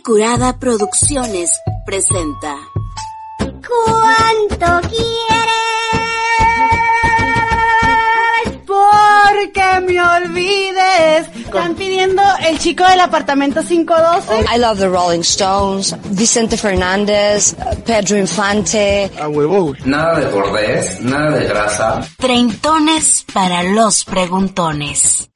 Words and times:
Curada 0.00 0.58
Producciones 0.58 1.50
presenta. 1.84 2.56
¿Cuánto 3.38 4.88
quieres? 4.88 5.06
Porque 8.66 9.80
me 9.86 10.00
olvides. 10.00 11.28
Están 11.36 11.74
pidiendo 11.74 12.22
el 12.46 12.58
chico 12.58 12.84
del 12.84 13.00
apartamento 13.00 13.62
512. 13.62 14.44
I 14.54 14.58
love 14.58 14.78
the 14.78 14.88
Rolling 14.88 15.20
Stones, 15.20 15.94
Vicente 16.10 16.56
Fernández, 16.56 17.54
Pedro 17.84 18.18
Infante. 18.18 19.10
A 19.20 19.28
huevo. 19.28 19.74
Nada 19.84 20.20
de 20.20 20.26
bordés, 20.26 21.00
nada 21.00 21.30
de 21.30 21.46
grasa. 21.46 22.00
Treintones 22.18 23.24
para 23.32 23.62
los 23.62 24.04
preguntones. 24.04 25.28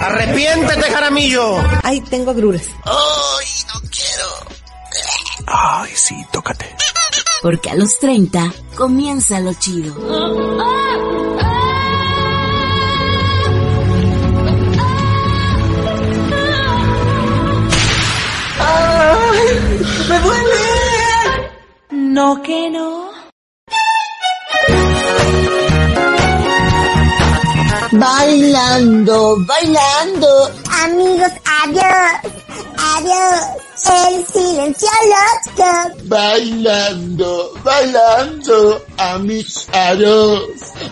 Arrepiéntete, 0.00 0.90
Jaramillo. 0.90 1.56
Ay, 1.82 2.00
tengo 2.00 2.30
agruras. 2.30 2.66
Ay, 2.84 3.46
no 3.68 3.80
quiero. 3.90 4.28
Ay, 5.46 5.90
sí, 5.94 6.16
tócate. 6.32 6.74
Porque 7.42 7.70
a 7.70 7.74
los 7.74 7.98
30 7.98 8.50
comienza 8.76 9.40
lo 9.40 9.52
chido. 9.54 9.94
Ay, 18.58 19.60
me 20.08 20.18
duele. 20.20 21.50
No 21.90 22.42
que 22.42 22.70
no. 22.70 22.99
Bailando, 27.92 29.36
bailando. 29.46 30.28
Amigos, 30.84 31.32
adiós. 31.62 32.32
Adiós. 32.96 33.60
El 33.82 34.26
silencio 34.26 34.88
loco. 35.06 35.70
Bailando, 36.04 37.52
bailando, 37.64 38.82
amigos, 38.98 39.66
adiós, 39.72 40.42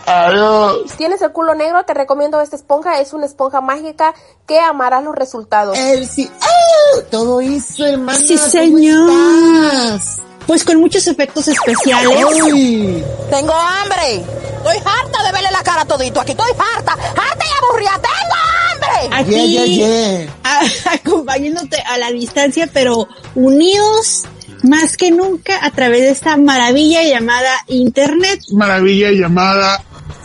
adiós. 0.07 0.93
¿Tienes 0.97 1.21
el 1.21 1.31
culo 1.33 1.55
negro? 1.55 1.85
Te 1.85 1.93
recomiendo 1.95 2.41
esta 2.41 2.57
esponja. 2.57 3.01
Es 3.01 3.13
una 3.13 3.27
esponja 3.27 3.61
mágica 3.61 4.15
que 4.47 4.59
amarás 4.59 5.05
los 5.05 5.15
resultados. 5.15 5.77
El 5.79 6.09
sí. 6.09 6.31
¡Ah! 6.41 7.01
Todo 7.11 7.41
eso, 7.41 7.85
hermana. 7.85 8.19
Sí, 8.19 8.37
¿cómo 8.37 8.49
señor. 8.49 9.11
estás? 9.11 10.28
Pues 10.49 10.65
con 10.65 10.81
muchos 10.81 11.07
efectos 11.07 11.47
especiales. 11.47 12.25
Uy, 12.43 13.05
Tengo 13.31 13.53
hambre. 13.53 14.25
Estoy 14.57 14.79
harta 14.79 15.23
de 15.25 15.33
verle 15.33 15.51
la 15.53 15.63
cara 15.63 15.83
a 15.83 15.85
todito. 15.85 16.21
Aquí 16.21 16.33
estoy 16.33 16.51
harta, 16.75 16.93
harta 16.93 17.45
y 17.45 17.65
aburrida. 17.65 17.93
Tengo 17.93 18.35
hambre. 18.73 19.17
Aquí, 19.17 19.31
yeah, 19.53 19.65
yeah, 19.67 20.25
yeah. 20.25 20.35
a- 20.43 20.95
acompañándote 20.95 21.77
a 21.83 21.99
la 21.99 22.11
distancia, 22.11 22.69
pero 22.73 23.07
unidos 23.37 24.25
más 24.63 24.97
que 24.97 25.11
nunca 25.13 25.65
a 25.65 25.71
través 25.71 26.01
de 26.01 26.11
esta 26.11 26.37
maravilla 26.39 27.03
llamada 27.05 27.53
Internet. 27.69 28.41
Maravilla 28.51 29.11
llamada 29.13 29.85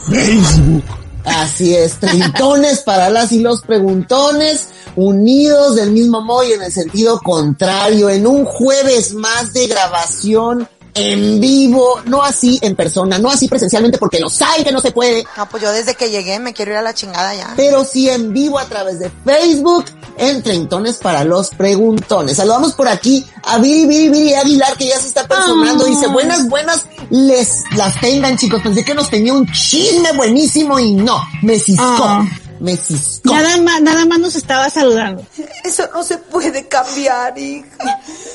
Facebook. 0.09 0.83
Así 1.25 1.73
es, 1.75 1.99
treintones 1.99 2.81
para 2.81 3.09
las 3.09 3.31
y 3.31 3.39
los 3.39 3.61
preguntones, 3.61 4.67
unidos 4.95 5.75
del 5.75 5.91
mismo 5.91 6.21
modo 6.21 6.43
y 6.43 6.53
en 6.53 6.63
el 6.63 6.71
sentido 6.71 7.19
contrario, 7.19 8.09
en 8.09 8.27
un 8.27 8.45
jueves 8.45 9.13
más 9.13 9.53
de 9.53 9.67
grabación 9.67 10.67
en 10.95 11.39
vivo, 11.39 12.01
no 12.05 12.21
así 12.23 12.59
en 12.61 12.75
persona, 12.75 13.17
no 13.17 13.29
así 13.29 13.47
presencialmente 13.47 13.97
porque 13.97 14.19
lo 14.19 14.29
saben 14.29 14.63
que 14.63 14.71
no 14.71 14.79
se 14.79 14.91
puede, 14.91 15.25
No, 15.37 15.49
pues 15.49 15.63
yo 15.63 15.71
desde 15.71 15.95
que 15.95 16.09
llegué 16.11 16.39
me 16.39 16.53
quiero 16.53 16.71
ir 16.71 16.77
a 16.77 16.81
la 16.81 16.93
chingada 16.93 17.33
ya. 17.33 17.53
pero 17.55 17.83
sí 17.83 18.09
en 18.09 18.31
vivo 18.33 18.59
a 18.59 18.65
través 18.65 18.99
de 18.99 19.11
Facebook 19.25 19.85
en 20.17 20.43
Treintones 20.43 20.97
para 20.97 21.23
los 21.23 21.49
Preguntones. 21.49 22.37
Saludamos 22.37 22.73
por 22.73 22.87
aquí 22.87 23.25
a 23.43 23.57
Viri 23.57 23.87
Viri 23.87 24.09
Viri 24.09 24.33
Aguilar 24.35 24.77
que 24.77 24.87
ya 24.87 24.99
se 24.99 25.07
está 25.07 25.27
personando. 25.27 25.85
Dice, 25.85 26.05
buenas, 26.07 26.47
buenas, 26.47 26.85
les 27.09 27.63
las 27.75 27.99
tengan 27.99 28.37
chicos. 28.37 28.61
Pensé 28.61 28.85
que 28.85 28.93
nos 28.93 29.09
tenía 29.09 29.33
un 29.33 29.51
chisme 29.51 30.11
buenísimo 30.15 30.79
y 30.79 30.93
no, 30.93 31.19
me 31.41 31.57
ciscó, 31.59 31.83
Ah. 32.03 32.25
Me 32.63 32.77
ciscó. 32.77 33.29
Nada 33.33 33.57
más, 33.57 33.81
nada 33.81 34.05
más 34.05 34.19
nos 34.19 34.35
estaba 34.35 34.69
saludando. 34.69 35.25
Eso 35.65 35.83
no 35.93 36.01
se 36.03 36.17
puede 36.17 36.65
cambiar, 36.67 37.37
hija. 37.37 37.67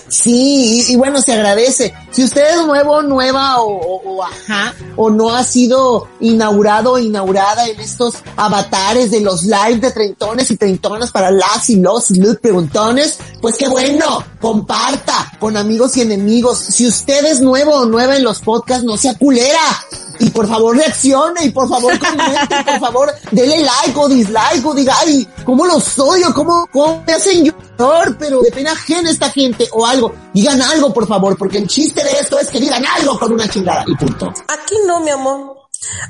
Sí, 0.09 0.85
y, 0.89 0.93
y 0.93 0.97
bueno, 0.97 1.21
se 1.23 1.33
agradece. 1.33 1.95
Si 2.11 2.25
usted 2.25 2.43
es 2.61 2.67
nuevo, 2.67 3.03
nueva 3.03 3.61
o, 3.63 3.69
o- 3.73 4.03
o 4.17 4.23
ajá, 4.23 4.75
o 4.97 5.09
no 5.11 5.35
ha 5.35 5.45
sido 5.45 6.09
inaugurado 6.21 6.93
o 6.93 6.99
inaugurada 6.99 7.67
en 7.69 7.81
estos 7.81 8.15
avatares 8.37 9.11
de 9.11 9.21
los 9.21 9.45
live 9.45 9.79
de 9.81 9.91
treintones 9.93 10.51
y 10.51 10.57
treintonas 10.57 11.11
para 11.11 11.31
las 11.31 11.69
y 11.71 11.77
los 11.77 12.11
y 12.11 12.21
los 12.21 12.37
preguntones, 12.39 13.19
pues 13.41 13.57
qué 13.57 13.69
bueno, 13.69 14.23
comparta 14.41 15.33
con 15.39 15.57
amigos 15.57 15.97
y 15.97 16.03
enemigos. 16.03 16.59
Si 16.59 16.87
usted 16.87 17.25
es 17.27 17.41
nuevo 17.41 17.73
o 17.77 17.85
nueva 17.87 18.17
en 18.17 18.25
los 18.25 18.41
podcasts, 18.41 18.85
no 18.85 18.97
sea 18.97 19.15
culera. 19.17 19.59
Y 20.21 20.31
por 20.31 20.49
favor 20.49 20.77
reaccione 20.77 21.45
y 21.45 21.51
por 21.51 21.69
favor 21.69 21.97
comente, 21.97 22.57
y 22.61 22.65
por 22.65 22.81
favor 22.81 23.15
dele 23.31 23.59
like 23.61 23.97
o 23.97 24.09
dislike 24.19 24.65
o 24.65 24.75
diga, 24.75 24.95
ay, 25.01 25.27
¿cómo 25.45 25.65
los 25.67 25.99
odio? 25.99 26.33
¿Cómo, 26.35 26.69
cómo 26.73 27.03
me 27.07 27.13
hacen 27.15 27.45
llorar? 27.45 28.17
Pero 28.19 28.41
de 28.41 28.51
pena 28.51 28.73
ajena 28.73 29.11
esta 29.11 29.31
gente 29.31 29.69
o 29.73 29.87
algo. 29.87 30.13
Digan 30.35 30.61
algo, 30.61 30.93
por 30.93 31.07
favor, 31.07 31.37
porque 31.39 31.59
el 31.59 31.67
chiste 31.67 32.03
de 32.05 32.11
esto 32.21 32.39
es 32.39 32.49
que 32.49 32.61
digan 32.61 32.85
algo 32.85 33.19
con 33.19 33.33
una 33.33 33.49
chingada 33.49 33.85
y 33.87 33.95
punto. 33.95 34.27
Aquí 34.49 34.75
no, 34.87 35.01
mi 35.01 35.11
amor. 35.11 35.57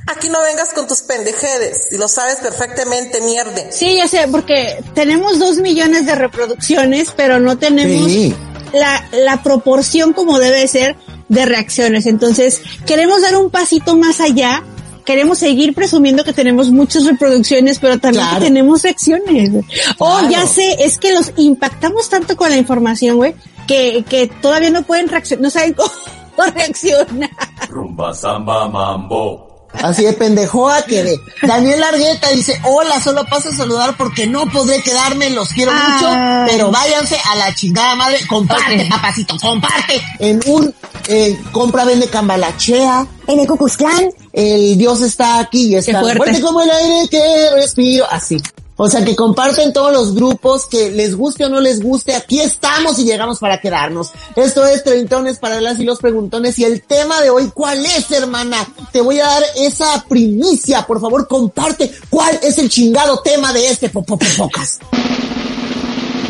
Aquí 0.07 0.29
no 0.31 0.41
vengas 0.43 0.71
con 0.73 0.87
tus 0.89 1.01
pendejedes. 1.03 1.89
Y 1.93 1.99
lo 1.99 2.09
sabes 2.09 2.37
perfectamente, 2.37 3.21
mierde. 3.21 3.71
Sí, 3.71 3.97
ya 3.97 4.09
sé, 4.09 4.27
porque 4.31 4.83
tenemos 4.95 5.39
dos 5.39 5.59
millones 5.59 6.07
de 6.07 6.15
reproducciones, 6.15 7.11
pero 7.17 7.39
no 7.39 7.59
tenemos 7.59 8.07
Sí. 8.11 8.35
la, 8.73 9.07
la 9.13 9.43
proporción 9.43 10.15
como 10.15 10.39
debe 10.39 10.67
ser 10.69 10.97
de 11.29 11.45
reacciones. 11.45 12.07
Entonces, 12.07 12.63
queremos 12.87 13.21
dar 13.21 13.37
un 13.37 13.51
pasito 13.51 13.95
más 13.97 14.21
allá. 14.21 14.65
Queremos 15.09 15.39
seguir 15.39 15.73
presumiendo 15.75 16.23
que 16.23 16.35
tenemos 16.35 16.71
muchas 16.71 17.07
reproducciones, 17.07 17.79
pero 17.79 17.99
también 17.99 18.23
Claro. 18.25 18.41
que 18.41 18.45
tenemos 18.45 18.83
reacciones. 18.83 19.51
Oh, 19.97 20.19
Claro. 20.19 20.29
ya 20.31 20.47
sé, 20.47 20.77
es 20.85 20.99
que 20.99 21.15
los 21.15 21.33
impactamos 21.39 22.11
tanto 22.11 22.37
con 22.37 22.51
la 22.51 22.59
información, 22.59 23.17
güey, 23.17 23.35
que, 23.67 24.05
que 24.07 24.27
todavía 24.27 24.69
no 24.69 24.83
pueden 24.83 25.09
reaccionar, 25.09 25.43
no 25.45 25.49
saben 25.49 25.73
cómo 26.37 26.53
reaccionar. 26.55 27.31
Rumba, 27.71 28.13
samba, 28.13 28.69
mambo. 28.69 29.49
Así 29.83 30.03
de 30.05 30.13
pendejoa 30.15 30.83
quedé. 30.83 31.19
Daniel 31.43 31.83
Argueta 31.85 32.31
dice, 32.31 32.59
hola, 32.65 33.01
solo 33.01 33.25
paso 33.27 33.51
a 33.51 33.57
saludar 33.57 33.97
porque 33.97 34.27
no 34.27 34.47
podré 34.51 34.83
quedarme, 34.83 35.31
los 35.31 35.51
quiero 35.51 35.71
Ay. 35.73 35.93
mucho, 35.93 36.53
pero 36.53 36.71
váyanse 36.71 37.17
a 37.25 37.35
la 37.37 37.55
chingada 37.55 37.95
madre, 37.95 38.19
comparte, 38.27 38.87
papacito, 38.91 39.37
comparte. 39.41 40.01
En 40.19 40.41
un, 40.47 40.75
eh, 41.09 41.39
compra, 41.53 41.85
vende 41.85 42.09
cambalachea, 42.09 43.07
En 43.27 43.41
el 43.41 43.47
Cucuzclán. 43.47 44.09
El 44.39 44.79
Dios 44.79 45.01
está 45.01 45.41
aquí 45.41 45.67
y 45.67 45.75
está 45.75 46.01
fuerte. 46.01 46.19
fuerte 46.19 46.41
como 46.41 46.63
el 46.63 46.71
aire 46.71 47.09
que 47.09 47.51
respiro, 47.57 48.07
así. 48.09 48.41
O 48.77 48.89
sea, 48.89 49.05
que 49.05 49.17
comparten 49.17 49.73
todos 49.73 49.93
los 49.93 50.15
grupos, 50.15 50.67
que 50.67 50.93
les 50.93 51.17
guste 51.17 51.45
o 51.45 51.49
no 51.49 51.61
les 51.61 51.83
guste, 51.83 52.15
aquí 52.15 52.39
estamos 52.39 52.97
y 53.01 53.05
llegamos 53.05 53.41
para 53.41 53.61
quedarnos. 53.61 54.13
Esto 54.37 54.65
es 54.65 54.85
Treintones 54.85 55.41
para 55.41 55.61
las 55.61 55.81
y 55.81 55.85
los 55.85 55.99
preguntones 55.99 56.57
y 56.61 56.65
el 56.65 56.83
tema 56.83 57.21
de 57.21 57.31
hoy, 57.31 57.51
¿cuál 57.53 57.85
es, 57.85 58.09
hermana? 58.13 58.65
Te 58.93 59.01
voy 59.01 59.19
a 59.19 59.25
dar 59.25 59.43
esa 59.57 60.05
primicia, 60.09 60.87
por 60.87 61.01
favor, 61.01 61.27
comparte 61.27 61.91
cuál 62.09 62.39
es 62.41 62.59
el 62.59 62.69
chingado 62.69 63.21
tema 63.21 63.53
de 63.53 63.67
este 63.67 63.89
Popopopocas. 63.89 64.79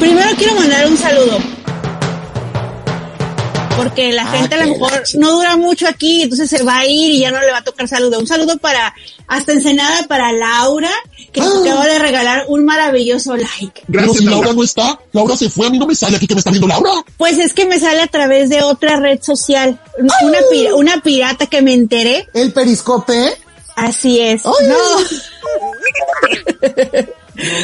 Primero 0.01 0.31
quiero 0.39 0.55
mandar 0.55 0.87
un 0.87 0.97
saludo. 0.97 1.58
Porque 3.79 4.13
la 4.13 4.23
Ah, 4.23 4.33
gente 4.39 4.55
a 4.57 4.65
lo 4.67 4.73
mejor 4.75 4.93
no 5.15 5.33
dura 5.33 5.57
mucho 5.57 5.87
aquí, 5.89 6.23
entonces 6.23 6.51
se 6.51 6.63
va 6.63 6.79
a 6.79 6.87
ir 6.87 7.15
y 7.15 7.21
ya 7.21 7.31
no 7.31 7.41
le 7.41 7.51
va 7.51 7.59
a 7.59 7.65
tocar 7.65 7.89
saludo. 7.89 8.19
Un 8.19 8.27
saludo 8.27 8.59
para, 8.59 8.95
hasta 9.27 9.53
Ensenada 9.53 10.07
para 10.07 10.33
Laura, 10.33 10.91
que 11.33 11.41
Ah. 11.41 11.49
acaba 11.63 11.87
de 11.87 11.99
regalar 11.99 12.45
un 12.49 12.65
maravilloso 12.65 13.37
like. 13.37 13.83
Pero 13.91 14.13
si 14.15 14.25
Laura 14.25 14.53
no 14.53 14.63
está, 14.63 14.99
Laura 15.13 15.37
se 15.37 15.49
fue, 15.49 15.67
a 15.67 15.71
mí 15.71 15.79
no 15.79 15.87
me 15.87 15.95
sale 15.95 16.17
aquí 16.17 16.27
que 16.27 16.35
me 16.35 16.41
está 16.41 16.51
viendo 16.51 16.69
Laura. 16.69 16.91
Pues 17.17 17.39
es 17.39 17.53
que 17.55 17.65
me 17.67 17.79
sale 17.81 18.03
a 18.03 18.07
través 18.09 18.49
de 18.51 18.63
otra 18.63 18.97
red 19.01 19.21
social, 19.23 19.81
una, 20.23 20.39
pira- 20.51 20.75
una 20.75 21.01
pirata 21.01 21.47
que 21.47 21.63
me 21.63 21.73
enteré. 21.75 22.27
El 22.35 22.53
periscope, 22.53 23.35
Así 23.77 24.19
es. 24.21 24.43
Ay. 24.45 24.67
No. 24.67 24.77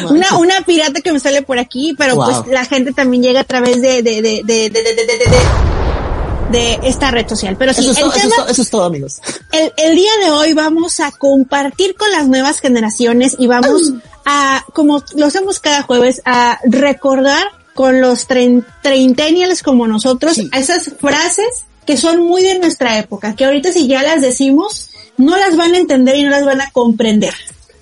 Una, 0.09 0.37
una 0.37 0.61
pirata 0.61 1.01
que 1.01 1.11
me 1.11 1.19
sale 1.19 1.41
por 1.41 1.59
aquí, 1.59 1.93
pero 1.97 2.15
Wow. 2.15 2.25
pues 2.43 2.47
la 2.53 2.63
gente 2.63 2.93
también 2.93 3.21
llega 3.23 3.41
a 3.41 3.43
través 3.43 3.81
de, 3.81 4.01
de, 4.01 4.21
de, 4.21 4.41
de, 4.45 4.69
de, 4.69 4.69
de, 4.69 4.69
de, 4.69 4.95
de, 4.95 5.17
de- 5.17 5.84
de 6.55 6.79
esta 6.83 7.11
red 7.11 7.27
social. 7.27 7.55
Pero 7.57 7.73
sí, 7.73 7.81
eso 7.81 7.91
es, 7.91 7.99
todo, 7.99 8.09
eso, 8.11 8.19
tema, 8.19 8.29
es 8.29 8.35
todo, 8.35 8.47
eso 8.49 8.61
es 8.61 8.69
todo, 8.69 8.83
amigos. 8.85 9.21
el, 9.51 9.73
el 9.77 9.95
día 9.95 10.11
de 10.23 10.31
hoy 10.31 10.53
vamos 10.53 10.99
a 10.99 11.11
compartir 11.11 11.95
con 11.95 12.11
las 12.11 12.27
nuevas 12.27 12.59
generaciones 12.59 13.35
y 13.37 13.47
vamos 13.47 13.93
a, 14.25 14.63
como 14.73 15.03
lo 15.15 15.25
hacemos 15.25 15.59
cada 15.59 15.83
jueves, 15.83 16.21
a 16.25 16.59
recordar 16.65 17.45
con 17.73 17.99
los 18.01 18.27
trein- 18.27 18.65
treintennials 18.81 19.61
como 19.61 19.85
nosotros 19.87 20.33
Sí. 20.35 20.49
esas 20.53 20.91
frases 20.99 21.65
que 21.85 21.97
son 21.97 22.21
muy 22.23 22.41
de 22.41 22.57
nuestra 22.57 22.97
época, 22.97 23.35
que 23.35 23.45
ahorita 23.45 23.71
si 23.71 23.85
ya 23.87 24.01
las 24.01 24.21
decimos, 24.21 24.89
no 25.17 25.37
las 25.37 25.55
van 25.55 25.73
a 25.75 25.77
entender 25.77 26.15
y 26.15 26.23
no 26.23 26.29
las 26.31 26.45
van 26.45 26.61
a 26.61 26.71
comprender. 26.71 27.33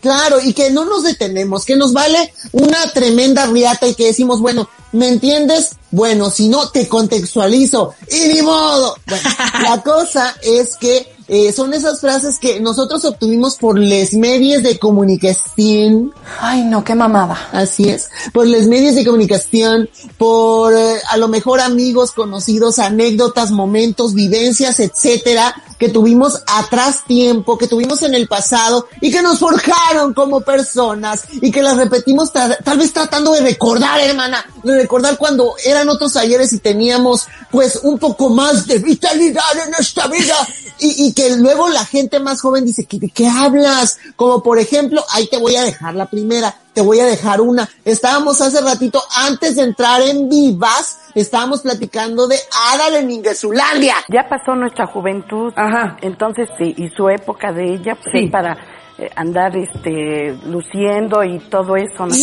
Claro, 0.03 0.41
y 0.41 0.51
que 0.51 0.69
no 0.69 0.83
nos 0.83 1.03
detenemos, 1.03 1.63
que 1.63 1.77
nos 1.77 1.93
vale 1.93 2.33
una 2.51 2.91
tremenda 2.91 3.45
riata 3.45 3.87
y 3.87 3.95
que 3.95 4.07
decimos, 4.07 4.41
bueno, 4.41 4.69
¿me 4.91 5.07
entiendes? 5.07 5.77
Bueno, 5.91 6.29
si 6.29 6.49
no, 6.49 6.69
te 6.71 6.89
contextualizo. 6.89 7.95
Y 8.11 8.27
ni 8.27 8.41
modo. 8.41 8.97
Bueno, 9.07 9.29
la 9.63 9.81
cosa 9.81 10.35
es 10.41 10.75
que 10.75 11.12
eh, 11.27 11.51
son 11.51 11.73
esas 11.73 12.01
frases 12.01 12.37
que 12.39 12.59
nosotros 12.59 13.05
obtuvimos 13.05 13.55
por 13.55 13.79
les 13.79 14.13
medios 14.13 14.63
de 14.63 14.77
comunicación. 14.77 16.13
Ay, 16.39 16.63
no, 16.63 16.83
qué 16.83 16.95
mamada. 16.95 17.49
Así 17.51 17.89
es. 17.89 18.09
Por 18.33 18.47
les 18.47 18.67
medios 18.67 18.95
de 18.95 19.05
comunicación, 19.05 19.89
por 20.17 20.73
eh, 20.73 20.97
a 21.09 21.17
lo 21.17 21.27
mejor 21.27 21.61
amigos, 21.61 22.11
conocidos, 22.11 22.79
anécdotas, 22.79 23.51
momentos, 23.51 24.13
vivencias, 24.13 24.79
etcétera, 24.79 25.55
que 25.77 25.89
tuvimos 25.89 26.41
atrás 26.47 27.03
tiempo, 27.05 27.57
que 27.57 27.67
tuvimos 27.67 28.03
en 28.03 28.15
el 28.15 28.27
pasado 28.27 28.87
y 29.01 29.11
que 29.11 29.21
nos 29.21 29.39
forjaron 29.39 30.13
como 30.13 30.41
personas 30.41 31.23
y 31.41 31.51
que 31.51 31.61
las 31.61 31.77
repetimos 31.77 32.31
tal 32.31 32.77
vez 32.77 32.93
tratando 32.93 33.33
de 33.33 33.41
recordar, 33.41 33.99
hermana, 33.99 34.45
de 34.63 34.77
recordar 34.77 35.17
cuando 35.17 35.55
eran 35.65 35.89
otros 35.89 36.15
ayeres 36.15 36.53
y 36.53 36.59
teníamos 36.59 37.27
pues 37.51 37.79
un 37.83 37.97
poco 37.97 38.29
más 38.29 38.65
de 38.65 38.79
vitalidad 38.79 39.57
en 39.67 39.73
esta 39.77 40.07
vida 40.07 40.35
y, 40.79 41.07
y 41.07 41.12
que 41.13 41.35
luego 41.35 41.69
la 41.69 41.85
gente 41.85 42.19
más 42.19 42.41
joven 42.41 42.65
dice, 42.65 42.85
¿qué, 42.85 42.99
¿de 42.99 43.09
qué 43.09 43.27
hablas? 43.27 43.97
Como 44.15 44.43
por 44.43 44.59
ejemplo, 44.59 45.03
ahí 45.11 45.27
te 45.27 45.37
voy 45.37 45.55
a 45.55 45.63
dejar 45.63 45.95
la 45.95 46.09
primera, 46.09 46.59
te 46.73 46.81
voy 46.81 46.99
a 46.99 47.05
dejar 47.05 47.41
una. 47.41 47.69
Estábamos 47.85 48.41
hace 48.41 48.61
ratito, 48.61 49.01
antes 49.15 49.55
de 49.55 49.63
entrar 49.63 50.01
en 50.01 50.27
vivas, 50.29 50.99
estábamos 51.15 51.61
platicando 51.61 52.27
de 52.27 52.37
Adal 52.71 52.95
en 52.95 53.11
Ingesulandia. 53.11 53.95
Ya 54.09 54.27
pasó 54.27 54.55
nuestra 54.55 54.87
juventud. 54.87 55.53
Ajá. 55.55 55.97
Entonces, 56.01 56.49
sí, 56.57 56.73
y 56.77 56.89
su 56.89 57.09
época 57.09 57.51
de 57.51 57.75
ella, 57.75 57.95
pues, 57.95 58.09
Sí. 58.13 58.27
para 58.27 58.57
eh, 58.97 59.09
andar, 59.15 59.55
este, 59.57 60.35
luciendo 60.45 61.23
y 61.23 61.39
todo 61.39 61.75
eso, 61.75 62.05
¿no? 62.05 62.15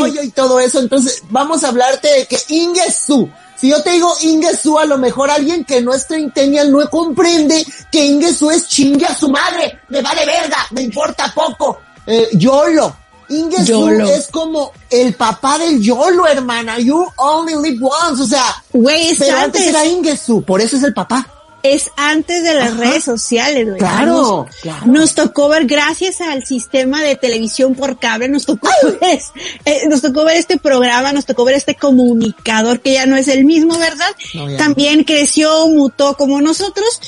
Rollo 0.00 0.22
y 0.22 0.30
todo 0.30 0.60
eso. 0.60 0.78
Entonces, 0.80 1.22
vamos 1.30 1.64
a 1.64 1.68
hablarte 1.68 2.08
de 2.08 2.26
que 2.26 2.36
Ingesu. 2.48 3.28
Si 3.56 3.70
yo 3.70 3.82
te 3.82 3.92
digo 3.92 4.12
Ingesu, 4.20 4.78
a 4.78 4.84
lo 4.84 4.98
mejor 4.98 5.30
alguien 5.30 5.64
que 5.64 5.80
no 5.80 5.94
es 5.94 6.06
treintenial 6.06 6.70
no 6.70 6.88
comprende 6.90 7.64
que 7.90 8.04
Ingesu 8.04 8.50
es 8.50 8.68
chingue 8.68 9.06
a 9.06 9.14
su 9.14 9.30
madre. 9.30 9.80
Me 9.88 10.02
vale 10.02 10.26
verga, 10.26 10.58
me 10.72 10.82
importa 10.82 11.32
poco. 11.34 11.78
Eh, 12.06 12.28
YOLO. 12.32 12.94
Ingesu 13.38 13.88
es 13.88 14.28
como 14.28 14.72
el 14.90 15.14
papá 15.14 15.58
del 15.58 15.80
YOLO, 15.80 16.26
hermana. 16.26 16.78
You 16.78 17.06
only 17.16 17.54
live 17.54 17.80
once. 17.82 18.22
O 18.22 18.26
sea, 18.26 18.44
Güey, 18.72 19.16
pero 19.18 19.38
antes 19.38 19.62
antes. 19.62 19.66
era 19.66 19.86
Ingesu, 19.86 20.42
por 20.42 20.60
eso 20.60 20.76
es 20.76 20.82
el 20.82 20.94
papá. 20.94 21.26
Es 21.64 21.90
antes 21.96 22.44
de 22.44 22.52
las 22.54 22.72
Ajá. 22.72 22.80
redes 22.82 23.04
sociales, 23.04 23.66
güey. 23.66 23.78
Claro, 23.78 24.46
Nos, 24.46 24.56
claro. 24.56 24.86
nos 24.86 25.14
tocó 25.14 25.48
ver, 25.48 25.64
gracias 25.64 26.20
al 26.20 26.44
sistema 26.44 27.02
de 27.02 27.16
televisión 27.16 27.74
por 27.74 27.98
cable, 27.98 28.28
nos 28.28 28.44
tocó 28.44 28.68
ver, 29.00 29.18
eh, 29.64 29.88
nos 29.88 30.02
tocó 30.02 30.24
ver 30.26 30.36
este 30.36 30.58
programa, 30.58 31.12
nos 31.14 31.24
tocó 31.24 31.42
ver 31.46 31.54
este 31.54 31.74
comunicador 31.74 32.80
que 32.80 32.92
ya 32.92 33.06
no 33.06 33.16
es 33.16 33.28
el 33.28 33.46
mismo, 33.46 33.78
¿verdad? 33.78 34.10
No, 34.34 34.54
También 34.58 35.04
creció, 35.04 35.66
mutó 35.68 36.18
como 36.18 36.42
nosotros. 36.42 37.00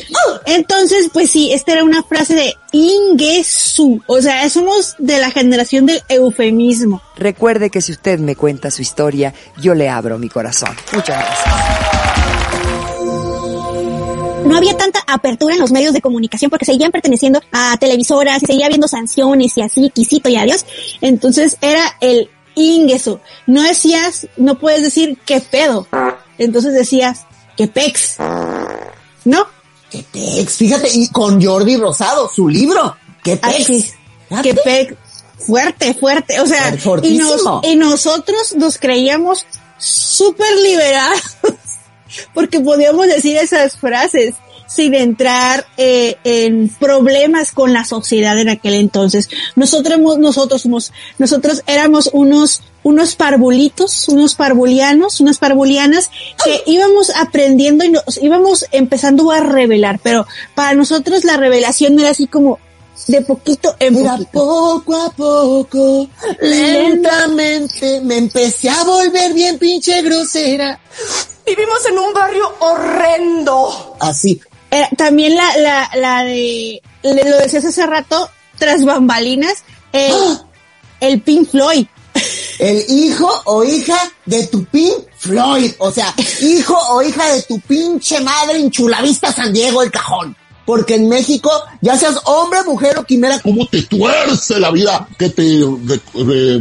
Entonces, 0.47 1.11
pues 1.13 1.31
sí, 1.31 1.53
esta 1.53 1.73
era 1.73 1.85
una 1.85 2.03
frase 2.03 2.35
de 2.35 2.55
Ingesu. 2.73 4.03
O 4.07 4.23
sea, 4.23 4.49
somos 4.49 4.95
de 4.99 5.19
la 5.19 5.31
generación 5.31 5.85
del 5.85 6.03
eufemismo. 6.09 7.03
Recuerde 7.17 7.69
que 7.71 7.83
si 7.83 7.93
usted 7.93 8.19
me 8.21 8.37
cuenta 8.37 8.71
su 8.71 8.81
historia, 8.81 9.35
yo 9.61 9.75
le 9.75 9.91
abro 9.91 10.19
mi 10.19 10.31
corazón. 10.31 10.75
Muchas 10.93 11.19
gracias. 11.23 12.06
No 14.47 14.57
había 14.57 14.77
tanta 14.77 15.01
apertura 15.07 15.55
en 15.55 15.61
los 15.61 15.71
medios 15.73 15.93
de 15.93 16.01
comunicación 16.01 16.51
porque 16.51 16.65
seguían 16.65 16.93
perteneciendo 16.93 17.41
a 17.53 17.77
televisoras 17.79 18.43
y 18.43 18.47
seguía 18.47 18.67
habiendo 18.67 18.89
sanciones 18.89 19.57
y 19.57 19.63
así, 19.63 19.91
quisito 19.91 20.29
y 20.29 20.37
adiós. 20.37 20.65
Entonces 21.01 21.57
era 21.61 21.97
el 22.01 22.31
Ingesu. 22.55 23.21
No 23.47 23.63
decías, 23.63 24.27
no 24.37 24.59
puedes 24.59 24.83
decir 24.83 25.19
qué 25.27 25.41
pedo. 25.41 25.87
Entonces 26.39 26.73
decías, 26.73 27.21
qué 27.57 27.67
pex. 27.69 28.17
¿No? 29.25 29.47
¿Qué 29.91 30.05
pex? 30.11 30.55
Fíjate, 30.57 30.89
y 30.93 31.09
con 31.09 31.43
Jordi 31.45 31.77
Rosado, 31.77 32.31
su 32.35 32.49
libro. 32.49 32.97
¿Qué 33.23 33.37
pex? 33.37 33.55
Así, 33.61 33.91
Fíjate. 34.29 34.49
que 34.49 34.55
pe- 34.55 34.97
fuerte, 35.39 35.95
fuerte, 35.95 36.41
o 36.41 36.47
sea, 36.47 36.75
y, 37.05 37.19
nos, 37.19 37.43
y 37.63 37.77
nosotros 37.77 38.55
nos 38.57 38.79
creíamos 38.79 39.47
súper 39.79 40.51
liberados 40.57 41.21
porque 42.35 42.61
podíamos 42.61 43.07
decir 43.07 43.37
esas 43.37 43.77
frases 43.77 44.35
sin 44.67 44.95
entrar 44.95 45.67
eh, 45.77 46.17
en 46.25 46.69
problemas 46.69 47.53
con 47.53 47.73
la 47.73 47.85
sociedad 47.85 48.39
en 48.39 48.49
aquel 48.49 48.75
entonces. 48.75 49.29
Nosotros, 49.55 49.99
nosotros 50.19 50.63
somos, 50.63 50.93
nosotros 51.19 51.63
éramos 51.67 52.11
unos, 52.13 52.63
unos 52.83 53.15
parvulitos, 53.15 54.09
unos 54.09 54.35
parvulianos, 54.35 55.21
unas 55.21 55.39
parvulianas 55.39 56.11
que 56.45 56.63
íbamos 56.67 57.11
aprendiendo 57.11 57.85
y 57.85 57.91
nos 57.91 58.21
íbamos 58.21 58.67
empezando 58.73 59.31
a 59.31 59.41
revelar, 59.41 60.01
pero 60.03 60.27
para 60.55 60.75
nosotros 60.75 61.25
la 61.25 61.37
revelación 61.37 61.95
no 61.95 62.03
era 62.03 62.11
así 62.11 62.27
como 62.27 62.59
de 63.07 63.21
poquito 63.23 63.77
en 63.79 63.97
Era 63.99 64.13
poquito. 64.13 64.31
poco 64.33 64.97
a 64.97 65.11
poco, 65.11 66.09
lentamente, 66.41 68.01
me 68.03 68.17
empecé 68.19 68.69
a 68.69 68.83
volver 68.85 69.33
bien 69.33 69.59
pinche 69.59 70.03
grosera. 70.03 70.79
Vivimos 71.47 71.85
en 71.89 71.99
un 71.99 72.13
barrio 72.13 72.53
horrendo. 72.59 73.97
Así. 74.01 74.41
Era- 74.71 74.89
también 74.97 75.37
la, 75.37 75.57
la, 75.59 75.91
la 75.95 76.25
de, 76.25 76.83
le- 77.03 77.25
lo 77.31 77.39
decías 77.39 77.65
hace 77.65 77.87
rato, 77.87 78.29
tras 78.59 78.85
bambalinas, 78.85 79.63
el, 79.93 80.13
el 81.01 81.21
Pink 81.21 81.49
Floyd. 81.51 81.87
El 82.59 82.83
hijo 82.89 83.31
o 83.45 83.63
hija 83.63 83.99
de 84.25 84.47
tu 84.47 84.65
pin 84.65 84.91
Floyd. 85.19 85.73
O 85.79 85.93
sea, 85.93 86.15
hijo 86.41 86.75
o 86.91 87.03
hija 87.03 87.27
de 87.35 87.43
tu 87.43 87.61
pinche 87.61 88.21
madre 88.21 88.59
en 88.59 88.71
Chulavista 88.71 89.31
San 89.31 89.53
Diego 89.53 89.83
el 89.83 89.91
cajón. 89.91 90.35
Porque 90.67 90.97
en 90.97 91.09
México, 91.09 91.51
ya 91.81 91.97
seas 91.97 92.17
hombre, 92.25 92.59
mujer 92.65 92.99
o 92.99 93.05
quimera, 93.05 93.41
¿Cómo 93.41 93.67
te 93.69 93.83
tuerce 93.83 94.59
la 94.59 94.71
vida? 94.73 95.09
Que 95.17 95.31
te, 95.31 95.61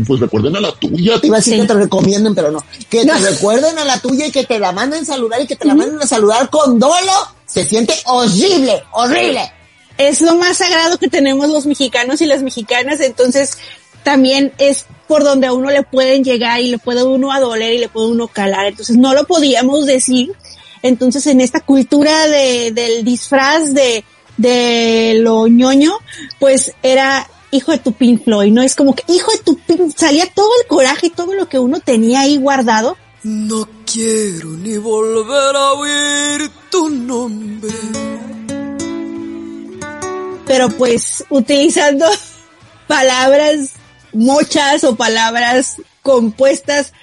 pues 0.05 0.19
recuerden 0.19 0.55
a 0.55 0.61
la 0.61 0.71
tuya. 0.75 1.19
te 1.19 1.27
iba 1.27 1.37
a 1.37 1.39
decir 1.39 1.55
Sí. 1.55 1.61
que 1.61 1.67
te 1.67 1.73
recomienden, 1.73 2.35
pero 2.35 2.51
no. 2.51 2.59
Que 2.89 3.03
No. 3.03 3.13
te 3.15 3.31
recuerden 3.31 3.77
a 3.79 3.83
la 3.85 3.99
tuya 3.99 4.27
y 4.27 4.31
que 4.31 4.43
te 4.45 4.59
la 4.59 4.71
manden 4.71 5.05
saludar 5.05 5.41
y 5.41 5.47
que 5.47 5.55
te 5.55 5.65
la 5.67 5.73
manden 5.75 5.99
a 6.01 6.07
saludar 6.07 6.49
con 6.49 6.77
dolo. 6.79 7.11
Se 7.47 7.65
siente 7.65 7.93
horrible, 8.05 8.83
horrible. 8.91 9.51
Es 9.97 10.21
lo 10.21 10.35
más 10.35 10.57
sagrado 10.57 10.97
que 10.97 11.07
tenemos 11.07 11.49
los 11.49 11.65
mexicanos 11.65 12.21
y 12.21 12.25
las 12.25 12.41
mexicanas, 12.43 12.99
entonces 12.99 13.57
también 14.03 14.53
es 14.59 14.85
por 15.07 15.23
donde 15.23 15.47
a 15.47 15.53
uno 15.53 15.69
le 15.71 15.83
pueden 15.83 16.23
llegar 16.23 16.61
y 16.61 16.69
le 16.69 16.77
puede 16.77 17.03
uno 17.03 17.31
a 17.31 17.39
doler 17.39 17.73
y 17.73 17.77
le 17.79 17.89
puede 17.89 18.07
uno 18.07 18.27
calar. 18.27 18.67
Entonces 18.67 18.97
no 18.97 19.13
lo 19.13 19.25
podíamos 19.25 19.85
decir. 19.85 20.33
Entonces 20.85 21.25
en 21.25 21.41
esta 21.41 21.61
cultura 21.61 22.27
de, 22.27 22.71
del 22.71 23.03
disfraz 23.03 23.73
de, 23.73 24.05
de 24.37 25.15
lo 25.19 25.47
ñoño, 25.47 25.93
pues 26.39 26.73
era 26.83 27.27
hijo 27.49 27.71
de 27.71 27.79
tu 27.79 27.93
Pink 27.93 28.23
Floyd, 28.23 28.51
¿no? 28.51 28.61
Es 28.61 28.75
como 28.75 28.93
que 28.93 29.03
hijo 29.11 29.31
de 29.31 29.39
tu 29.39 29.57
Pink, 29.57 29.97
salía 29.97 30.27
todo 30.27 30.51
el 30.61 30.67
coraje 30.67 31.07
y 31.07 31.09
todo 31.09 31.33
lo 31.33 31.49
que 31.49 31.57
uno 31.57 31.79
tenía 31.79 32.21
ahí 32.21 32.37
guardado. 32.37 32.97
No 33.23 33.67
quiero 33.91 34.49
ni 34.51 34.77
volver 34.77 35.55
a 35.55 35.73
oír 35.73 36.51
tu 36.69 36.89
nombre. 36.89 37.73
pero 40.45 40.69
pues 40.69 41.25
utilizando 41.31 42.05
palabras 42.87 43.71
mochas 44.13 44.83
o 44.83 44.95
palabras 44.95 45.77
compuestas 46.03 46.93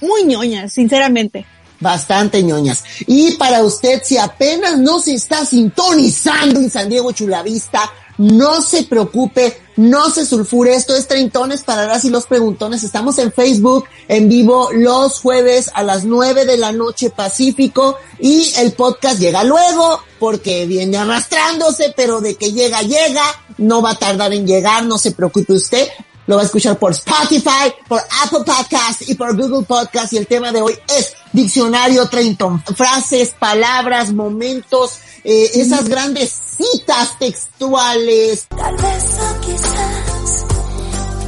muy 0.00 0.24
ñoñas, 0.24 0.72
sinceramente. 0.72 1.44
Bastante 1.80 2.42
ñoñas. 2.42 2.82
Y 3.06 3.32
para 3.32 3.62
usted, 3.62 4.02
si 4.04 4.18
apenas 4.18 4.78
no 4.78 5.00
se 5.00 5.14
está 5.14 5.44
sintonizando 5.44 6.60
en 6.60 6.70
San 6.70 6.88
Diego 6.88 7.12
Chulavista, 7.12 7.90
no 8.18 8.60
se 8.62 8.82
preocupe, 8.82 9.56
no 9.76 10.10
se 10.10 10.26
sulfure. 10.26 10.74
Esto 10.74 10.94
es 10.94 11.06
Treintones 11.06 11.62
para 11.62 11.86
las 11.86 12.04
y 12.04 12.10
los 12.10 12.26
preguntones. 12.26 12.82
Estamos 12.82 13.16
en 13.18 13.32
Facebook 13.32 13.84
en 14.08 14.28
vivo 14.28 14.70
los 14.72 15.20
jueves 15.20 15.70
a 15.72 15.84
las 15.84 16.04
nueve 16.04 16.44
de 16.44 16.58
la 16.58 16.72
noche 16.72 17.10
Pacífico 17.10 17.96
y 18.18 18.52
el 18.58 18.72
podcast 18.72 19.20
llega 19.20 19.44
luego 19.44 20.02
porque 20.18 20.66
viene 20.66 20.98
arrastrándose, 20.98 21.94
pero 21.96 22.20
de 22.20 22.34
que 22.34 22.52
llega, 22.52 22.82
llega. 22.82 23.22
No 23.56 23.80
va 23.82 23.92
a 23.92 23.98
tardar 23.98 24.32
en 24.32 24.46
llegar, 24.46 24.84
no 24.84 24.98
se 24.98 25.12
preocupe 25.12 25.52
usted. 25.52 25.88
Lo 26.28 26.36
va 26.36 26.42
a 26.42 26.44
escuchar 26.44 26.78
por 26.78 26.92
Spotify, 26.92 27.72
por 27.88 28.02
Apple 28.22 28.40
Podcast 28.44 29.08
y 29.08 29.14
por 29.14 29.34
Google 29.34 29.64
Podcast. 29.64 30.12
Y 30.12 30.18
el 30.18 30.26
tema 30.26 30.52
de 30.52 30.60
hoy 30.60 30.74
es 30.94 31.14
Diccionario 31.32 32.06
Trenton. 32.06 32.62
Frases, 32.76 33.30
palabras, 33.38 34.12
momentos, 34.12 34.98
eh, 35.24 35.50
esas 35.54 35.88
grandes 35.88 36.30
citas 36.30 37.18
textuales. 37.18 38.46
Tal 38.48 38.76
vez 38.76 39.04
o 39.18 39.40
quizás, 39.40 40.44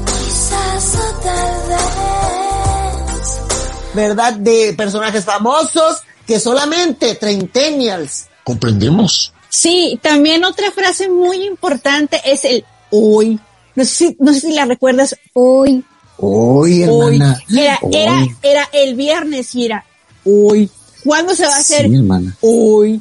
quizás 0.05 0.95
o 0.97 1.21
tal 1.23 1.69
vez. 1.69 1.91
¿verdad? 3.95 4.35
De 4.35 4.75
personajes 4.77 5.25
famosos 5.25 6.03
que 6.27 6.39
solamente 6.39 7.15
Treintennials. 7.15 8.27
¿Comprendemos? 8.45 9.33
Sí, 9.49 9.99
también 10.03 10.45
otra 10.45 10.71
frase 10.73 11.09
muy 11.09 11.47
importante 11.47 12.21
es 12.23 12.45
el 12.45 12.67
hoy. 12.91 13.41
No 13.75 13.85
sé 13.85 13.91
si, 13.95 14.17
no 14.21 14.33
sé 14.33 14.41
si 14.41 14.53
la 14.53 14.65
recuerdas, 14.65 15.17
hoy, 15.33 15.85
Hoy, 16.19 16.85
hoy. 16.85 17.15
hermana. 17.15 17.41
Era, 17.51 17.79
Hoy. 17.83 17.95
era, 17.95 18.27
era 18.43 18.69
el 18.75 18.95
viernes 18.95 19.55
y 19.55 19.65
era 19.67 19.85
hoy. 20.25 20.69
¿Cuándo 21.03 21.35
se 21.35 21.47
va 21.47 21.55
a 21.55 21.59
hacer? 21.61 21.89
Sí, 21.89 21.95
hermana. 21.97 22.37
Hoy. 22.43 23.01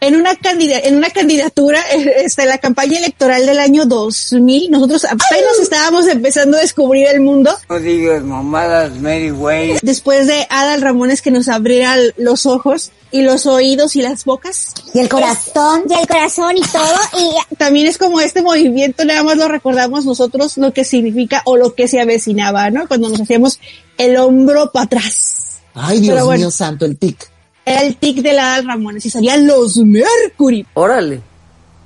En 0.00 0.14
una 0.14 0.36
candida- 0.36 0.78
en 0.78 0.96
una 0.96 1.10
candidatura, 1.10 1.80
eh, 1.92 2.22
este, 2.24 2.46
la 2.46 2.58
campaña 2.58 2.98
electoral 2.98 3.44
del 3.46 3.58
año 3.58 3.84
2000, 3.84 4.70
nosotros 4.70 5.04
apenas 5.04 5.58
estábamos 5.60 6.06
empezando 6.06 6.56
a 6.56 6.60
descubrir 6.60 7.08
el 7.08 7.20
mundo. 7.20 7.50
No 7.68 7.80
digas 7.80 8.22
mamadas, 8.22 8.92
Mary 9.00 9.32
Way. 9.32 9.78
Después 9.82 10.28
de 10.28 10.46
Adal 10.50 10.82
Ramones 10.82 11.20
que 11.20 11.32
nos 11.32 11.48
abriera 11.48 11.96
los 12.16 12.46
ojos 12.46 12.92
y 13.10 13.22
los 13.22 13.46
oídos 13.46 13.96
y 13.96 14.02
las 14.02 14.24
bocas. 14.24 14.72
Y 14.94 15.00
el 15.00 15.08
corazón, 15.08 15.82
y 15.90 15.94
el 15.94 16.06
corazón 16.06 16.56
y 16.56 16.60
todo, 16.62 16.94
y 17.18 17.56
También 17.56 17.88
es 17.88 17.98
como 17.98 18.20
este 18.20 18.40
movimiento, 18.40 19.04
nada 19.04 19.24
más 19.24 19.36
lo 19.36 19.48
recordamos 19.48 20.04
nosotros 20.04 20.56
lo 20.58 20.72
que 20.72 20.84
significa 20.84 21.42
o 21.44 21.56
lo 21.56 21.74
que 21.74 21.88
se 21.88 22.00
avecinaba, 22.00 22.70
¿no? 22.70 22.86
Cuando 22.86 23.08
nos 23.08 23.20
hacíamos 23.20 23.58
el 23.96 24.16
hombro 24.16 24.70
para 24.70 24.84
atrás. 24.84 25.56
Ay, 25.74 25.98
Dios 25.98 26.22
bueno. 26.24 26.38
mío 26.38 26.50
santo, 26.52 26.84
el 26.84 26.96
tic. 26.96 27.28
Era 27.68 27.82
el 27.82 27.96
tic 27.96 28.22
de 28.22 28.32
la 28.32 28.54
Adal 28.54 28.66
Ramones 28.66 29.04
y 29.04 29.10
salían 29.10 29.46
los 29.46 29.76
Mercury. 29.76 30.66
Órale, 30.72 31.20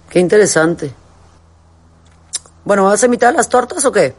qué 0.08 0.20
interesante. 0.20 0.92
Bueno, 2.64 2.84
¿vas 2.84 3.02
a 3.02 3.06
imitar 3.06 3.34
las 3.34 3.48
tortas 3.48 3.84
o 3.84 3.90
qué? 3.90 4.14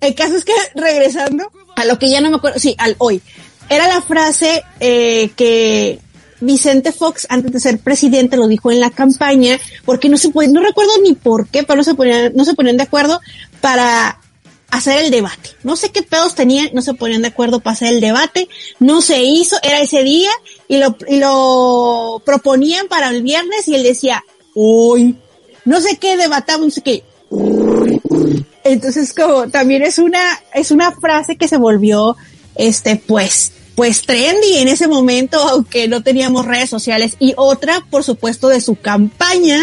El 0.00 0.14
caso 0.14 0.36
es 0.36 0.44
que 0.46 0.54
regresando 0.74 1.52
a 1.76 1.84
lo 1.84 1.98
que 1.98 2.08
ya 2.08 2.22
no 2.22 2.30
me 2.30 2.36
acuerdo, 2.36 2.58
sí, 2.58 2.74
al 2.78 2.96
hoy, 2.96 3.20
era 3.68 3.88
la 3.88 4.00
frase 4.00 4.64
eh, 4.80 5.30
que 5.36 6.00
Vicente 6.40 6.92
Fox 6.92 7.26
antes 7.28 7.52
de 7.52 7.60
ser 7.60 7.78
presidente 7.78 8.38
lo 8.38 8.48
dijo 8.48 8.72
en 8.72 8.80
la 8.80 8.88
campaña, 8.88 9.58
porque 9.84 10.08
no 10.08 10.16
se 10.16 10.30
puede, 10.30 10.48
no 10.48 10.62
recuerdo 10.62 10.92
ni 11.02 11.12
por 11.12 11.46
qué, 11.46 11.62
pero 11.62 11.76
no 11.76 11.84
se 11.84 11.94
ponían, 11.94 12.32
no 12.34 12.46
se 12.46 12.54
ponían 12.54 12.78
de 12.78 12.84
acuerdo 12.84 13.20
para 13.60 14.18
hacer 14.72 15.04
el 15.04 15.10
debate. 15.10 15.50
No 15.62 15.76
sé 15.76 15.90
qué 15.90 16.02
pedos 16.02 16.34
tenían, 16.34 16.70
no 16.72 16.80
se 16.80 16.94
ponían 16.94 17.22
de 17.22 17.28
acuerdo 17.28 17.60
para 17.60 17.74
hacer 17.74 17.92
el 17.92 18.00
debate, 18.00 18.48
no 18.80 19.02
se 19.02 19.22
hizo, 19.22 19.56
era 19.62 19.80
ese 19.80 20.02
día 20.02 20.30
y 20.66 20.78
lo, 20.78 20.96
lo 21.10 22.22
proponían 22.24 22.88
para 22.88 23.10
el 23.10 23.22
viernes 23.22 23.68
y 23.68 23.74
él 23.74 23.82
decía, 23.82 24.24
hoy, 24.54 25.16
no 25.66 25.80
sé 25.82 25.98
qué 25.98 26.16
debatamos, 26.16 26.66
no 26.66 26.70
sé 26.70 26.80
qué, 26.80 27.04
entonces 28.64 29.12
como 29.12 29.48
también 29.48 29.82
es 29.82 29.98
una, 29.98 30.40
es 30.54 30.70
una 30.70 30.90
frase 30.92 31.36
que 31.36 31.48
se 31.48 31.58
volvió, 31.58 32.16
este, 32.54 32.96
pues, 32.96 33.52
pues 33.74 34.02
trendy 34.02 34.58
en 34.58 34.68
ese 34.68 34.86
momento, 34.88 35.38
aunque 35.38 35.88
no 35.88 36.02
teníamos 36.02 36.44
redes 36.44 36.68
sociales. 36.68 37.16
Y 37.18 37.34
otra, 37.36 37.84
por 37.90 38.04
supuesto, 38.04 38.48
de 38.48 38.60
su 38.60 38.76
campaña, 38.76 39.62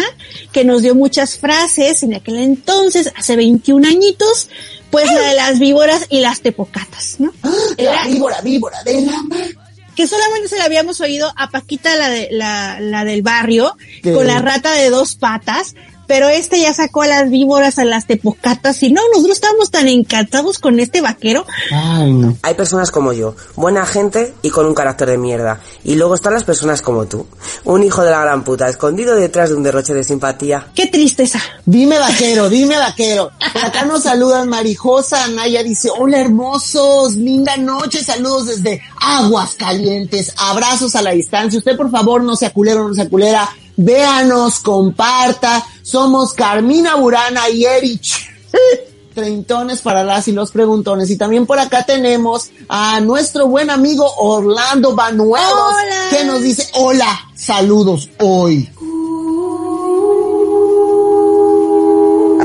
que 0.52 0.64
nos 0.64 0.82
dio 0.82 0.94
muchas 0.94 1.38
frases 1.38 2.02
en 2.02 2.14
aquel 2.14 2.38
entonces, 2.38 3.12
hace 3.16 3.36
21 3.36 3.86
añitos, 3.86 4.48
pues 4.90 5.06
la 5.06 5.20
de 5.20 5.34
las 5.34 5.58
víboras 5.58 6.06
y 6.10 6.20
las 6.20 6.40
tepocatas, 6.40 7.16
¿no? 7.18 7.32
La 7.78 8.04
víbora, 8.06 8.40
víbora 8.40 8.82
de 8.82 9.00
la 9.02 9.22
mar. 9.22 9.48
que 9.94 10.06
solamente 10.06 10.48
se 10.48 10.58
la 10.58 10.64
habíamos 10.64 11.00
oído 11.00 11.32
a 11.36 11.50
Paquita, 11.50 11.94
la 11.96 12.08
de, 12.08 12.28
la, 12.32 12.80
la 12.80 13.04
del 13.04 13.22
barrio, 13.22 13.76
con 14.02 14.26
la 14.26 14.40
rata 14.40 14.72
de 14.72 14.90
dos 14.90 15.14
patas, 15.14 15.74
pero 16.10 16.28
este 16.28 16.60
ya 16.60 16.74
sacó 16.74 17.02
a 17.02 17.06
las 17.06 17.30
víboras, 17.30 17.78
a 17.78 17.84
las 17.84 18.08
tepocatas, 18.08 18.82
y 18.82 18.90
no, 18.90 19.00
nosotros 19.12 19.36
estábamos 19.36 19.70
tan 19.70 19.86
encantados 19.86 20.58
con 20.58 20.80
este 20.80 21.00
vaquero. 21.00 21.46
Ay, 21.70 22.12
no. 22.12 22.36
Hay 22.42 22.54
personas 22.54 22.90
como 22.90 23.12
yo, 23.12 23.36
buena 23.54 23.86
gente 23.86 24.34
y 24.42 24.50
con 24.50 24.66
un 24.66 24.74
carácter 24.74 25.08
de 25.08 25.18
mierda. 25.18 25.60
Y 25.84 25.94
luego 25.94 26.16
están 26.16 26.34
las 26.34 26.42
personas 26.42 26.82
como 26.82 27.06
tú, 27.06 27.28
un 27.62 27.84
hijo 27.84 28.02
de 28.02 28.10
la 28.10 28.22
gran 28.22 28.42
puta, 28.42 28.68
escondido 28.68 29.14
detrás 29.14 29.50
de 29.50 29.54
un 29.54 29.62
derroche 29.62 29.94
de 29.94 30.02
simpatía. 30.02 30.66
Qué 30.74 30.88
tristeza. 30.88 31.40
Dime 31.64 31.96
vaquero, 32.00 32.50
dime 32.50 32.76
vaquero. 32.76 33.30
Por 33.52 33.64
acá 33.64 33.84
nos 33.84 34.02
saludan 34.02 34.48
Marijosa, 34.48 35.22
Anaya 35.22 35.62
dice, 35.62 35.90
hola 35.96 36.18
hermosos, 36.18 37.14
linda 37.14 37.56
noche, 37.56 38.02
saludos 38.02 38.46
desde 38.46 38.82
Aguas 39.00 39.54
Calientes, 39.54 40.32
abrazos 40.36 40.96
a 40.96 41.02
la 41.02 41.12
distancia. 41.12 41.60
Usted 41.60 41.76
por 41.76 41.88
favor 41.88 42.24
no 42.24 42.34
sea 42.34 42.50
culero, 42.50 42.88
no 42.88 42.94
sea 42.94 43.08
culera, 43.08 43.48
véanos, 43.84 44.60
comparta. 44.60 45.64
Somos 45.82 46.32
Carmina 46.34 46.96
Burana 46.96 47.48
y 47.48 47.64
Erich. 47.64 48.28
Treintones 49.14 49.80
para 49.80 50.04
las 50.04 50.28
y 50.28 50.32
los 50.32 50.52
preguntones. 50.52 51.10
Y 51.10 51.16
también 51.16 51.46
por 51.46 51.58
acá 51.58 51.84
tenemos 51.84 52.50
a 52.68 53.00
nuestro 53.00 53.48
buen 53.48 53.70
amigo 53.70 54.08
Orlando 54.18 54.94
Banuelos, 54.94 55.74
que 56.10 56.24
nos 56.24 56.42
dice, 56.42 56.68
hola, 56.74 57.28
saludos 57.34 58.08
hoy. 58.20 58.70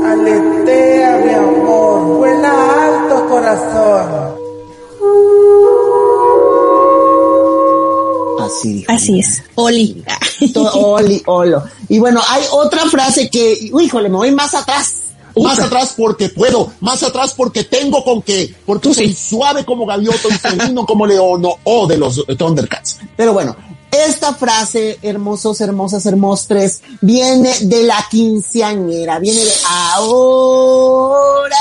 Aletea, 0.04 1.22
mi 1.24 1.34
amor, 1.34 2.18
vuela 2.18 2.84
alto 2.84 3.28
corazón. 3.28 4.25
Así 8.46 8.72
dijo. 8.72 8.92
Así 8.92 9.20
es. 9.20 9.42
Oli. 9.54 10.04
Oli, 10.54 11.22
olo. 11.26 11.64
Y 11.88 11.98
bueno, 11.98 12.20
hay 12.28 12.44
otra 12.50 12.86
frase 12.86 13.28
que, 13.30 13.70
híjole, 13.80 14.08
me 14.08 14.16
voy 14.16 14.30
más 14.32 14.54
atrás. 14.54 14.94
Más 15.36 15.58
atrás 15.58 15.92
porque 15.94 16.30
puedo, 16.30 16.72
más 16.80 17.02
atrás 17.02 17.34
porque 17.36 17.62
tengo 17.64 18.02
con 18.02 18.22
qué, 18.22 18.54
porque 18.64 18.94
soy 18.94 19.12
suave 19.12 19.66
como 19.66 19.84
gaviota 19.84 20.28
y 20.30 20.38
sereno 20.38 20.86
como 20.86 21.06
león 21.06 21.44
o 21.44 21.58
o 21.62 21.86
de 21.86 21.98
los 21.98 22.24
Thundercats. 22.38 23.00
Pero 23.18 23.34
bueno, 23.34 23.54
esta 23.90 24.34
frase, 24.34 24.98
hermosos, 25.02 25.60
hermosas, 25.60 26.06
hermostres, 26.06 26.82
viene 27.00 27.52
de 27.60 27.82
la 27.82 28.06
quinceañera, 28.10 29.18
viene 29.18 29.40
de 29.40 29.52
ahora, 29.68 31.56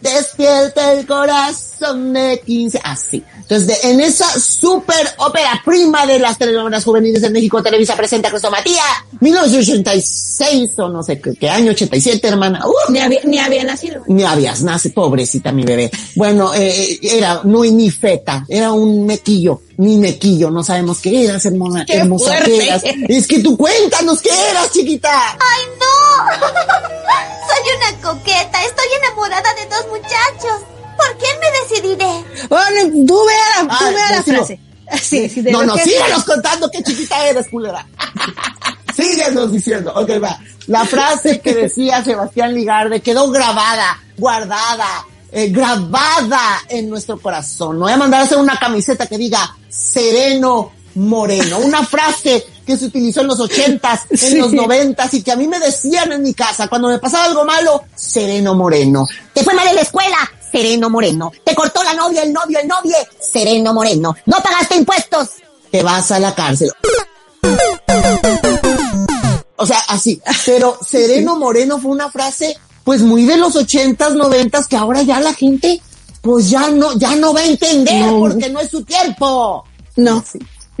despierta 0.00 0.92
el 0.92 1.06
corazón 1.06 2.12
de 2.12 2.42
quince, 2.44 2.80
así. 2.82 3.24
Entonces, 3.36 3.66
de- 3.66 3.90
en 3.90 4.00
esa 4.00 4.28
super 4.38 5.08
ópera 5.18 5.60
prima 5.64 6.06
de 6.06 6.18
las 6.18 6.38
telenovelas 6.38 6.84
juveniles 6.84 7.22
de 7.22 7.30
México, 7.30 7.62
Televisa 7.62 7.96
presenta 7.96 8.28
a 8.28 8.30
Crestomatía, 8.30 8.82
1986 9.20 10.78
o 10.78 10.88
no 10.88 11.02
sé 11.02 11.20
qué, 11.20 11.34
qué 11.34 11.50
año, 11.50 11.72
87, 11.72 12.26
hermana. 12.28 12.62
¡Uh! 12.66 12.92
Ni 12.92 13.00
había, 13.00 13.20
ni 13.24 13.38
había 13.38 13.64
nacido. 13.64 14.02
Ni 14.06 14.22
habías 14.22 14.62
nace, 14.62 14.90
pobrecita 14.90 15.52
mi 15.52 15.64
bebé. 15.64 15.90
Bueno, 16.14 16.52
eh, 16.54 16.98
era 17.02 17.40
no 17.44 17.64
ni 17.64 17.90
feta, 17.90 18.44
era 18.48 18.72
un 18.72 19.04
mequillo, 19.06 19.62
ni 19.78 19.96
mequillo, 19.96 20.50
no 20.50 20.62
sabemos 20.62 21.00
qué 21.00 21.24
eras, 21.24 21.44
hermana, 21.46 21.84
¡Qué 21.84 21.94
hermosa 21.94 22.26
fuerte! 22.32 22.50
que 22.50 22.64
eras. 22.66 22.82
Es 23.08 23.26
que 23.26 23.40
tú 23.40 23.56
cuéntanos 23.56 24.20
qué 24.20 24.30
eras, 24.50 24.70
chiquita. 24.72 25.10
¡Ay, 25.10 25.62
no! 25.78 26.89
Coqueta. 28.02 28.64
Estoy 28.64 28.86
enamorada 29.04 29.48
de 29.54 29.66
dos 29.66 29.86
muchachos. 29.88 30.60
¿Por 30.96 31.16
quién 31.18 31.32
me 31.40 31.60
decidiré? 31.60 32.46
Bueno, 32.48 33.06
tú 33.06 33.24
vea 33.26 33.62
la, 33.64 33.78
tú 33.78 33.84
la 33.90 34.22
frase. 34.22 34.60
Sí, 35.00 35.28
sí, 35.28 35.40
de 35.40 35.52
no, 35.52 35.62
no, 35.62 35.74
que- 35.76 35.84
síganos 35.84 36.24
contando 36.24 36.68
qué 36.70 36.82
chiquita 36.82 37.26
eres, 37.26 37.48
culera. 37.48 37.86
Síguenos 38.94 39.52
diciendo. 39.52 39.92
Ok, 39.94 40.10
va. 40.22 40.38
La 40.66 40.84
frase 40.84 41.40
que 41.40 41.54
decía 41.54 42.02
Sebastián 42.04 42.54
Ligarde 42.54 43.00
quedó 43.00 43.30
grabada, 43.30 43.98
guardada, 44.18 45.06
eh, 45.32 45.48
grabada 45.48 46.62
en 46.68 46.90
nuestro 46.90 47.18
corazón. 47.20 47.78
No 47.78 47.84
voy 47.84 47.92
a 47.92 47.96
mandar 47.96 48.20
a 48.22 48.24
hacer 48.24 48.38
una 48.38 48.58
camiseta 48.58 49.06
que 49.06 49.16
diga 49.16 49.56
sereno 49.68 50.72
moreno. 50.96 51.58
Una 51.60 51.84
frase 51.86 52.44
que 52.70 52.78
se 52.78 52.86
utilizó 52.86 53.20
en 53.22 53.26
los 53.26 53.40
ochentas, 53.40 54.02
en 54.10 54.16
Sí. 54.16 54.36
los 54.38 54.52
noventas 54.52 55.12
y 55.14 55.22
que 55.22 55.32
a 55.32 55.36
mí 55.36 55.48
me 55.48 55.58
decían 55.58 56.12
en 56.12 56.22
mi 56.22 56.34
casa 56.34 56.68
cuando 56.68 56.88
me 56.88 56.98
pasaba 56.98 57.24
algo 57.24 57.44
malo, 57.44 57.82
sereno 57.94 58.54
moreno. 58.54 59.06
te 59.34 59.42
fue 59.42 59.54
mal 59.54 59.66
en 59.68 59.74
la 59.74 59.80
escuela, 59.82 60.16
sereno 60.52 60.88
moreno. 60.88 61.32
Te 61.44 61.54
cortó 61.54 61.82
la 61.82 61.94
novia, 61.94 62.22
el 62.22 62.32
novio, 62.32 62.58
el 62.60 62.68
novie, 62.68 62.94
sereno 63.20 63.74
moreno. 63.74 64.14
No 64.26 64.36
pagaste 64.38 64.76
impuestos. 64.76 65.28
te 65.70 65.82
vas 65.82 66.10
a 66.12 66.18
la 66.20 66.34
cárcel. 66.34 66.70
O 69.56 69.66
sea, 69.66 69.78
así. 69.88 70.20
Pero 70.46 70.78
Sereno 70.86 71.36
Moreno 71.36 71.78
fue 71.78 71.90
una 71.90 72.10
frase, 72.10 72.56
pues 72.84 73.02
muy 73.02 73.24
de 73.24 73.36
los 73.36 73.54
ochentas, 73.56 74.14
noventas, 74.14 74.66
que 74.66 74.76
ahora 74.76 75.02
ya 75.02 75.20
la 75.20 75.34
gente, 75.34 75.80
pues 76.22 76.48
ya 76.50 76.68
no, 76.70 76.96
ya 76.98 77.14
no 77.16 77.32
va 77.34 77.40
a 77.40 77.44
entender 77.46 78.06
No. 78.06 78.18
porque 78.20 78.48
no 78.48 78.60
es 78.60 78.70
su 78.70 78.82
tiempo. 78.84 79.64
No. 79.96 80.24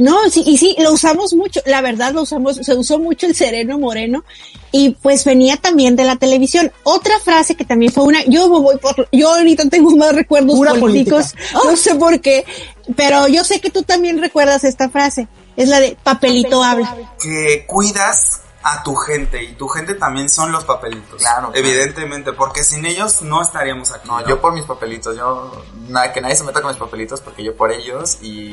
No, 0.00 0.30
sí, 0.30 0.42
y 0.46 0.56
sí, 0.56 0.74
lo 0.78 0.92
usamos 0.92 1.34
mucho, 1.34 1.60
la 1.66 1.82
verdad 1.82 2.14
lo 2.14 2.22
usamos, 2.22 2.56
se 2.56 2.74
usó 2.74 2.98
mucho 2.98 3.26
el 3.26 3.34
sereno 3.34 3.78
moreno 3.78 4.24
y 4.72 4.90
pues 4.90 5.26
venía 5.26 5.58
también 5.58 5.94
de 5.94 6.04
la 6.04 6.16
televisión. 6.16 6.72
Otra 6.84 7.18
frase 7.20 7.54
que 7.54 7.66
también 7.66 7.92
fue 7.92 8.04
una, 8.04 8.24
yo 8.24 8.48
voy 8.48 8.78
por, 8.78 9.08
yo 9.12 9.30
ahorita 9.34 9.68
tengo 9.68 9.94
más 9.96 10.14
recuerdos 10.14 10.56
Pura 10.56 10.72
políticos, 10.72 11.32
política. 11.32 11.60
no 11.64 11.76
sé 11.76 11.94
por 11.96 12.18
qué, 12.22 12.46
pero 12.96 13.28
yo 13.28 13.44
sé 13.44 13.60
que 13.60 13.68
tú 13.68 13.82
también 13.82 14.18
recuerdas 14.22 14.64
esta 14.64 14.88
frase, 14.88 15.28
es 15.58 15.68
la 15.68 15.80
de 15.80 15.98
papelito 16.02 16.64
habla. 16.64 16.96
que 17.22 17.66
cuidas 17.66 18.40
a 18.62 18.82
tu 18.82 18.94
gente 18.94 19.42
y 19.42 19.52
tu 19.54 19.68
gente 19.68 19.94
también 19.94 20.28
son 20.28 20.52
los 20.52 20.64
papelitos. 20.64 21.20
Claro, 21.20 21.50
claro. 21.50 21.66
Evidentemente, 21.66 22.32
porque 22.32 22.62
sin 22.62 22.84
ellos 22.84 23.22
no 23.22 23.40
estaríamos 23.40 23.90
aquí. 23.92 24.06
No, 24.06 24.26
yo 24.26 24.40
por 24.40 24.52
mis 24.52 24.64
papelitos, 24.64 25.16
yo 25.16 25.50
nada, 25.88 26.12
que 26.12 26.20
nadie 26.20 26.36
se 26.36 26.44
meta 26.44 26.60
con 26.60 26.70
mis 26.70 26.78
papelitos 26.78 27.20
porque 27.20 27.42
yo 27.42 27.56
por 27.56 27.72
ellos 27.72 28.18
y 28.20 28.52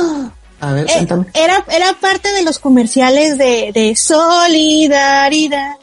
A 0.62 0.72
ver, 0.74 0.86
Eh, 0.90 0.92
cuéntame. 0.92 1.26
era, 1.32 1.64
era 1.70 1.94
parte 1.94 2.30
de 2.32 2.42
los 2.42 2.58
comerciales 2.58 3.38
de, 3.38 3.70
de 3.72 3.96
solidaridad. 3.96 5.76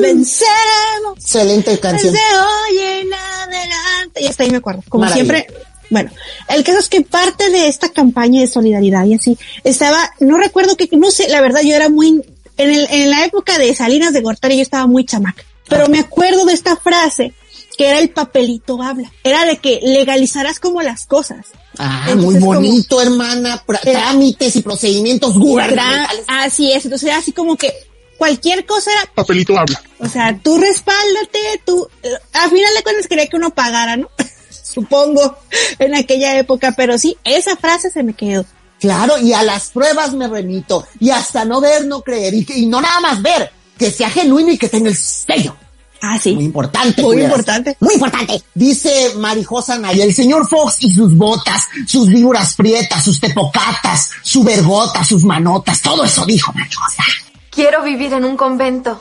Venceremos. 0.00 1.16
Excelente 1.18 1.78
canción. 1.78 2.14
Hoy 2.14 2.78
en 2.78 3.14
adelante. 3.14 4.20
Y 4.22 4.26
hasta 4.26 4.42
ahí 4.44 4.50
me 4.50 4.56
acuerdo. 4.58 4.82
Como 4.88 5.04
Maravilla. 5.04 5.32
siempre, 5.32 5.54
bueno, 5.90 6.10
el 6.48 6.64
caso 6.64 6.78
es 6.78 6.88
que 6.88 7.02
parte 7.02 7.50
de 7.50 7.68
esta 7.68 7.88
campaña 7.90 8.40
de 8.40 8.46
solidaridad 8.46 9.04
y 9.04 9.14
así, 9.14 9.38
estaba, 9.64 10.12
no 10.20 10.38
recuerdo 10.38 10.76
que, 10.76 10.88
no 10.92 11.10
sé, 11.10 11.28
la 11.28 11.40
verdad 11.40 11.60
yo 11.62 11.74
era 11.74 11.88
muy, 11.88 12.22
en, 12.56 12.70
el, 12.70 12.86
en 12.90 13.10
la 13.10 13.24
época 13.24 13.58
de 13.58 13.74
Salinas 13.74 14.12
de 14.12 14.20
Gortari 14.22 14.56
yo 14.56 14.62
estaba 14.62 14.86
muy 14.86 15.04
chamaca, 15.04 15.44
pero 15.68 15.88
me 15.88 15.98
acuerdo 15.98 16.44
de 16.46 16.52
esta 16.54 16.76
frase 16.76 17.32
que 17.76 17.88
era 17.88 17.98
el 17.98 18.10
papelito 18.10 18.80
habla, 18.82 19.10
era 19.24 19.44
de 19.44 19.56
que 19.58 19.80
legalizarás 19.82 20.58
como 20.60 20.80
las 20.82 21.06
cosas. 21.06 21.46
Ah, 21.82 22.06
Entonces, 22.08 22.24
muy 22.24 22.34
como- 22.34 22.54
bonito, 22.54 23.00
hermana. 23.00 23.62
Era- 23.68 23.80
Trámites 23.80 24.54
y 24.56 24.60
procedimientos 24.62 25.38
gubernamentales. 25.38 26.24
Así 26.26 26.70
es, 26.72 26.84
entonces 26.84 27.08
era 27.08 27.18
así 27.18 27.32
como 27.32 27.56
que 27.56 27.72
cualquier 28.18 28.66
cosa 28.66 28.90
era, 28.92 29.10
Papelito 29.14 29.58
habla. 29.58 29.82
o 29.98 30.06
sea, 30.08 30.38
tú 30.42 30.58
respáldate, 30.58 31.62
tú, 31.64 31.88
eh, 32.02 32.10
a 32.34 32.48
final 32.50 32.74
de 32.76 32.82
cuentas 32.82 33.06
quería 33.08 33.26
que 33.28 33.36
uno 33.36 33.50
pagara, 33.54 33.96
¿no? 33.96 34.10
Supongo, 34.62 35.36
en 35.78 35.94
aquella 35.94 36.36
época, 36.38 36.74
pero 36.76 36.98
sí, 36.98 37.16
esa 37.24 37.56
frase 37.56 37.90
se 37.90 38.02
me 38.02 38.12
quedó. 38.14 38.44
Claro, 38.78 39.18
y 39.18 39.32
a 39.32 39.42
las 39.42 39.70
pruebas 39.70 40.12
me 40.12 40.28
remito. 40.28 40.86
Y 41.00 41.10
hasta 41.10 41.44
no 41.44 41.60
ver, 41.60 41.86
no 41.86 42.02
creer. 42.02 42.34
Y, 42.34 42.44
que- 42.44 42.58
y 42.58 42.66
no 42.66 42.80
nada 42.80 43.00
más 43.00 43.20
ver, 43.22 43.50
que 43.78 43.90
sea 43.90 44.10
genuino 44.10 44.52
y 44.52 44.58
que 44.58 44.68
tenga 44.68 44.88
el 44.90 44.96
sello. 44.96 45.56
Ah, 46.02 46.18
sí. 46.18 46.34
Muy 46.34 46.44
importante. 46.44 47.02
Muy 47.02 47.12
culeras. 47.16 47.30
importante. 47.30 47.76
Muy 47.80 47.94
importante. 47.94 48.42
Dice 48.54 49.12
Marijosa 49.16 49.78
Naya, 49.78 50.04
el 50.04 50.14
señor 50.14 50.48
Fox 50.48 50.76
y 50.80 50.92
sus 50.92 51.14
botas, 51.16 51.64
sus 51.86 52.08
víboras 52.08 52.54
prietas, 52.54 53.04
sus 53.04 53.20
tepocatas, 53.20 54.10
su 54.22 54.42
vergota, 54.42 55.04
sus 55.04 55.24
manotas, 55.24 55.82
todo 55.82 56.04
eso 56.04 56.24
dijo 56.24 56.52
Marijosa. 56.54 57.02
Quiero 57.50 57.82
vivir 57.82 58.12
en 58.14 58.24
un 58.24 58.36
convento. 58.36 59.00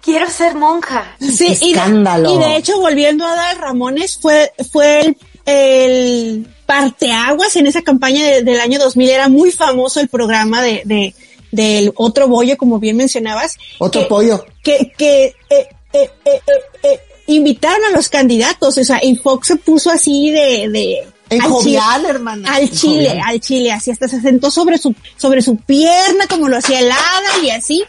Quiero 0.00 0.30
ser 0.30 0.54
monja. 0.54 1.16
Sí, 1.18 1.46
y 1.60 1.72
de, 1.72 1.78
Escándalo. 1.78 2.32
y 2.32 2.38
de 2.38 2.56
hecho, 2.56 2.78
volviendo 2.78 3.26
a 3.26 3.34
dar 3.34 3.58
Ramones, 3.58 4.18
fue, 4.22 4.52
fue 4.70 5.00
el, 5.00 5.16
el 5.46 6.46
parteaguas 6.64 7.56
en 7.56 7.66
esa 7.66 7.82
campaña 7.82 8.24
de- 8.24 8.42
del 8.42 8.60
año 8.60 8.78
2000. 8.78 9.10
Era 9.10 9.28
muy 9.28 9.50
famoso 9.50 9.98
el 10.00 10.08
programa 10.08 10.62
de, 10.62 10.82
de, 10.84 11.14
del 11.50 11.92
otro 11.96 12.28
bollo, 12.28 12.56
como 12.56 12.78
bien 12.78 12.96
mencionabas. 12.96 13.56
Otro 13.78 14.02
que- 14.02 14.06
pollo. 14.06 14.44
Que, 14.62 14.92
que, 14.96 15.34
eh, 15.50 15.68
eh, 16.02 16.10
eh, 16.24 16.40
eh, 16.46 16.60
eh, 16.82 17.00
invitaron 17.28 17.84
a 17.86 17.90
los 17.90 18.08
candidatos, 18.08 18.78
o 18.78 18.84
sea, 18.84 19.00
y 19.02 19.16
Fox 19.16 19.48
se 19.48 19.56
puso 19.56 19.90
así 19.90 20.30
de, 20.30 20.68
de, 20.68 21.08
En 21.30 21.42
al 21.42 21.50
jovial, 21.50 21.96
chile- 21.96 22.08
hermana. 22.10 22.54
Al 22.54 22.62
En 22.62 22.70
chile, 22.70 23.08
jovial. 23.08 23.22
al 23.26 23.40
chile, 23.40 23.72
así 23.72 23.90
hasta 23.90 24.08
se 24.08 24.20
sentó 24.20 24.50
sobre 24.50 24.78
su, 24.78 24.94
sobre 25.16 25.42
su 25.42 25.56
pierna 25.56 26.26
como 26.28 26.48
lo 26.48 26.56
hacía 26.58 26.80
el 26.80 26.90
hada 26.90 27.38
y 27.42 27.50
así. 27.50 27.84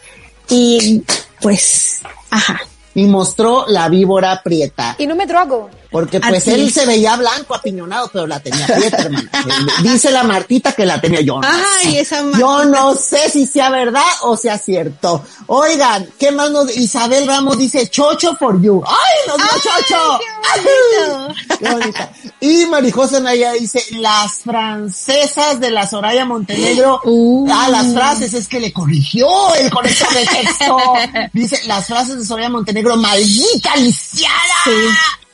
Y 0.49 1.03
pues, 1.41 1.99
ajá. 2.29 2.61
Y 2.95 3.03
mostró 3.03 3.65
la 3.67 3.89
víbora 3.89 4.41
prieta. 4.43 4.95
Y 4.97 5.05
no 5.05 5.15
me 5.15 5.27
drogo. 5.27 5.69
Porque 5.89 6.19
pues 6.19 6.47
él 6.47 6.71
se 6.71 6.85
veía 6.85 7.15
blanco, 7.15 7.55
apiñonado, 7.55 8.09
pero 8.11 8.27
la 8.27 8.39
tenía 8.39 8.65
prieta, 8.65 8.97
hermana. 8.97 9.29
Dice 9.81 10.11
la 10.11 10.23
Martita 10.23 10.71
que 10.73 10.85
la 10.85 10.99
tenía 10.99 11.21
yo. 11.21 11.39
No 11.39 11.47
Ay, 11.47 11.93
sé. 11.93 11.99
esa 12.01 12.21
Yo 12.37 12.47
Martita. 12.47 12.65
no 12.79 12.95
sé 12.95 13.29
si 13.29 13.45
sea 13.45 13.69
verdad 13.69 14.01
o 14.23 14.35
sea 14.35 14.57
cierto. 14.57 15.23
Oigan, 15.47 16.07
¿qué 16.19 16.31
más 16.31 16.51
nos... 16.51 16.75
Isabel 16.75 17.25
Ramos 17.27 17.57
dice, 17.57 17.87
chocho 17.89 18.35
for 18.35 18.61
you. 18.61 18.83
¡Ay, 18.85 19.27
nos 19.27 19.37
dio 19.37 19.47
chocho! 19.71 20.19
¡Ay! 20.53 21.57
Qué 21.59 21.69
bonita. 21.69 22.11
Y 22.41 22.65
Marijosa 22.65 23.19
Naya 23.19 23.53
dice, 23.53 23.83
las 23.97 24.39
francesas 24.39 25.59
de 25.59 25.71
la 25.71 25.87
Soraya 25.87 26.25
Montenegro. 26.25 27.01
Uh. 27.03 27.47
Ah, 27.51 27.69
las 27.69 27.93
frases, 27.93 28.33
es 28.33 28.47
que 28.47 28.59
le 28.59 28.71
corrigió 28.73 29.27
el 29.55 29.69
corrector 29.71 30.09
de 30.13 30.25
texto. 30.25 30.77
Dice, 31.33 31.59
las 31.65 31.87
frases 31.87 32.19
de 32.19 32.25
Soraya 32.25 32.49
Montenegro, 32.49 32.95
maldita 32.97 33.75
lisiada. 33.77 34.35
Sí. 34.65 34.71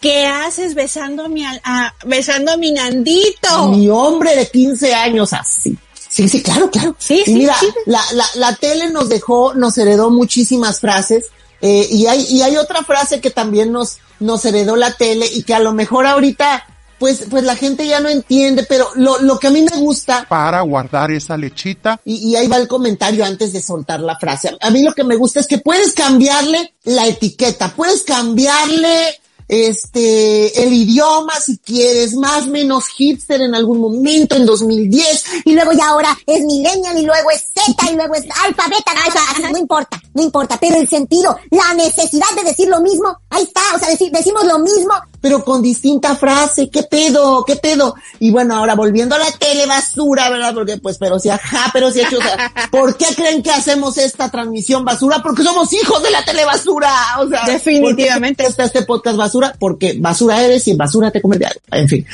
¿Qué 0.04 0.26
haces 0.28 0.76
besando 0.76 1.24
a 1.24 1.30
mi, 1.30 1.46
a- 1.46 1.94
besando 2.06 2.52
a 2.52 2.58
mi 2.58 2.74
Nandito? 2.74 3.70
Mi 3.70 3.88
hombre 3.90 4.36
de 4.36 4.50
15 4.50 4.94
años 4.94 5.32
así. 5.32 5.78
Sí, 6.10 6.28
sí, 6.28 6.44
claro, 6.44 6.70
claro. 6.70 6.94
Sí, 7.00 7.22
y 7.22 7.24
sí, 7.26 7.34
mira, 7.36 7.56
sí. 7.60 7.68
La, 7.86 8.02
la, 8.12 8.26
la 8.36 8.54
tele 8.58 8.90
nos 8.90 9.08
dejó, 9.08 9.54
nos 9.54 9.78
heredó 9.78 10.10
muchísimas 10.10 10.82
frases. 10.82 11.28
eh, 11.62 11.88
y 11.90 12.06
hay, 12.08 12.22
y 12.30 12.42
hay 12.42 12.58
otra 12.58 12.84
frase 12.84 13.22
que 13.22 13.30
también 13.32 13.72
nos, 13.72 13.98
nos 14.20 14.44
heredó 14.44 14.76
la 14.76 14.92
tele 14.94 15.26
y 15.34 15.44
que 15.44 15.54
a 15.54 15.60
lo 15.60 15.72
mejor 15.72 16.06
ahorita, 16.06 16.66
pues, 17.00 17.24
pues 17.30 17.46
la 17.46 17.56
gente 17.56 17.88
ya 17.88 18.02
no 18.02 18.10
entiende, 18.10 18.64
pero 18.64 18.90
lo, 18.96 19.20
lo 19.22 19.40
que 19.40 19.48
a 19.48 19.52
mí 19.52 19.62
me 19.62 19.78
gusta, 19.78 20.26
Para 20.28 20.60
guardar 20.62 21.12
esa 21.12 21.38
lechita. 21.38 22.02
y, 22.04 22.16
y 22.32 22.36
ahí 22.36 22.48
va 22.48 22.58
el 22.58 22.68
comentario 22.68 23.24
antes 23.24 23.54
de 23.54 23.62
soltar 23.62 24.02
la 24.02 24.20
frase. 24.20 24.56
A 24.60 24.70
mí 24.70 24.84
lo 24.84 24.94
que 24.94 25.06
me 25.06 25.16
gusta 25.16 25.40
es 25.40 25.48
que 25.48 25.60
puedes 25.60 25.94
cambiarle 25.94 26.74
la 26.84 27.08
etiqueta, 27.08 27.74
puedes 27.74 28.04
cambiarle 28.04 29.22
este 29.48 30.64
el 30.64 30.74
idioma 30.74 31.34
si 31.40 31.58
quieres, 31.58 32.16
más 32.16 32.48
menos 32.48 32.88
hipster 32.88 33.42
en 33.42 33.56
algún 33.56 33.80
momento 33.80 34.36
en 34.36 34.46
2010 34.46 35.26
Y 35.46 35.54
luego 35.54 35.72
ya 35.74 35.90
ahora 35.90 36.18
es 36.26 36.44
millennial 36.44 36.98
y 36.98 37.06
luego 37.06 37.32
es 37.32 37.46
Z 37.54 37.92
y 37.92 37.96
luego 37.96 38.16
es 38.16 38.24
alfa, 38.44 38.68
beta, 38.68 38.92
alfa, 39.06 39.50
no 39.50 39.58
importa, 39.58 40.02
no 40.14 40.24
importa, 40.24 40.58
pero 40.60 40.78
el 40.78 40.88
sentido, 40.88 41.38
la 41.52 41.74
necesidad 41.74 42.30
de 42.36 42.44
decir 42.44 42.68
lo 42.68 42.82
mismo, 42.82 43.18
ahí 43.30 43.44
está, 43.44 43.62
o 43.76 43.80
sea, 43.80 43.90
decir, 43.90 44.12
decimos 44.12 44.44
lo 44.46 44.60
mismo. 44.60 44.94
Pero 45.24 45.42
con 45.46 45.62
distinta 45.62 46.18
frase, 46.18 46.70
¿qué 46.70 46.84
pedo? 46.84 47.46
¿Qué 47.46 47.56
pedo? 47.56 47.96
Y 48.20 48.30
bueno, 48.30 48.58
ahora 48.58 48.76
volviendo 48.76 49.16
a 49.16 49.20
la 49.20 49.32
tele 49.32 49.66
basura, 49.66 50.30
¿verdad? 50.30 50.54
Porque 50.54 50.76
pues, 50.80 50.98
pero 50.98 51.18
si 51.18 51.30
ajá, 51.30 51.70
pero 51.72 51.90
si 51.92 52.02
hecho, 52.02 52.18
o 52.18 52.22
sea, 52.22 52.52
¿por 52.72 52.98
qué 52.98 53.06
creen 53.16 53.42
que 53.42 53.50
hacemos 53.50 53.98
esta 53.98 54.30
transmisión 54.30 54.84
basura? 54.84 55.24
Porque 55.24 55.44
somos 55.44 55.72
hijos 55.72 56.04
de 56.04 56.12
la 56.12 56.26
tele 56.26 56.44
basura, 56.44 56.92
o 57.20 57.30
sea. 57.30 57.46
Definitivamente. 57.46 58.44
¿por 58.44 58.48
qué 58.48 58.52
está 58.52 58.64
este 58.66 58.82
podcast 58.82 59.16
basura? 59.16 59.56
Porque 59.58 59.96
basura 59.98 60.44
eres 60.44 60.68
y 60.68 60.72
en 60.72 60.78
basura 60.78 61.10
te 61.10 61.20
algo. 61.20 61.62
En 61.72 61.88
fin. 61.88 62.06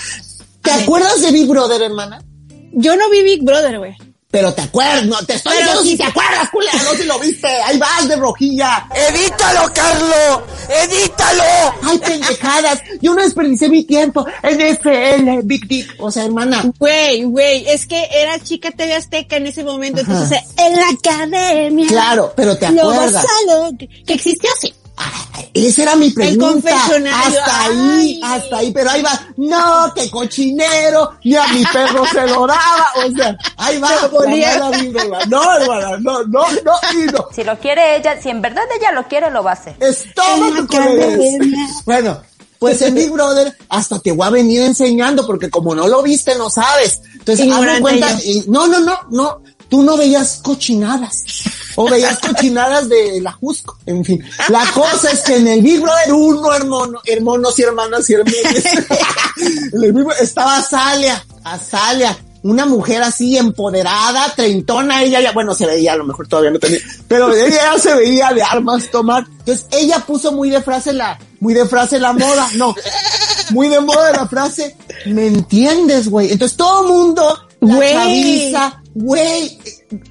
¿Te 0.62 0.72
acuerdas 0.72 1.20
de 1.24 1.32
Big 1.32 1.48
Brother, 1.48 1.82
hermana? 1.82 2.24
Yo 2.74 2.96
no 2.96 3.10
vi 3.10 3.24
Big 3.24 3.44
Brother, 3.44 3.80
güey. 3.80 3.98
Pero 4.32 4.54
te 4.54 4.62
acuerdas, 4.62 5.06
no, 5.08 5.18
te 5.26 5.34
estoy 5.34 5.54
Pero 5.58 5.82
diciendo 5.82 5.90
si 5.90 5.98
te 5.98 6.04
acuerdas, 6.04 6.50
culera, 6.52 6.84
no 6.84 6.94
si 6.94 7.04
lo 7.04 7.18
viste, 7.18 7.48
ahí 7.48 7.80
vas 7.80 8.08
de 8.08 8.16
rojilla. 8.16 8.88
¡Edítalo, 9.10 9.74
Carlo! 9.74 10.46
¡Edítalo! 10.70 11.44
Ay, 11.84 11.98
pendejadas, 11.98 12.80
yo 13.02 13.16
no 13.16 13.24
desperdicé 13.24 13.70
mi 13.70 13.86
tiempo 13.86 14.28
en 14.44 14.62
FL, 14.62 15.42
Big 15.46 15.68
Dick, 15.68 15.96
o 15.98 16.12
sea, 16.12 16.26
hermana. 16.26 16.64
Güey, 16.78 17.24
güey, 17.24 17.68
es 17.70 17.88
que 17.88 18.08
era 18.12 18.38
chica 18.40 18.70
TV 18.70 18.94
Azteca 18.94 19.38
en 19.38 19.48
ese 19.48 19.64
momento, 19.64 20.02
Ajá. 20.02 20.12
entonces 20.12 20.40
en 20.58 20.76
la 20.76 20.90
academia. 20.90 21.88
Claro, 21.88 22.32
pero 22.36 22.56
te 22.56 22.70
Lo 22.70 22.92
acuerdas. 22.92 23.26
que, 23.80 23.88
que 23.88 24.14
existió 24.14 24.52
sí. 24.62 24.72
Esa 25.54 25.84
era 25.84 25.96
mi 25.96 26.12
pregunta. 26.12 26.48
confesionario, 26.72 27.40
Hasta 27.40 27.66
ahí, 27.66 27.74
ay. 27.74 28.22
hasta 28.24 28.58
ahí, 28.58 28.72
pero 28.72 28.90
ahí 28.92 29.02
va. 29.02 29.20
No, 29.38 29.94
que 29.96 30.10
cochinero, 30.10 31.14
ni 31.24 31.36
a 31.36 31.48
mi 31.48 31.64
perro 31.66 32.06
se 32.12 32.28
lo 32.28 32.46
daba. 32.46 32.88
O 33.06 33.12
sea, 33.16 33.38
ahí 33.58 33.80
va. 33.80 33.90
La 33.90 34.70
mala 34.70 35.26
No, 35.28 35.58
hermana, 35.58 35.98
no, 36.00 36.24
no, 36.24 36.46
no, 36.64 36.74
y 36.94 37.06
no. 37.12 37.26
Si 37.34 37.44
lo 37.44 37.58
quiere 37.60 37.96
ella, 37.98 38.22
si 38.22 38.30
en 38.30 38.42
verdad 38.42 38.64
ella 38.78 38.92
lo 38.92 39.08
quiere, 39.08 39.32
lo 39.32 39.44
va 39.44 39.52
a 39.52 39.54
hacer. 39.54 39.76
Estómago 39.80 40.68
con 40.68 40.84
eso. 40.84 41.46
Bueno, 41.86 42.22
pues 42.60 42.82
en 42.82 42.94
Big 42.96 43.10
Brother 43.10 43.56
hasta 43.70 44.00
te 44.00 44.12
voy 44.12 44.28
a 44.28 44.32
venir 44.32 44.62
enseñando 44.62 45.26
porque 45.26 45.50
como 45.50 45.74
no 45.74 45.88
lo 45.88 46.04
viste 46.04 46.36
no 46.36 46.50
sabes. 46.50 47.02
Entonces, 47.14 47.40
hazme 47.46 47.56
Ignorante 47.56 47.82
cuenta, 47.82 48.12
y- 48.24 48.44
no, 48.48 48.68
no, 48.68 48.80
no, 48.82 48.98
no, 49.10 49.42
tú 49.70 49.84
no 49.84 49.98
veías 49.98 50.40
cochinadas. 50.44 51.24
O 51.76 51.90
veías 51.90 52.20
cochinadas 52.20 52.90
de 52.90 53.22
la 53.22 53.32
Jusco. 53.32 53.78
En 53.86 54.04
fin, 54.04 54.24
la 54.50 54.66
cosa 54.74 55.12
es 55.12 55.22
que 55.22 55.38
en 55.38 55.48
el 55.48 55.62
Big 55.62 55.80
Brother 55.80 56.14
uno, 56.14 56.54
hermano, 56.54 57.00
hermanos 57.06 57.58
y 57.58 57.62
hermanas 57.62 58.10
y 58.10 58.14
hermanos, 58.14 58.40
el 59.74 60.06
estaba 60.20 60.58
Azalia, 60.58 61.24
Azalia, 61.44 62.18
una 62.44 62.66
mujer 62.66 63.02
así 63.02 63.38
empoderada, 63.38 64.34
treintona, 64.36 65.04
ella 65.04 65.22
ya, 65.22 65.32
bueno, 65.32 65.54
se 65.54 65.66
veía, 65.66 65.94
a 65.94 65.98
lo 65.98 66.06
mejor 66.06 66.28
todavía 66.28 66.52
no 66.52 66.60
tenía, 66.60 66.80
pero 67.08 67.34
ella 67.34 67.74
ya 67.74 67.80
se 67.80 67.96
veía 67.96 68.32
de 68.34 68.44
armas 68.44 68.90
tomar. 68.90 69.26
Entonces 69.40 69.66
ella 69.72 70.00
puso 70.00 70.32
muy 70.32 70.50
de 70.50 70.62
frase 70.62 70.94
la, 70.94 71.20
muy 71.40 71.54
de 71.54 71.66
frase 71.66 72.00
la 72.00 72.14
moda, 72.14 72.50
no, 72.56 72.76
muy 73.52 73.68
de 73.68 73.80
moda 73.82 74.12
la 74.12 74.28
frase, 74.28 74.76
¿me 75.08 75.28
entiendes, 75.28 76.10
güey? 76.10 76.32
Entonces 76.32 76.58
todo 76.58 76.88
mundo, 76.88 77.38
la 77.60 77.80
chaviza, 77.80 78.82
güey, 78.96 79.58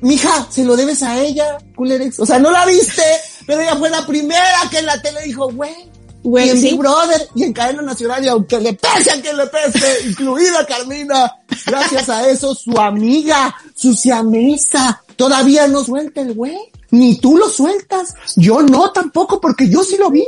mija, 0.00 0.46
se 0.50 0.64
lo 0.64 0.76
debes 0.76 1.02
a 1.02 1.18
ella, 1.20 1.58
culerex. 1.74 2.20
O 2.20 2.26
sea, 2.26 2.38
no 2.38 2.50
la 2.50 2.64
viste, 2.66 3.02
pero 3.46 3.60
ella 3.60 3.76
fue 3.76 3.90
la 3.90 4.06
primera 4.06 4.58
que 4.70 4.78
en 4.78 4.86
la 4.86 5.00
tele 5.00 5.22
dijo, 5.24 5.50
güey. 5.52 5.90
Güey, 6.22 6.48
y 6.48 6.50
en 6.50 6.60
sí. 6.60 6.70
Big 6.70 6.78
Brother 6.78 7.28
y 7.34 7.44
en 7.44 7.52
Cadena 7.52 7.82
Nacional 7.82 8.24
y 8.24 8.28
aunque 8.28 8.58
le 8.58 8.74
pese 8.74 9.12
a 9.12 9.20
quien 9.20 9.36
le 9.36 9.46
pese, 9.46 10.00
incluida 10.08 10.66
Carmina, 10.66 11.32
gracias 11.64 12.08
a 12.08 12.28
eso 12.28 12.54
su 12.54 12.78
amiga, 12.78 13.54
su 13.74 13.94
siamesa, 13.94 15.02
todavía 15.16 15.68
no 15.68 15.84
suelta 15.84 16.20
el 16.20 16.34
güey. 16.34 16.58
Ni 16.90 17.16
tú 17.16 17.36
lo 17.36 17.48
sueltas. 17.50 18.14
Yo 18.36 18.62
no 18.62 18.90
tampoco 18.92 19.40
porque 19.40 19.68
yo 19.68 19.84
sí 19.84 19.96
lo 19.98 20.10
vi. 20.10 20.24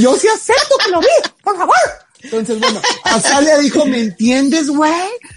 Yo 0.00 0.16
sí 0.16 0.28
acepto 0.28 0.76
que 0.82 0.90
lo 0.90 1.00
vi. 1.00 1.06
Por 1.42 1.56
favor. 1.56 1.74
Entonces, 2.24 2.58
bueno, 2.58 2.80
Azalia 3.04 3.58
dijo, 3.58 3.84
¿me 3.84 4.00
entiendes, 4.00 4.68
güey? 4.68 4.92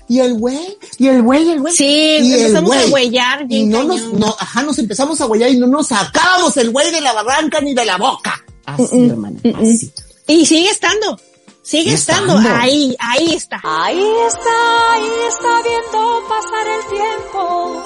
y 0.10 0.19
el 0.19 0.36
güey, 0.36 0.78
y 0.97 1.08
el 1.08 1.21
güey, 1.21 1.43
y 1.43 1.52
el 1.52 1.60
güey. 1.60 1.73
Sí, 1.76 1.86
y 1.86 2.34
el 2.34 2.39
empezamos 2.39 2.76
a 2.76 2.86
huellar. 2.88 3.45
Y 3.50 3.65
no 3.65 3.84
nos, 3.84 4.13
no, 4.13 4.36
ajá, 4.39 4.63
nos 4.63 4.80
empezamos 4.80 5.19
a 5.19 5.26
huellar 5.26 5.50
y 5.52 5.58
no 5.58 5.67
nos 5.67 5.88
sacábamos 5.88 6.56
el 6.58 6.71
güey 6.71 6.91
de 6.91 7.02
la 7.02 7.13
barranca 7.13 7.60
ni 7.60 7.73
de 7.73 7.86
la 7.86 7.97
boca. 7.97 8.41
Así, 8.65 8.84
Mm, 8.95 9.06
mm, 9.06 9.10
hermana, 9.10 9.39
mm, 9.43 9.56
así. 9.56 9.91
Y 10.28 10.45
sigue 10.45 10.69
estando. 10.69 11.19
Sigue 11.62 11.93
estando. 11.93 12.38
estando. 12.38 12.58
Ahí, 12.58 12.95
ahí 13.00 13.34
está. 13.34 13.60
Ahí 13.63 14.00
está, 14.28 14.93
ahí 14.93 15.10
está 15.28 15.62
viendo 15.63 16.23
pasar 16.30 16.67
el 16.67 16.97
tiempo. 16.97 17.84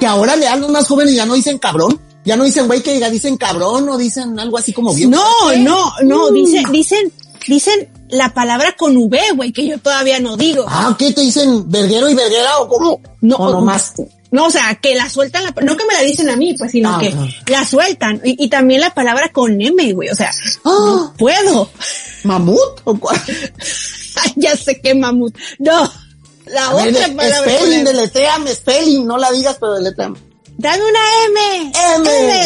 Que 0.00 0.06
ahora 0.06 0.34
le 0.34 0.48
hablan 0.48 0.72
más 0.72 0.88
jóvenes 0.88 1.14
y 1.14 1.16
ya 1.16 1.26
no 1.26 1.34
dicen 1.34 1.58
cabrón. 1.58 2.00
Ya 2.24 2.36
no 2.36 2.44
dicen 2.44 2.66
güey 2.66 2.82
que 2.82 2.94
diga, 2.94 3.10
dicen 3.10 3.36
cabrón 3.36 3.88
o 3.88 3.98
dicen 3.98 4.38
algo 4.40 4.58
así 4.58 4.72
como 4.72 4.92
bien. 4.94 5.10
No, 5.10 5.52
no, 5.58 5.92
no, 6.02 6.30
dicen, 6.30 6.64
dicen, 6.72 7.12
dicen 7.46 7.88
la 8.14 8.32
palabra 8.32 8.72
con 8.76 8.96
V, 8.96 9.18
güey, 9.36 9.52
que 9.52 9.66
yo 9.66 9.78
todavía 9.78 10.20
no 10.20 10.36
digo. 10.36 10.64
Ah, 10.68 10.94
¿qué 10.98 11.12
te 11.12 11.20
dicen? 11.20 11.70
¿Verguero 11.70 12.08
y 12.08 12.14
verguera 12.14 12.58
o 12.58 12.68
cómo? 12.68 13.00
No, 13.20 13.36
o 13.36 13.50
nomás. 13.52 13.94
No, 14.30 14.46
o 14.46 14.50
sea, 14.50 14.74
que 14.82 14.94
la 14.96 15.08
sueltan, 15.08 15.44
la, 15.44 15.50
no 15.62 15.76
que 15.76 15.84
me 15.86 15.94
la 15.94 16.00
dicen 16.00 16.28
a 16.28 16.34
mí, 16.36 16.54
pues, 16.54 16.72
sino 16.72 16.96
Ah, 16.96 16.98
que 17.00 17.14
ah. 17.16 17.26
la 17.46 17.64
sueltan. 17.64 18.20
Y, 18.24 18.44
y 18.44 18.48
también 18.48 18.80
la 18.80 18.92
palabra 18.92 19.28
con 19.30 19.60
M, 19.60 19.92
güey, 19.92 20.08
o 20.08 20.14
sea, 20.14 20.30
Ah. 20.64 20.70
no 20.86 21.14
puedo. 21.16 21.70
¿Mamut 22.24 22.80
o 22.84 22.94
cuál? 22.98 23.20
ya 24.36 24.56
sé 24.56 24.80
qué 24.80 24.94
mamut. 24.94 25.36
No, 25.58 25.90
la 26.46 26.68
A 26.68 26.74
ver, 26.74 26.88
otra 26.88 27.08
de- 27.08 27.14
palabra. 27.14 27.50
spelling, 27.52 27.80
M. 27.80 27.84
deletréame, 27.92 28.54
spelling, 28.54 29.06
no 29.06 29.18
la 29.18 29.30
digas, 29.30 29.56
pero 29.60 29.74
deletréame. 29.74 30.18
Dame 30.56 30.82
una 30.84 31.00
M. 31.26 31.72
M. 31.96 32.43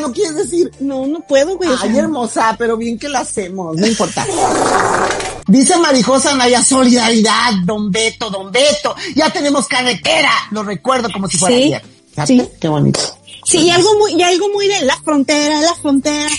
No 0.00 0.12
quieres 0.12 0.34
decir. 0.34 0.70
No, 0.80 1.06
no 1.06 1.20
puedo, 1.20 1.56
güey. 1.56 1.70
Ay, 1.80 1.96
hermosa, 1.98 2.54
pero 2.58 2.76
bien 2.76 2.98
que 2.98 3.08
la 3.08 3.20
hacemos, 3.20 3.76
no 3.76 3.86
importa. 3.86 4.26
Dice 5.46 5.76
Marijosa 5.76 6.34
Naya, 6.34 6.62
solidaridad, 6.62 7.52
don 7.64 7.90
Beto, 7.90 8.30
don 8.30 8.50
Beto. 8.50 8.94
Ya 9.14 9.30
tenemos 9.30 9.66
carretera. 9.66 10.30
Lo 10.50 10.62
recuerdo 10.62 11.08
como 11.12 11.28
si 11.28 11.36
fuera 11.36 11.56
Sí, 11.56 11.62
ayer. 11.64 11.82
Sí. 12.26 12.48
Qué 12.60 12.68
bonito. 12.68 13.00
Sí, 13.44 13.58
y 13.58 13.70
algo 13.70 13.98
muy, 13.98 14.14
y 14.14 14.22
algo 14.22 14.48
muy 14.50 14.68
de 14.68 14.82
la 14.82 14.96
frontera, 15.02 15.60
la 15.60 15.74
frontera. 15.74 16.30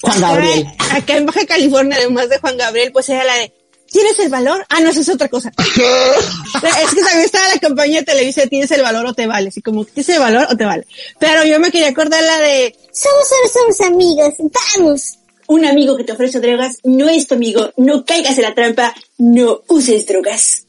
Juan 0.00 0.20
Gabriel. 0.20 0.66
Acá 0.90 1.16
en 1.16 1.26
Baja 1.26 1.44
California, 1.46 1.96
además 1.98 2.28
de 2.28 2.38
Juan 2.38 2.56
Gabriel, 2.56 2.92
pues 2.92 3.08
era 3.08 3.24
la 3.24 3.34
de, 3.34 3.52
¿tienes 3.92 4.18
el 4.18 4.28
valor? 4.30 4.64
Ah, 4.68 4.80
no, 4.80 4.90
eso 4.90 5.00
es 5.00 5.08
otra 5.08 5.28
cosa. 5.28 5.52
es 5.56 6.94
que 6.94 7.02
también 7.02 7.24
estaba 7.24 7.48
la 7.48 7.60
campaña 7.60 8.00
de 8.00 8.04
Televisa, 8.04 8.46
¿tienes 8.46 8.70
el 8.70 8.82
valor 8.82 9.06
o 9.06 9.14
te 9.14 9.26
vale? 9.26 9.48
Así 9.48 9.60
como, 9.62 9.84
¿tienes 9.84 10.08
el 10.08 10.18
valor 10.18 10.46
o 10.50 10.56
te 10.56 10.64
vale? 10.64 10.86
Pero 11.18 11.44
yo 11.44 11.60
me 11.60 11.70
quería 11.70 11.88
acordar 11.88 12.22
la 12.22 12.38
de, 12.40 12.76
Somos 12.92 13.28
solo 13.28 13.48
somos 13.52 13.80
amigos, 13.92 14.34
vamos. 14.78 15.18
un 15.48 15.64
amigo 15.66 15.96
que 15.96 16.04
te 16.04 16.12
ofrece 16.12 16.40
drogas 16.40 16.78
no 16.84 17.08
es 17.08 17.26
tu 17.26 17.34
amigo, 17.34 17.70
no 17.76 18.04
caigas 18.04 18.36
en 18.38 18.42
la 18.42 18.54
trampa, 18.54 18.94
no 19.18 19.60
uses 19.68 20.06
drogas. 20.06 20.64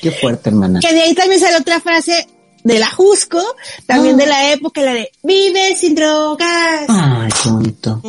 Qué 0.00 0.10
fuerte, 0.10 0.48
hermana. 0.50 0.80
Que 0.80 0.92
de 0.94 1.02
ahí 1.02 1.14
también 1.14 1.40
sale 1.40 1.56
otra 1.56 1.80
frase 1.80 2.26
de 2.64 2.78
la 2.78 2.88
Jusco, 2.88 3.42
también 3.86 4.16
de 4.16 4.26
la 4.26 4.52
época, 4.52 4.82
la 4.82 4.94
de 4.94 5.10
vive 5.22 5.76
sin 5.76 5.94
drogas. 5.94 6.86
Ay, 6.88 7.28
qué 7.42 7.50
bonito. 7.50 8.00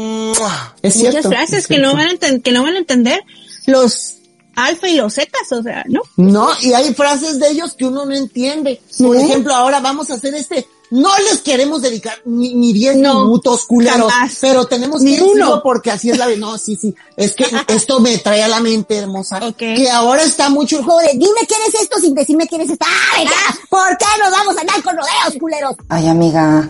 Es 0.82 0.94
cierto. 0.94 1.18
Muchas 1.18 1.32
frases 1.32 1.58
es 1.60 1.68
que 1.68 1.80
no 1.80 1.94
van 1.94 2.10
a 2.10 2.40
que 2.40 2.52
no 2.52 2.64
van 2.64 2.76
a 2.76 2.80
entender 2.80 3.20
los 3.66 4.16
alfa 4.56 4.88
y 4.88 4.96
los 4.96 5.16
zetas, 5.16 5.52
o 5.52 5.64
sea, 5.64 5.84
¿no? 5.88 6.02
No, 6.18 6.50
y 6.62 6.74
hay 6.74 6.94
frases 6.94 7.40
de 7.40 7.50
ellos 7.50 7.74
que 7.74 7.86
uno 7.86 8.06
no 8.06 8.14
entiende. 8.14 8.82
Por 9.00 9.16
ejemplo, 9.16 9.54
ahora 9.54 9.80
vamos 9.80 10.12
a 10.12 10.16
hacer 10.16 10.34
este. 10.36 10.68
No 10.94 11.10
les 11.30 11.42
queremos 11.42 11.82
dedicar 11.82 12.20
ni, 12.26 12.54
ni 12.54 12.72
10 12.72 12.98
No, 12.98 13.22
minutos, 13.26 13.66
culeros. 13.66 14.12
jamás. 14.12 14.38
Pero 14.40 14.66
tenemos 14.66 15.02
Ni 15.02 15.16
que 15.16 15.24
uno. 15.24 15.62
porque 15.64 15.90
así 15.90 16.12
es 16.12 16.18
la 16.20 16.28
vida. 16.28 16.38
No, 16.38 16.58
sí, 16.60 16.76
sí. 16.76 16.94
Es 17.18 17.34
que 17.34 17.46
esto 17.68 18.00
me 18.00 18.18
trae 18.20 18.44
a 18.44 18.48
la 18.48 18.60
mente, 18.60 18.96
hermosa. 18.98 19.38
Ok. 19.44 19.58
Que 19.58 19.90
ahora 19.90 20.22
está 20.22 20.50
mucho 20.50 20.78
el 20.78 20.84
juego 20.86 21.00
de 21.00 21.14
Dime 21.14 21.48
quién 21.48 21.60
es 21.68 21.74
esto 21.82 22.00
sin 22.00 22.14
decirme 22.14 22.48
quién 22.48 22.62
es 22.62 22.70
esta. 22.70 22.86
¡Ah, 22.88 23.18
venga! 23.18 23.32
¿Por 23.70 23.98
qué 23.98 24.06
nos 24.22 24.32
vamos 24.32 24.56
a 24.58 24.62
andar 24.62 24.84
con 24.84 24.96
rodeos, 24.96 25.40
culeros? 25.40 25.76
Ay, 25.90 26.08
amiga. 26.08 26.70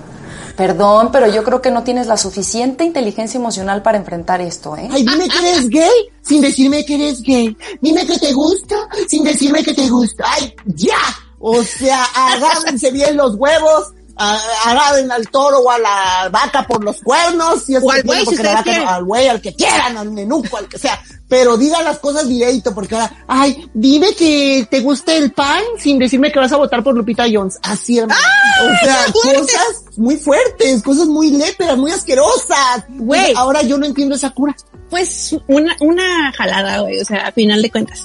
Perdón, 0.56 1.10
pero 1.12 1.28
yo 1.28 1.44
creo 1.44 1.62
que 1.62 1.72
no 1.72 1.84
tienes 1.84 2.06
la 2.08 2.16
suficiente 2.16 2.84
inteligencia 2.84 3.40
emocional 3.40 3.82
para 3.82 3.98
enfrentar 3.98 4.40
esto, 4.40 4.78
¿eh? 4.78 4.88
Ay, 4.92 5.04
dime 5.04 5.28
que 5.28 5.38
eres 5.40 5.68
gay 5.68 5.90
sin 6.22 6.42
decirme 6.42 6.86
que 6.86 6.96
eres 6.96 7.22
gay. 7.24 7.58
Dime 7.82 8.06
que 8.06 8.18
te 8.20 8.32
gusta 8.34 8.76
sin 9.10 9.24
decirme 9.24 9.64
que 9.64 9.74
te 9.74 9.90
gusta. 9.90 10.24
Ay, 10.28 10.54
ya. 10.66 10.96
O 11.40 11.62
sea, 11.64 12.06
agárrense 12.16 12.92
bien 12.92 13.18
los 13.18 13.36
huevos. 13.36 13.88
Agarren 14.16 15.12
al 15.12 15.28
toro 15.30 15.60
o 15.60 15.72
a 15.72 15.80
la 15.80 16.30
vaca 16.32 16.66
por 16.68 16.84
los 16.84 17.02
cuernos. 17.02 17.64
Si 17.64 17.76
es 17.76 17.84
O 17.84 17.92
al 17.92 18.04
güey, 18.04 18.20
si 18.26 18.36
no- 18.44 18.90
al 18.90 19.04
güey, 19.04 19.28
al 19.28 19.42
que 19.42 19.54
quieran, 19.56 19.98
al 19.98 20.12
menuco, 20.12 20.58
al 20.58 20.68
que 20.68 20.78
sea. 20.78 21.02
Pero 21.28 21.58
diga 21.58 21.82
las 21.82 21.98
cosas 21.98 22.28
directo, 22.28 22.76
porque 22.76 22.94
ahora, 22.96 23.12
ay, 23.28 23.68
dime 23.74 24.14
que 24.14 24.68
te 24.70 24.82
gusta 24.82 25.14
el 25.16 25.32
pan 25.32 25.62
sin 25.80 25.98
decirme 25.98 26.32
que 26.32 26.38
vas 26.40 26.52
a 26.52 26.58
votar 26.58 26.84
por 26.84 26.94
Lupita 26.96 27.26
Jones. 27.32 27.58
Así, 27.64 27.98
hermano. 27.98 28.20
o 28.62 28.86
sea, 28.86 29.06
cosas 29.12 29.98
muy 29.98 30.18
fuertes, 30.18 30.84
cosas 30.84 31.08
muy 31.08 31.32
léperas, 31.32 31.76
muy 31.78 31.92
asquerosas. 31.92 32.84
Güey. 32.90 33.34
Ahora 33.36 33.64
yo 33.64 33.78
no 33.80 33.86
entiendo 33.86 34.16
esa 34.16 34.30
cura. 34.30 34.56
Pues 34.92 35.36
una, 35.48 35.76
una 35.80 36.32
jalada, 36.34 36.82
güey, 36.82 37.00
o 37.02 37.06
sea, 37.06 37.28
a 37.28 37.32
final 37.32 37.62
de 37.64 37.72
cuentas. 37.72 38.04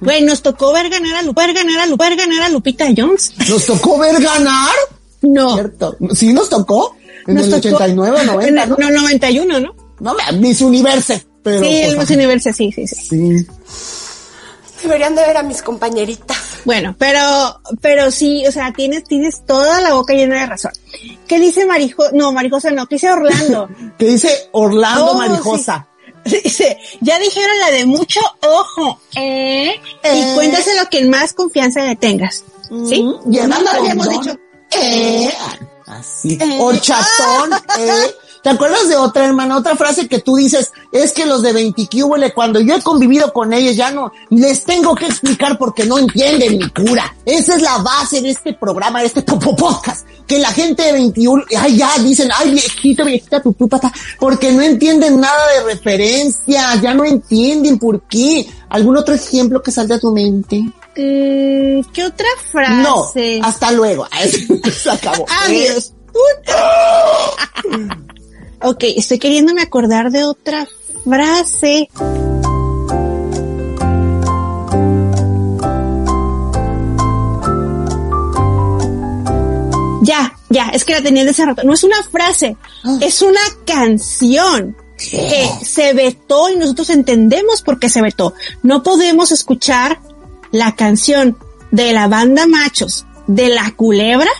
Güey, 0.00 0.22
nos 0.22 0.42
tocó 0.42 0.72
ver 0.72 0.88
ganar 0.88 1.16
a 1.16 1.22
Lu- 1.22 1.32
ver 1.34 1.52
ganar 1.52 1.78
a 1.80 1.86
Lu- 1.86 1.96
ver 1.96 2.16
ganar 2.16 2.42
a 2.42 2.48
Lupita 2.48 2.86
Jones. 2.96 3.34
¿Nos 3.48 3.66
tocó 3.66 3.98
ver 3.98 4.20
ganar? 4.20 4.70
No. 5.32 5.54
Cierto. 5.54 5.96
¿Sí 6.14 6.32
nos 6.32 6.48
tocó? 6.48 6.96
En 7.26 7.34
Nos 7.36 7.44
el 7.46 7.50
tocó- 7.60 7.76
89 7.76 8.16
o 8.16 8.20
en 8.20 8.26
90, 8.26 8.62
el- 8.64 8.68
¿no? 8.70 8.76
no, 8.78 8.90
91, 8.90 9.60
¿no? 9.60 9.74
No, 10.00 10.14
Miss 10.38 10.60
Universe. 10.60 11.26
Pero, 11.42 11.60
sí, 11.64 11.80
el 11.82 11.96
Miss 11.98 12.10
Universe, 12.10 12.52
sí, 12.52 12.70
sí, 12.72 12.86
sí. 12.86 12.96
Sí. 13.08 13.46
Deberían 14.82 15.14
de 15.14 15.22
ver 15.22 15.36
a 15.38 15.42
mis 15.42 15.62
compañeritas. 15.62 16.36
Bueno, 16.66 16.94
pero, 16.98 17.60
pero 17.80 18.10
sí, 18.10 18.46
o 18.46 18.52
sea, 18.52 18.72
tienes, 18.72 19.04
tienes 19.04 19.44
toda 19.46 19.80
la 19.80 19.94
boca 19.94 20.12
llena 20.14 20.40
de 20.40 20.46
razón. 20.46 20.72
¿Qué 21.26 21.38
dice 21.40 21.64
Marijo? 21.64 22.04
No, 22.12 22.32
Marijosa 22.32 22.70
no, 22.70 22.86
¿qué 22.86 22.96
dice 22.96 23.10
Orlando? 23.10 23.68
Que 23.98 24.06
dice 24.06 24.48
Orlando 24.52 25.12
Oh, 25.12 25.14
Marijosa. 25.14 25.88
Dice, 26.24 26.78
ya 27.02 27.18
dijeron 27.18 27.58
la 27.60 27.70
de 27.70 27.84
mucho 27.84 28.18
ojo, 28.40 28.98
¿eh? 29.14 29.74
Eh. 30.02 30.30
Y 30.30 30.34
cuéntaselo 30.34 30.80
a 30.80 30.86
quien 30.86 31.10
más 31.10 31.34
confianza 31.34 31.84
le 31.84 31.96
tengas. 31.96 32.44
¿Sí? 32.88 33.02
Mm, 33.02 33.30
y 33.30 33.36
no 33.46 33.56
habíamos 33.70 34.08
dicho. 34.08 34.34
Eh, 34.70 35.32
así. 35.86 36.38
Eh. 36.40 36.58
Horchatón, 36.60 37.52
eh. 37.78 38.14
¿Te 38.44 38.50
acuerdas 38.50 38.90
de 38.90 38.96
otra, 38.96 39.24
hermana? 39.24 39.56
Otra 39.56 39.74
frase 39.74 40.06
que 40.06 40.18
tú 40.18 40.36
dices, 40.36 40.70
es 40.92 41.12
que 41.12 41.24
los 41.24 41.40
de 41.40 41.54
20 41.54 41.88
cuando 42.34 42.60
yo 42.60 42.74
he 42.74 42.82
convivido 42.82 43.32
con 43.32 43.54
ellos, 43.54 43.74
ya 43.74 43.90
no, 43.90 44.12
les 44.28 44.64
tengo 44.64 44.94
que 44.94 45.06
explicar 45.06 45.56
porque 45.56 45.84
no 45.86 45.98
entienden 45.98 46.58
mi 46.58 46.68
cura. 46.68 47.16
Esa 47.24 47.56
es 47.56 47.62
la 47.62 47.78
base 47.78 48.20
de 48.20 48.28
este 48.28 48.52
programa, 48.52 49.00
de 49.00 49.06
este 49.06 49.22
popo 49.22 49.56
podcast. 49.56 50.06
Que 50.26 50.38
la 50.38 50.52
gente 50.52 50.82
de 50.82 50.92
21, 50.92 51.42
ay, 51.58 51.78
ya 51.78 51.90
dicen, 52.00 52.28
ay, 52.34 52.50
viejito, 52.50 53.06
viejita, 53.06 53.42
tu 53.42 53.54
tu, 53.54 53.66
pata, 53.66 53.90
porque 54.20 54.52
no 54.52 54.60
entienden 54.60 55.20
nada 55.20 55.52
de 55.54 55.64
referencia, 55.72 56.74
ya 56.82 56.92
no 56.92 57.06
entienden 57.06 57.78
por 57.78 58.02
qué. 58.02 58.46
¿Algún 58.68 58.98
otro 58.98 59.14
ejemplo 59.14 59.62
que 59.62 59.70
salga 59.70 59.96
a 59.96 60.00
tu 60.00 60.12
mente? 60.12 60.62
Mm, 60.96 61.80
¿Qué 61.92 62.04
otra 62.04 62.26
frase? 62.50 63.40
No, 63.40 63.46
hasta 63.46 63.72
luego. 63.72 64.06
Se 64.72 64.90
acabó. 64.90 65.26
Adiós. 65.44 65.92
ok, 68.62 68.84
estoy 68.96 69.18
queriéndome 69.18 69.62
acordar 69.62 70.10
de 70.10 70.24
otra 70.24 70.66
frase. 71.04 71.88
Ya, 80.02 80.36
ya, 80.50 80.68
es 80.68 80.84
que 80.84 80.92
la 80.92 81.02
tenía 81.02 81.24
de 81.24 81.30
hace 81.30 81.44
rato. 81.44 81.62
No 81.64 81.72
es 81.72 81.82
una 81.82 82.02
frase, 82.02 82.56
es 83.00 83.22
una 83.22 83.40
canción 83.66 84.76
que 84.96 85.50
se 85.62 85.92
vetó 85.92 86.50
y 86.50 86.56
nosotros 86.56 86.90
entendemos 86.90 87.62
por 87.62 87.78
qué 87.78 87.88
se 87.88 88.02
vetó. 88.02 88.34
No 88.62 88.82
podemos 88.82 89.32
escuchar 89.32 89.98
la 90.54 90.76
canción 90.76 91.36
de 91.72 91.92
la 91.92 92.06
banda 92.06 92.46
Machos 92.46 93.06
de 93.26 93.48
la 93.48 93.72
Culebra 93.72 94.30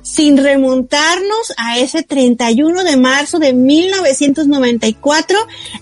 sin 0.00 0.38
remontarnos 0.38 1.52
a 1.58 1.78
ese 1.78 2.02
31 2.02 2.82
de 2.82 2.96
marzo 2.96 3.38
de 3.38 3.52
1994 3.52 5.38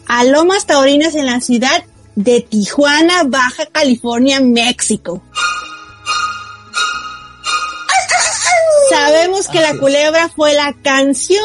a 0.06 0.24
Lomas 0.24 0.66
Taurinas 0.66 1.14
en 1.14 1.26
la 1.26 1.40
ciudad 1.40 1.84
de 2.16 2.40
Tijuana, 2.40 3.22
Baja 3.22 3.66
California, 3.66 4.40
México. 4.40 5.22
Sabemos 8.90 9.46
que 9.46 9.60
la 9.60 9.78
culebra 9.78 10.28
fue 10.28 10.54
la 10.54 10.74
canción 10.82 11.38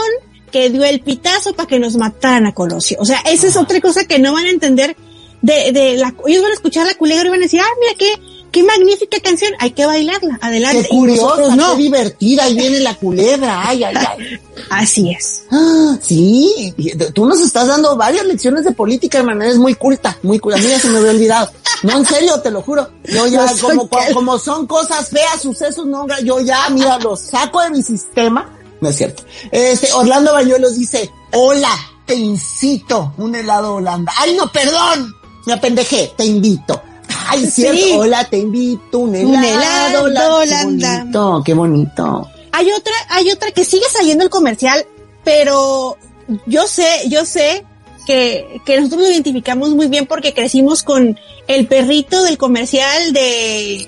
que 0.52 0.72
dio 0.72 0.84
el 0.86 1.02
pitazo 1.02 1.54
para 1.54 1.68
que 1.68 1.78
nos 1.78 1.98
mataran 1.98 2.48
a 2.48 2.54
Colosio. 2.56 2.98
O 3.00 3.06
sea, 3.06 3.20
esa 3.26 3.46
es 3.46 3.58
otra 3.58 3.80
cosa 3.80 4.06
que 4.06 4.18
no 4.18 4.34
van 4.34 4.48
a 4.48 4.50
entender 4.50 4.98
de, 5.44 5.72
de 5.72 5.98
la, 5.98 6.16
ellos 6.26 6.42
van 6.42 6.52
a 6.52 6.56
escuchar 6.56 6.88
la 6.88 6.96
culebra 6.96 7.28
y 7.28 7.30
van 7.30 7.40
a 7.40 7.44
decir, 7.44 7.60
ah, 7.62 7.68
mira 7.80 7.94
qué, 8.00 8.14
qué 8.52 8.64
magnífica 8.64 9.20
canción, 9.20 9.52
hay 9.60 9.72
que 9.72 9.86
bailarla, 9.86 10.40
adelante. 10.42 10.84
Qué 10.84 10.88
curiosa, 10.90 11.56
no. 11.56 11.76
qué 11.76 11.84
divertida, 11.84 12.46
ahí 12.46 12.56
viene 12.56 12.80
la 12.80 12.96
culebra, 12.96 13.68
ay, 13.68 13.84
ay, 13.84 13.96
ay. 13.96 14.40
Así 14.70 15.12
es. 15.12 15.44
Ah, 15.52 15.98
sí, 16.02 16.74
tú 17.14 17.26
nos 17.26 17.42
estás 17.42 17.68
dando 17.68 17.96
varias 17.96 18.26
lecciones 18.26 18.64
de 18.64 18.72
política, 18.72 19.20
hermana, 19.20 19.46
eres 19.46 19.58
muy 19.58 19.76
culta, 19.76 20.18
muy 20.24 20.40
culta, 20.40 20.58
a 20.58 20.62
mí 20.62 20.68
ya 20.70 20.80
se 20.80 20.90
me 20.90 20.98
había 20.98 21.12
olvidado. 21.12 21.52
No, 21.84 21.98
en 21.98 22.06
serio, 22.06 22.40
te 22.40 22.50
lo 22.50 22.62
juro. 22.62 22.90
Yo 23.04 23.28
ya, 23.28 23.46
No 23.46 23.58
como, 23.60 23.90
cal- 23.90 24.14
como 24.14 24.40
son 24.40 24.66
cosas 24.66 25.10
feas, 25.10 25.42
sucesos, 25.42 25.86
no, 25.86 26.06
yo 26.24 26.40
ya, 26.40 26.70
mira, 26.70 26.98
los 27.00 27.20
saco 27.20 27.60
de 27.62 27.72
mi 27.72 27.84
sistema. 27.84 28.50
No 28.80 28.88
es 28.90 28.96
cierto. 28.96 29.24
Este, 29.52 29.92
Orlando 29.92 30.32
Bañuelos 30.32 30.76
dice, 30.78 31.12
hola, 31.34 31.70
te 32.06 32.16
incito 32.16 33.14
un 33.18 33.36
helado 33.36 33.76
Holanda. 33.76 34.14
Ay, 34.18 34.34
no, 34.36 34.50
perdón, 34.52 35.14
me 35.46 35.54
apendejé, 35.54 36.12
te 36.18 36.26
invito. 36.26 36.82
Ay, 37.28 37.46
cierto, 37.48 37.78
Sí. 37.82 37.94
hola, 37.98 38.26
te 38.30 38.38
invito 38.40 39.00
un 39.00 39.16
helado, 39.16 40.04
Un 40.06 40.12
helado 40.12 40.36
Holanda. 40.42 40.90
Qué 40.90 41.04
bonito, 41.06 41.42
qué 41.46 41.54
bonito. 41.54 42.30
Hay 42.52 42.72
otra, 42.72 42.94
hay 43.10 43.32
otra 43.32 43.52
que 43.52 43.66
sigue 43.66 43.86
saliendo 43.92 44.24
el 44.24 44.30
comercial, 44.30 44.86
pero 45.24 45.98
yo 46.46 46.68
sé, 46.68 46.86
yo 47.10 47.26
sé 47.26 47.66
que, 48.06 48.62
que 48.66 48.78
nosotros 48.78 49.04
lo 49.04 49.10
identificamos 49.12 49.70
muy 49.72 49.88
bien 49.88 50.06
porque 50.06 50.34
crecimos 50.34 50.84
con 50.84 51.18
el 51.48 51.68
perrito 51.68 52.22
del 52.24 52.38
comercial 52.38 53.14
de 53.14 53.88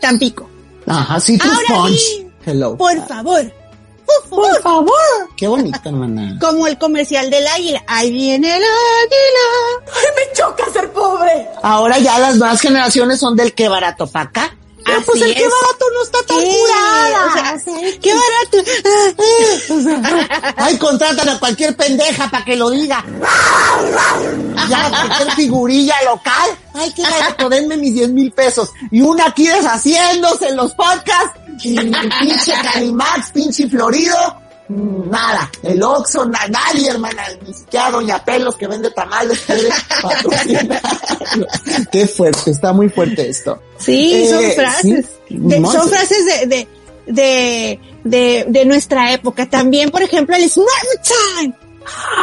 Tampico. 0.00 0.48
Ajá, 0.86 1.20
Citrus 1.20 1.52
Ahora 1.52 1.66
Punch. 1.82 1.96
sí. 1.98 2.26
Hello. 2.44 2.76
Por 2.76 3.06
favor. 3.06 3.50
Por 4.28 4.62
favor. 4.62 4.92
Qué 5.36 5.46
bonito, 5.46 5.78
hermana. 5.84 6.38
Como 6.40 6.66
el 6.66 6.78
comercial 6.78 7.30
del 7.30 7.46
águila. 7.46 7.82
Ahí 7.86 8.10
viene 8.10 8.48
el 8.56 8.62
águila. 8.62 9.92
¡Ay, 9.94 10.06
me 10.16 10.32
choca 10.36 10.64
ser 10.72 10.90
pobre! 10.92 11.48
Ahora 11.62 11.98
ya 11.98 12.18
las 12.18 12.36
nuevas 12.36 12.60
generaciones 12.60 13.18
son 13.20 13.36
del 13.36 13.54
que 13.54 13.68
barato 13.68 14.06
pa' 14.06 14.22
acá. 14.22 14.56
Así 14.84 15.02
pues 15.06 15.22
el 15.22 15.34
que 15.34 15.44
es. 15.44 15.48
barato 15.48 15.84
no 15.94 16.02
está 16.02 16.18
tan 16.26 16.40
Sí, 16.40 16.56
curada. 16.58 17.26
o 17.56 17.58
sea, 17.58 17.98
qué 18.00 18.14
barato. 18.14 18.58
Ay, 20.56 20.76
contratan 20.78 21.28
a 21.28 21.38
cualquier 21.38 21.76
pendeja 21.76 22.28
para 22.30 22.44
que 22.44 22.56
lo 22.56 22.68
diga. 22.70 23.04
Ya, 24.68 24.90
cualquier 24.90 25.30
figurilla 25.36 25.94
local. 26.04 26.50
Ay, 26.74 26.92
qué 26.96 27.02
barato, 27.02 27.48
denme 27.48 27.76
mis 27.76 27.94
10 27.94 28.10
mil 28.10 28.32
pesos. 28.32 28.70
Y 28.90 29.00
una 29.02 29.26
aquí 29.26 29.46
deshaciéndose 29.46 30.48
en 30.48 30.56
los 30.56 30.72
podcasts. 30.74 31.38
Y 31.60 31.76
el 31.78 31.90
pinche 31.90 32.52
Calimax, 32.62 33.30
pinche 33.32 33.68
Florido. 33.68 34.16
Nada, 34.68 35.50
el 35.64 35.82
Oxxo, 35.82 36.24
na- 36.24 36.48
nadie, 36.48 36.88
hermana, 36.88 37.22
ni 37.46 37.52
siquiera 37.52 37.90
Doña 37.90 38.24
Pelos 38.24 38.56
que 38.56 38.66
vende 38.66 38.90
tamales 38.92 39.38
quiere. 39.46 39.68
Qué 41.90 42.06
fuerte, 42.06 42.50
está 42.52 42.72
muy 42.72 42.88
fuerte 42.88 43.28
esto. 43.28 43.60
Sí, 43.78 44.26
son 44.30 44.42
Eh, 44.44 44.52
frases. 44.54 45.06
sí. 45.28 45.36
De- 45.38 45.60
No, 45.60 45.70
son 45.72 45.88
frases 45.88 46.24
de, 46.24 46.46
de, 46.46 46.68
de, 47.06 47.80
de, 48.04 48.44
de 48.48 48.64
nuestra 48.64 49.12
época. 49.12 49.48
También, 49.50 49.90
por 49.90 50.02
ejemplo, 50.02 50.36
el 50.36 50.48
Smart 50.48 50.70
Time. 51.36 51.54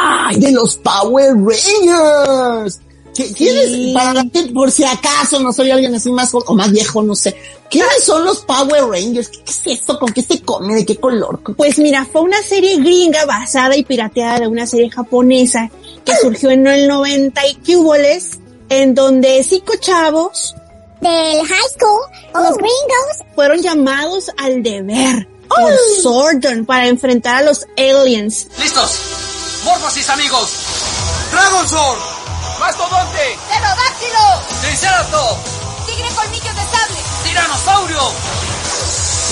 ¡Ay, 0.03 0.39
de 0.39 0.51
los 0.51 0.75
Power 0.77 1.33
Rangers! 1.35 2.79
¿Qué- 3.15 3.33
¿Quiénes, 3.33 3.65
Sí. 3.71 3.91
para 3.93 4.13
la 4.13 4.21
gente, 4.21 4.47
por 4.53 4.71
si 4.71 4.83
acaso 4.83 5.39
no 5.39 5.51
soy 5.51 5.71
alguien 5.71 5.93
así 5.95 6.11
más 6.11 6.31
joven 6.31 6.45
o 6.49 6.53
más 6.55 6.71
viejo, 6.71 7.01
no 7.03 7.15
sé, 7.15 7.35
¿quiénes 7.69 8.03
son 8.03 8.23
los 8.23 8.39
Power 8.41 8.83
Rangers? 8.85 9.27
¿Qué, 9.29 9.39
qué 9.43 9.51
es 9.51 9.79
esto? 9.79 9.99
¿Con 9.99 10.13
qué 10.13 10.21
se 10.21 10.41
come? 10.41 10.75
¿De 10.75 10.85
qué 10.85 10.95
color? 10.97 11.41
Pues 11.57 11.77
mira, 11.79 12.05
fue 12.05 12.21
una 12.21 12.41
serie 12.41 12.77
gringa 12.77 13.25
basada 13.25 13.75
y 13.75 13.83
pirateada 13.83 14.39
de 14.39 14.47
una 14.47 14.65
serie 14.65 14.89
japonesa 14.89 15.69
que 16.05 16.15
surgió 16.15 16.49
en 16.51 16.65
el 16.67 16.87
90 16.87 17.45
y 17.47 17.55
cuboles, 17.55 18.39
en 18.69 18.93
donde 18.95 19.43
cinco 19.43 19.73
chavos 19.79 20.55
Del 21.01 21.45
high 21.47 21.69
school, 21.77 22.01
los 22.33 22.55
gringos. 22.57 23.33
fueron 23.35 23.61
llamados 23.61 24.29
al 24.37 24.61
deber 24.63 25.27
por 25.47 25.71
Sordon 26.03 26.65
para 26.65 26.87
enfrentar 26.87 27.37
a 27.37 27.41
los 27.43 27.65
aliens. 27.77 28.47
¡Listos! 28.59 28.91
¡Morfosis, 29.65 30.09
amigos! 30.09 30.49
¡Dragon 31.31 31.67
Sword! 31.67 32.18
¡Mastodonte! 32.59 33.37
¡Pterodáctilo! 33.47 34.59
¡Triceratops! 34.61 35.49
¡Tigre 35.85 36.09
colmillos 36.13 36.55
de 36.55 36.61
sable! 36.61 36.99
¡Tiranosaurio! 37.23 38.01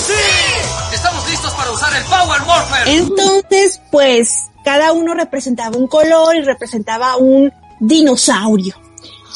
¡Sí! 0.06 0.94
Estamos 0.94 1.28
listos 1.28 1.52
para 1.52 1.70
usar 1.70 1.94
el 1.94 2.04
Power 2.04 2.40
Morpher. 2.42 2.88
Entonces, 2.88 3.80
pues, 3.90 4.46
cada 4.64 4.92
uno 4.92 5.14
representaba 5.14 5.76
un 5.76 5.86
color 5.86 6.36
y 6.36 6.42
representaba 6.42 7.16
un 7.16 7.52
dinosaurio. 7.80 8.74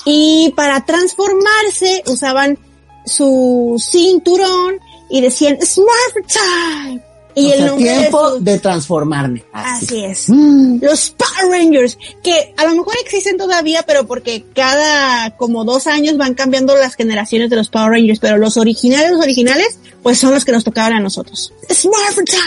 Y 0.05 0.52
para 0.57 0.85
transformarse 0.85 2.02
usaban 2.07 2.59
su 3.05 3.76
cinturón 3.78 4.81
y 5.11 5.20
decían 5.20 5.59
Smart 5.61 6.26
Time. 6.26 7.12
Y 7.35 7.47
O 7.47 7.53
el 7.55 7.59
sea, 7.61 7.73
de 7.73 7.77
tiempo 7.79 8.31
su- 8.31 8.45
de 8.45 8.59
transformarme. 8.59 9.45
Así 9.53 10.05
es. 10.05 10.29
Mm. 10.29 10.79
Los 10.83 11.11
Power 11.11 11.51
Rangers, 11.51 11.97
que 12.23 12.53
a 12.57 12.64
lo 12.66 12.75
mejor 12.77 12.95
existen 13.03 13.37
todavía, 13.38 13.83
pero 13.87 14.07
porque 14.07 14.45
cada 14.55 15.37
como 15.37 15.64
dos 15.64 15.87
años 15.87 16.16
van 16.16 16.35
cambiando 16.35 16.77
las 16.77 16.95
generaciones 16.95 17.49
de 17.51 17.57
los 17.57 17.68
Power 17.71 17.90
Rangers, 17.92 18.18
pero 18.21 18.37
los 18.38 18.57
originales, 18.57 19.12
los 19.12 19.21
originales, 19.23 19.79
pues 20.03 20.18
son 20.18 20.33
los 20.35 20.45
que 20.45 20.53
nos 20.53 20.64
tocaban 20.64 20.92
a 20.92 21.01
nosotros. 21.01 21.53
Smart 21.73 22.14
Time. 22.27 22.40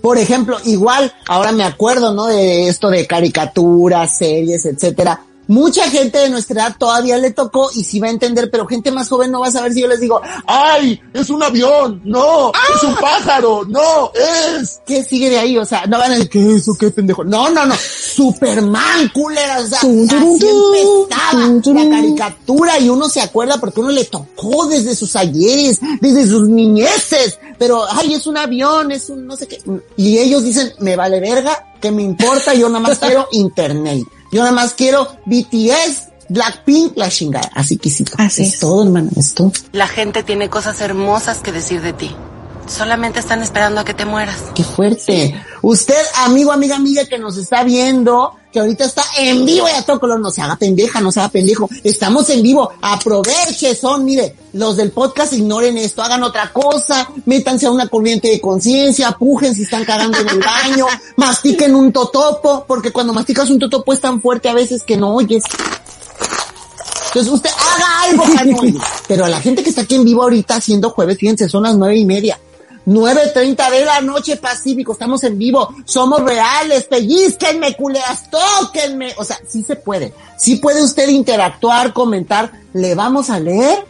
Por 0.00 0.18
ejemplo, 0.18 0.58
igual, 0.64 1.12
ahora 1.26 1.50
me 1.52 1.64
acuerdo, 1.64 2.12
¿no? 2.12 2.26
De 2.26 2.68
esto 2.68 2.90
de 2.90 3.06
caricaturas, 3.06 4.18
series, 4.18 4.66
etcétera. 4.66 5.20
Mucha 5.46 5.88
gente 5.90 6.18
de 6.18 6.30
nuestra 6.30 6.62
edad 6.62 6.76
todavía 6.78 7.18
le 7.18 7.30
tocó 7.30 7.70
y 7.74 7.84
sí 7.84 8.00
va 8.00 8.08
a 8.08 8.10
entender, 8.10 8.50
pero 8.50 8.66
gente 8.66 8.90
más 8.90 9.08
joven 9.08 9.30
no 9.30 9.40
va 9.40 9.48
a 9.48 9.52
saber 9.52 9.72
si 9.72 9.80
yo 9.82 9.88
les 9.88 10.00
digo, 10.00 10.20
¡Ay! 10.46 11.00
¡Es 11.12 11.30
un 11.30 11.42
avión! 11.42 12.00
¡No! 12.04 12.50
¡Es 12.74 12.82
un 12.82 12.94
pájaro! 12.96 13.64
¡No! 13.68 14.10
¡Es! 14.14 14.80
¿qué 14.86 15.02
sigue 15.04 15.30
de 15.30 15.38
ahí? 15.38 15.58
O 15.58 15.64
sea, 15.64 15.86
no 15.86 15.98
van 15.98 16.12
a 16.12 16.14
decir, 16.14 16.30
¿qué 16.30 16.40
es 16.40 16.62
eso? 16.62 16.74
¿Qué 16.78 16.90
pendejo? 16.90 17.24
No, 17.24 17.50
no, 17.50 17.66
no. 17.66 17.74
Superman, 17.76 19.08
culera. 19.12 19.60
O 19.60 19.66
sea, 19.66 19.80
Tum, 19.80 20.04
así 20.04 20.38
tum, 20.38 20.74
empezaba 20.74 21.30
tum, 21.32 21.62
turum. 21.62 21.82
la 21.90 21.96
caricatura 21.96 22.78
y 22.78 22.88
uno 22.88 23.08
se 23.08 23.20
acuerda 23.20 23.58
porque 23.58 23.80
uno 23.80 23.90
le 23.90 24.04
tocó 24.04 24.66
desde 24.66 24.94
sus 24.94 25.14
ayeres, 25.16 25.80
desde 26.00 26.26
sus 26.26 26.48
niñeces. 26.48 27.38
Pero, 27.58 27.84
ay, 27.90 28.14
es 28.14 28.26
un 28.26 28.36
avión, 28.36 28.90
es 28.92 29.08
un 29.10 29.26
no 29.26 29.36
sé 29.36 29.46
qué. 29.46 29.60
Y 29.96 30.18
ellos 30.18 30.42
dicen, 30.44 30.72
me 30.78 30.96
vale 30.96 31.20
verga, 31.20 31.74
que 31.80 31.90
me 31.90 32.02
importa, 32.02 32.54
yo 32.54 32.68
nada 32.68 32.80
más 32.80 32.98
quiero 32.98 33.28
internet. 33.32 34.04
Yo 34.30 34.40
nada 34.40 34.52
más 34.52 34.74
quiero 34.74 35.16
BTS, 35.26 36.08
Blackpink, 36.28 36.96
la 36.96 37.08
chingada. 37.08 37.50
Así 37.54 37.76
que 37.76 37.90
sí. 37.90 38.04
Así 38.16 38.42
es 38.42 38.54
es. 38.54 38.60
todo, 38.60 38.82
hermano, 38.84 39.10
es 39.16 39.34
todo. 39.34 39.52
La 39.72 39.86
gente 39.86 40.22
tiene 40.22 40.48
cosas 40.48 40.80
hermosas 40.80 41.38
que 41.38 41.52
decir 41.52 41.80
de 41.82 41.92
ti. 41.92 42.14
Solamente 42.66 43.20
están 43.20 43.42
esperando 43.42 43.80
a 43.80 43.84
que 43.84 43.94
te 43.94 44.06
mueras. 44.06 44.38
Qué 44.54 44.64
fuerte. 44.64 45.34
Usted, 45.62 46.02
amigo, 46.24 46.50
amiga, 46.50 46.76
amiga 46.76 47.04
que 47.04 47.18
nos 47.18 47.36
está 47.36 47.62
viendo, 47.62 48.36
que 48.54 48.60
ahorita 48.60 48.84
está 48.84 49.02
en 49.18 49.44
vivo 49.44 49.66
y 49.68 49.72
a 49.72 49.82
todo 49.82 49.98
color, 49.98 50.20
no 50.20 50.30
se 50.30 50.40
haga 50.40 50.54
pendeja, 50.54 51.00
no 51.00 51.10
se 51.10 51.18
haga 51.18 51.28
pendejo. 51.28 51.68
Estamos 51.82 52.30
en 52.30 52.40
vivo. 52.40 52.70
Aproveche, 52.80 53.74
son, 53.74 54.04
mire, 54.04 54.36
los 54.52 54.76
del 54.76 54.92
podcast 54.92 55.32
ignoren 55.32 55.76
esto, 55.76 56.02
hagan 56.02 56.22
otra 56.22 56.52
cosa, 56.52 57.10
métanse 57.26 57.66
a 57.66 57.72
una 57.72 57.88
corriente 57.88 58.28
de 58.28 58.40
conciencia, 58.40 59.10
pujen 59.10 59.56
si 59.56 59.64
están 59.64 59.84
cagando 59.84 60.18
en 60.18 60.28
el 60.28 60.38
baño, 60.68 60.86
mastiquen 61.16 61.74
un 61.74 61.92
totopo, 61.92 62.64
porque 62.68 62.92
cuando 62.92 63.12
masticas 63.12 63.50
un 63.50 63.58
totopo 63.58 63.92
es 63.92 64.00
tan 64.00 64.22
fuerte 64.22 64.48
a 64.48 64.54
veces 64.54 64.84
que 64.84 64.96
no 64.96 65.16
oyes. 65.16 65.42
Entonces 67.08 67.32
usted 67.32 67.50
haga 67.50 68.02
algo. 68.02 68.24
Pero 69.08 69.24
a 69.24 69.28
la 69.28 69.40
gente 69.40 69.64
que 69.64 69.70
está 69.70 69.82
aquí 69.82 69.96
en 69.96 70.04
vivo 70.04 70.22
ahorita 70.22 70.54
haciendo 70.54 70.90
jueves, 70.90 71.18
fíjense, 71.18 71.48
son 71.48 71.64
las 71.64 71.74
nueve 71.74 71.96
y 71.96 72.04
media. 72.04 72.38
9.30 72.86 73.70
de 73.70 73.84
la 73.84 74.00
noche 74.00 74.36
Pacífico, 74.36 74.92
estamos 74.92 75.24
en 75.24 75.38
vivo, 75.38 75.68
somos 75.84 76.20
reales, 76.22 76.84
pellizquenme, 76.84 77.74
culeras, 77.76 78.30
tóquenme. 78.30 79.14
O 79.16 79.24
sea, 79.24 79.38
sí 79.48 79.62
se 79.62 79.76
puede. 79.76 80.12
Sí 80.38 80.56
puede 80.56 80.82
usted 80.82 81.08
interactuar, 81.08 81.92
comentar. 81.92 82.52
Le 82.72 82.94
vamos 82.94 83.30
a 83.30 83.40
leer 83.40 83.84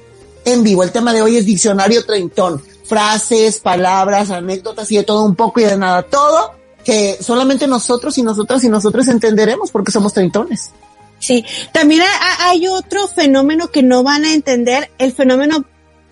en 0.45 0.63
vivo. 0.63 0.83
El 0.83 0.93
tema 0.93 1.13
de 1.13 1.23
hoy 1.23 1.37
es 1.37 1.47
diccionario 1.47 2.05
treintón. 2.05 2.63
Frases, 2.85 3.61
palabras, 3.61 4.31
anécdotas 4.31 4.91
y 4.93 4.97
de 4.99 5.05
todo 5.05 5.23
un 5.25 5.35
poco 5.35 5.61
y 5.61 5.65
de 5.65 5.77
nada 5.77 6.03
todo 6.03 6.53
que 6.85 7.17
solamente 7.19 7.67
nosotros 7.67 8.19
y 8.19 8.23
nosotras 8.23 8.63
y 8.63 8.69
nosotros 8.69 9.09
entenderemos 9.09 9.71
porque 9.71 9.91
somos 9.91 10.13
treintones. 10.13 10.71
Sí, 11.19 11.43
también 11.73 12.03
ha- 12.03 12.05
ha- 12.45 12.51
hay 12.51 12.67
otro 12.69 13.09
fenómeno 13.09 13.71
que 13.71 13.83
no 13.83 14.03
van 14.03 14.27
a 14.27 14.35
entender, 14.35 14.91
el 14.99 15.13
fenómeno 15.15 15.65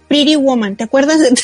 Pretty 0.08 0.36
Woman. 0.36 0.76
¿Te 0.76 0.84
acuerdas 0.84 1.20
de, 1.20 1.34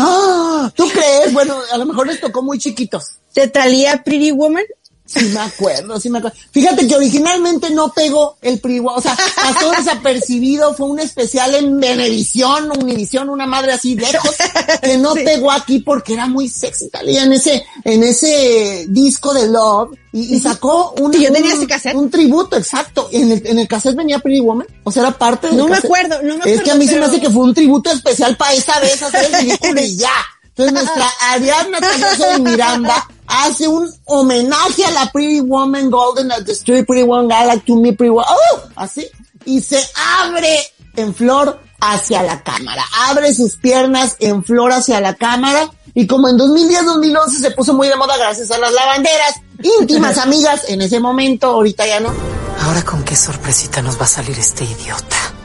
Ah, 0.00 0.72
¿tú 0.76 0.88
crees? 0.88 1.32
Bueno, 1.32 1.56
a 1.72 1.76
lo 1.78 1.86
mejor 1.86 2.06
les 2.06 2.20
tocó 2.20 2.42
muy 2.42 2.58
chiquitos. 2.58 3.18
de 3.34 3.48
Thalía 3.48 4.02
Pretty 4.04 4.30
Woman? 4.30 4.64
Sí 5.10 5.24
me 5.24 5.40
acuerdo, 5.40 5.98
sí 5.98 6.10
me 6.10 6.18
acuerdo. 6.18 6.36
Fíjate 6.52 6.86
que 6.86 6.94
originalmente 6.94 7.70
no 7.70 7.90
pegó 7.94 8.36
el 8.42 8.60
Woman, 8.60 8.98
o 8.98 9.00
sea, 9.00 9.16
pasó 9.36 9.70
desapercibido, 9.78 10.74
fue 10.74 10.86
un 10.86 11.00
especial 11.00 11.54
en 11.54 11.80
Venevisión, 11.80 12.70
Univisión, 12.78 13.30
una 13.30 13.46
madre 13.46 13.72
así 13.72 13.94
lejos, 13.94 14.36
que 14.82 14.98
no 14.98 15.14
pegó 15.14 15.50
aquí 15.50 15.78
porque 15.78 16.12
era 16.12 16.26
muy 16.26 16.48
sexy, 16.50 16.90
talía 16.90 17.22
en 17.24 17.32
ese, 17.32 17.64
en 17.84 18.02
ese 18.02 18.84
disco 18.90 19.32
de 19.32 19.48
Love, 19.48 19.92
y, 20.12 20.36
y 20.36 20.40
sacó 20.40 20.92
un, 20.98 21.12
Sí, 21.14 21.22
yo 21.24 21.32
tenía 21.32 21.52
un- 21.54 21.58
ese 21.58 21.66
cassette. 21.66 21.94
un 21.94 22.10
tributo, 22.10 22.56
exacto. 22.56 23.08
En 23.10 23.32
el, 23.32 23.46
en 23.46 23.58
el 23.60 23.66
cassette 23.68 23.96
venía 23.96 24.18
Pretty 24.18 24.40
Woman, 24.40 24.66
o 24.84 24.92
sea, 24.92 25.04
era 25.04 25.12
parte 25.16 25.46
del 25.48 25.56
No 25.56 25.64
me 25.64 25.70
cassette. 25.70 25.84
acuerdo, 25.86 26.22
no 26.22 26.36
me 26.36 26.52
Es 26.52 26.60
que 26.62 26.70
a 26.70 26.74
acuerdo, 26.74 26.78
mí 26.80 26.86
se 26.88 26.98
me 26.98 27.06
hace 27.06 27.20
que 27.20 27.30
fue 27.30 27.42
un 27.44 27.54
tributo 27.54 27.90
especial 27.90 28.36
para 28.36 28.52
esa 28.52 28.78
vez 28.80 29.02
hacer 29.02 29.24
el 29.24 29.40
ridículo 29.40 29.80
y 29.80 29.96
ya. 29.96 30.10
Entonces 30.48 30.72
nuestra 30.74 31.08
Ariadna 31.30 31.78
Calloso 31.78 32.26
de 32.30 32.38
Miranda 32.40 33.08
hace 33.28 33.68
un 33.68 33.92
homenaje 34.06 34.84
a 34.84 34.90
la 34.90 35.10
Pretty 35.12 35.40
Woman 35.40 35.90
Golden 35.90 36.32
at 36.32 36.44
the 36.44 36.52
Street, 36.52 36.86
Pretty 36.86 37.04
Woman 37.04 37.28
Gala 37.28 37.58
to 37.58 37.76
me, 37.76 37.92
Pretty 37.92 38.10
Woman, 38.10 38.26
¡oh! 38.28 38.60
así, 38.76 39.06
y 39.44 39.60
se 39.60 39.80
abre 40.20 40.58
en 40.96 41.14
flor 41.14 41.60
hacia 41.80 42.22
la 42.22 42.42
cámara, 42.42 42.82
abre 43.08 43.32
sus 43.34 43.56
piernas 43.56 44.16
en 44.18 44.42
flor 44.42 44.72
hacia 44.72 45.00
la 45.00 45.14
cámara, 45.14 45.70
y 45.94 46.06
como 46.06 46.28
en 46.28 46.36
2010-2011 46.38 47.28
se 47.40 47.50
puso 47.52 47.74
muy 47.74 47.88
de 47.88 47.96
moda 47.96 48.16
gracias 48.16 48.50
a 48.50 48.58
las 48.58 48.72
lavanderas, 48.72 49.34
íntimas 49.80 50.18
amigas 50.18 50.64
en 50.68 50.82
ese 50.82 50.98
momento, 50.98 51.48
ahorita 51.48 51.86
ya 51.86 52.00
no, 52.00 52.12
Ahora 52.60 52.84
con 52.84 53.04
qué 53.04 53.16
sorpresita 53.16 53.82
nos 53.82 53.98
va 53.98 54.04
a 54.04 54.08
salir 54.08 54.38
este 54.38 54.64
idiota. 54.64 55.37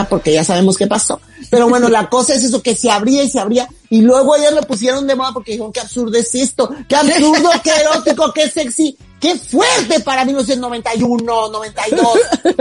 Ajá, 0.00 0.08
porque 0.08 0.32
ya 0.32 0.44
sabemos 0.44 0.76
qué 0.76 0.86
pasó. 0.86 1.20
Pero 1.50 1.68
bueno, 1.68 1.88
la 1.88 2.08
cosa 2.08 2.34
es 2.34 2.44
eso, 2.44 2.62
que 2.62 2.74
se 2.76 2.90
abría 2.90 3.22
y 3.22 3.30
se 3.30 3.38
abría. 3.40 3.68
Y 3.90 4.02
luego 4.02 4.36
ellas 4.36 4.52
lo 4.52 4.62
pusieron 4.62 5.06
de 5.06 5.14
moda 5.14 5.32
porque 5.32 5.52
dijeron, 5.52 5.72
qué 5.72 5.80
absurdo 5.80 6.16
es 6.18 6.34
esto, 6.34 6.70
qué 6.88 6.96
absurdo, 6.96 7.50
qué 7.64 7.70
erótico, 7.70 8.32
qué 8.34 8.50
sexy, 8.50 8.96
qué 9.20 9.34
fuerte 9.36 10.00
para 10.00 10.24
1991, 10.26 11.48
92. 11.50 12.08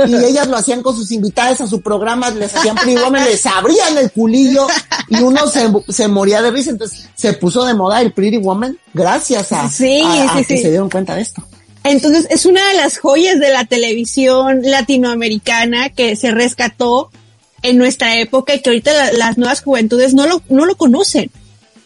Y 0.08 0.16
ellas 0.26 0.48
lo 0.48 0.56
hacían 0.58 0.82
con 0.82 0.96
sus 0.96 1.12
invitadas 1.12 1.60
a 1.62 1.68
su 1.68 1.82
programa, 1.82 2.30
les 2.32 2.56
hacían 2.56 2.76
Pretty 2.76 3.02
Woman, 3.02 3.26
les 3.26 3.46
abrían 3.46 3.98
el 3.98 4.12
culillo 4.12 4.68
y 5.10 5.22
uno 5.22 5.48
se, 5.48 5.70
se 5.90 6.08
moría 6.08 6.42
de 6.42 6.52
risa. 6.52 6.70
Entonces 6.72 7.08
se 7.16 7.34
puso 7.34 7.66
de 7.66 7.74
moda 7.74 8.02
el 8.02 8.14
Pretty 8.14 8.38
Woman 8.38 8.78
gracias 8.94 9.52
a, 9.52 9.70
Sí, 9.70 10.02
a- 10.02 10.32
a 10.34 10.38
sí, 10.38 10.46
que 10.46 10.58
sí. 10.58 10.64
se 10.64 10.70
dieron 10.70 10.90
cuenta 10.90 11.16
de 11.16 11.22
esto. 11.24 11.44
Entonces 11.84 12.28
es 12.30 12.46
una 12.46 12.68
de 12.70 12.74
las 12.76 12.98
joyas 12.98 13.40
de 13.40 13.50
la 13.50 13.64
televisión 13.66 14.62
latinoamericana 14.64 15.90
que 15.90 16.16
se 16.16 16.32
rescató 16.32 17.12
en 17.62 17.78
nuestra 17.78 18.18
época 18.18 18.54
y 18.56 18.62
que 18.62 18.70
ahorita 18.70 18.94
la- 18.94 19.12
las 19.14 19.38
nuevas 19.38 19.62
juventudes 19.62 20.14
no 20.14 20.28
lo, 20.28 20.42
no 20.50 20.66
lo 20.66 20.76
conocen. 20.78 21.32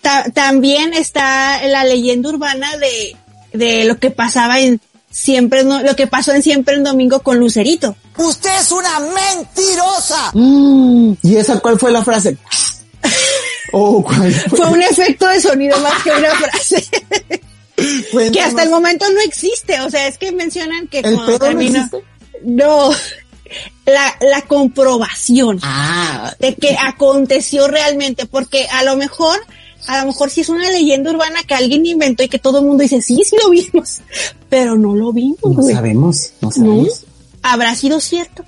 Ta- 0.02 0.26
también 0.34 0.94
está 0.94 1.66
la 1.68 1.84
leyenda 1.84 2.30
urbana 2.30 2.76
de, 2.78 3.16
de 3.54 3.86
lo 3.86 3.98
que 4.00 4.12
pasaba 4.12 4.60
en 4.60 4.82
siempre, 5.10 5.64
no, 5.64 5.82
lo 5.84 5.96
que 5.96 6.08
pasó 6.08 6.32
en 6.34 6.42
siempre 6.42 6.76
en 6.76 6.84
domingo 6.84 7.20
con 7.22 7.38
Lucerito. 7.38 7.96
¡Usted 8.18 8.50
es 8.60 8.72
una 8.72 9.00
mentirosa! 9.00 10.32
Mm, 10.34 11.14
¿Y 11.24 11.36
esa 11.36 11.60
cuál 11.60 11.78
fue 11.80 11.92
la 11.92 12.04
frase? 12.04 12.38
Oh, 13.74 14.04
¿cuál 14.04 14.34
Fue 14.34 14.68
un 14.68 14.82
efecto 14.82 15.26
de 15.30 15.40
sonido 15.40 15.80
más 15.80 16.04
que 16.04 16.12
una 16.12 16.30
frase. 16.36 16.86
que 18.34 18.42
hasta 18.42 18.64
el 18.64 18.70
momento 18.70 19.06
no 19.14 19.22
existe. 19.22 19.80
O 19.82 19.90
sea, 19.90 20.08
es 20.08 20.18
que 20.18 20.34
mencionan 20.34 20.88
que 20.90 20.98
¿El 21.00 21.04
cuando 21.16 21.26
pedo 21.26 21.34
no 21.38 21.40
termina. 21.46 21.80
existe? 21.86 22.04
No, 22.44 22.90
la, 23.86 24.16
la 24.22 24.42
comprobación 24.44 25.60
Ah. 25.64 26.34
de 26.40 26.56
que 26.56 26.78
aconteció 26.82 27.68
realmente, 27.68 28.26
porque 28.26 28.68
a 28.72 28.84
lo 28.84 28.96
mejor, 28.96 29.40
a 29.88 30.02
lo 30.02 30.08
mejor 30.08 30.30
sí 30.30 30.42
es 30.42 30.50
una 30.50 30.70
leyenda 30.72 31.12
urbana 31.12 31.44
que 31.44 31.56
alguien 31.56 31.86
inventó 31.86 32.24
y 32.24 32.30
que 32.30 32.40
todo 32.40 32.60
el 32.60 32.66
mundo 32.66 32.84
dice, 32.84 33.02
sí, 33.02 33.24
sí 33.26 33.36
lo 33.42 33.50
vimos, 33.50 34.00
pero 34.50 34.76
no 34.78 34.96
lo 34.96 35.12
vimos, 35.12 35.40
No 35.44 35.50
güey. 35.54 35.74
sabemos, 35.76 36.32
no 36.42 36.52
sabemos. 36.52 37.06
¿Habrá 37.44 37.76
sido 37.76 38.00
cierto? 38.00 38.44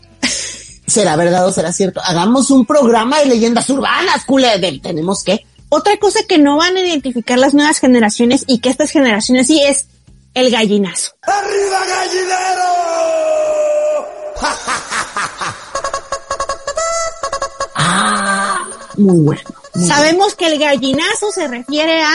¿Será 0.86 1.16
verdad 1.16 1.48
o 1.48 1.52
será 1.54 1.72
cierto? 1.74 2.02
Hagamos 2.04 2.52
un 2.52 2.66
programa 2.66 3.20
de 3.20 3.26
leyendas 3.28 3.70
urbanas, 3.70 4.26
culé. 4.26 4.60
de- 4.60 4.80
Tenemos 4.80 5.24
que. 5.24 5.46
Otra 5.70 5.98
cosa 5.98 6.20
que 6.28 6.38
no 6.38 6.58
van 6.58 6.76
a 6.78 6.82
identificar 6.82 7.40
las 7.40 7.54
nuevas 7.56 7.80
generaciones 7.80 8.44
y 8.46 8.60
que 8.60 8.70
estas 8.70 8.92
generaciones 8.92 9.48
sí 9.48 9.60
es 9.64 9.88
el 10.36 10.52
gallinazo. 10.52 11.14
¡Arriba, 11.24 11.80
gallinero! 11.88 13.43
ah, 17.76 18.68
muy 18.98 19.20
bueno. 19.20 19.50
Sabemos 19.88 20.36
que 20.36 20.48
el 20.48 20.60
gallinazo 20.60 21.32
se 21.32 21.48
refiere 21.48 22.04
a 22.04 22.14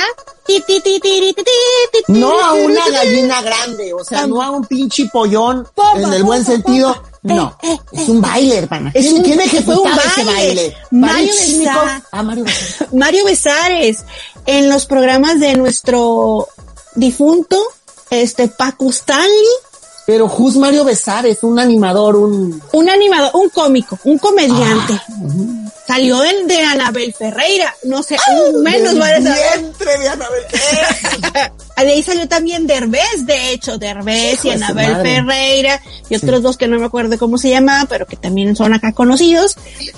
no 2.08 2.40
a 2.40 2.54
una 2.54 2.88
gallina 2.88 3.42
grande, 3.42 3.92
o 3.92 4.02
sea, 4.02 4.26
no 4.26 4.40
a 4.40 4.50
un 4.50 4.64
pinche 4.64 5.06
pollón 5.12 5.66
popa, 5.74 6.00
en 6.00 6.12
el 6.12 6.22
buen 6.22 6.44
sentido. 6.44 6.92
Eh, 6.92 7.34
no, 7.34 7.58
eh, 7.62 7.76
es 7.92 8.08
eh. 8.08 8.10
un 8.10 8.20
baile, 8.20 8.56
hermana. 8.58 8.90
Es 8.94 9.12
un, 9.12 9.22
¿Quién 9.22 9.38
un 9.38 9.84
baile? 9.84 10.24
baile? 10.24 10.76
Mario, 10.90 11.32
Besares. 11.34 12.02
Ah, 12.10 12.22
Mario, 12.22 12.44
Besares. 12.44 12.92
Mario 12.94 13.24
Besares. 13.24 14.04
En 14.46 14.68
los 14.70 14.86
programas 14.86 15.40
de 15.40 15.54
nuestro 15.56 16.48
difunto, 16.94 17.60
este, 18.08 18.48
Paco 18.48 18.88
Stanley, 18.88 19.48
pero 20.08 20.26
Jus 20.26 20.56
Mario 20.56 20.84
Besares, 20.84 21.42
un 21.42 21.58
animador, 21.58 22.16
un... 22.16 22.62
un 22.72 22.88
animador, 22.88 23.30
un 23.34 23.50
cómico, 23.50 23.98
un 24.04 24.16
comediante. 24.16 24.94
Ah, 24.94 25.70
Salió 25.86 26.24
en 26.24 26.46
de 26.46 26.62
Anabel 26.62 27.12
Ferreira, 27.12 27.74
no 27.82 28.02
sé, 28.02 28.16
un 28.32 28.62
menos 28.62 28.98
van 28.98 29.26
a 29.26 29.34
vientre 29.34 29.98
de 29.98 30.08
Anabel. 30.08 30.44
De 31.76 31.92
ahí 31.92 32.02
salió 32.02 32.26
también 32.26 32.66
Derbez, 32.66 33.26
de 33.26 33.52
hecho, 33.52 33.76
Derbez 33.76 34.44
y 34.44 34.48
Hijo 34.48 34.56
Anabel. 34.56 34.96
Ferreira 35.02 35.80
y 36.08 36.16
otros 36.16 36.42
dos 36.42 36.56
que 36.56 36.68
no 36.68 36.78
me 36.78 36.86
acuerdo 36.86 37.18
cómo 37.18 37.36
se 37.36 37.50
llamaban, 37.50 37.86
pero 37.86 38.06
que 38.06 38.16
también 38.16 38.56
son 38.56 38.72
acá 38.72 38.92
conocidos. 38.92 39.56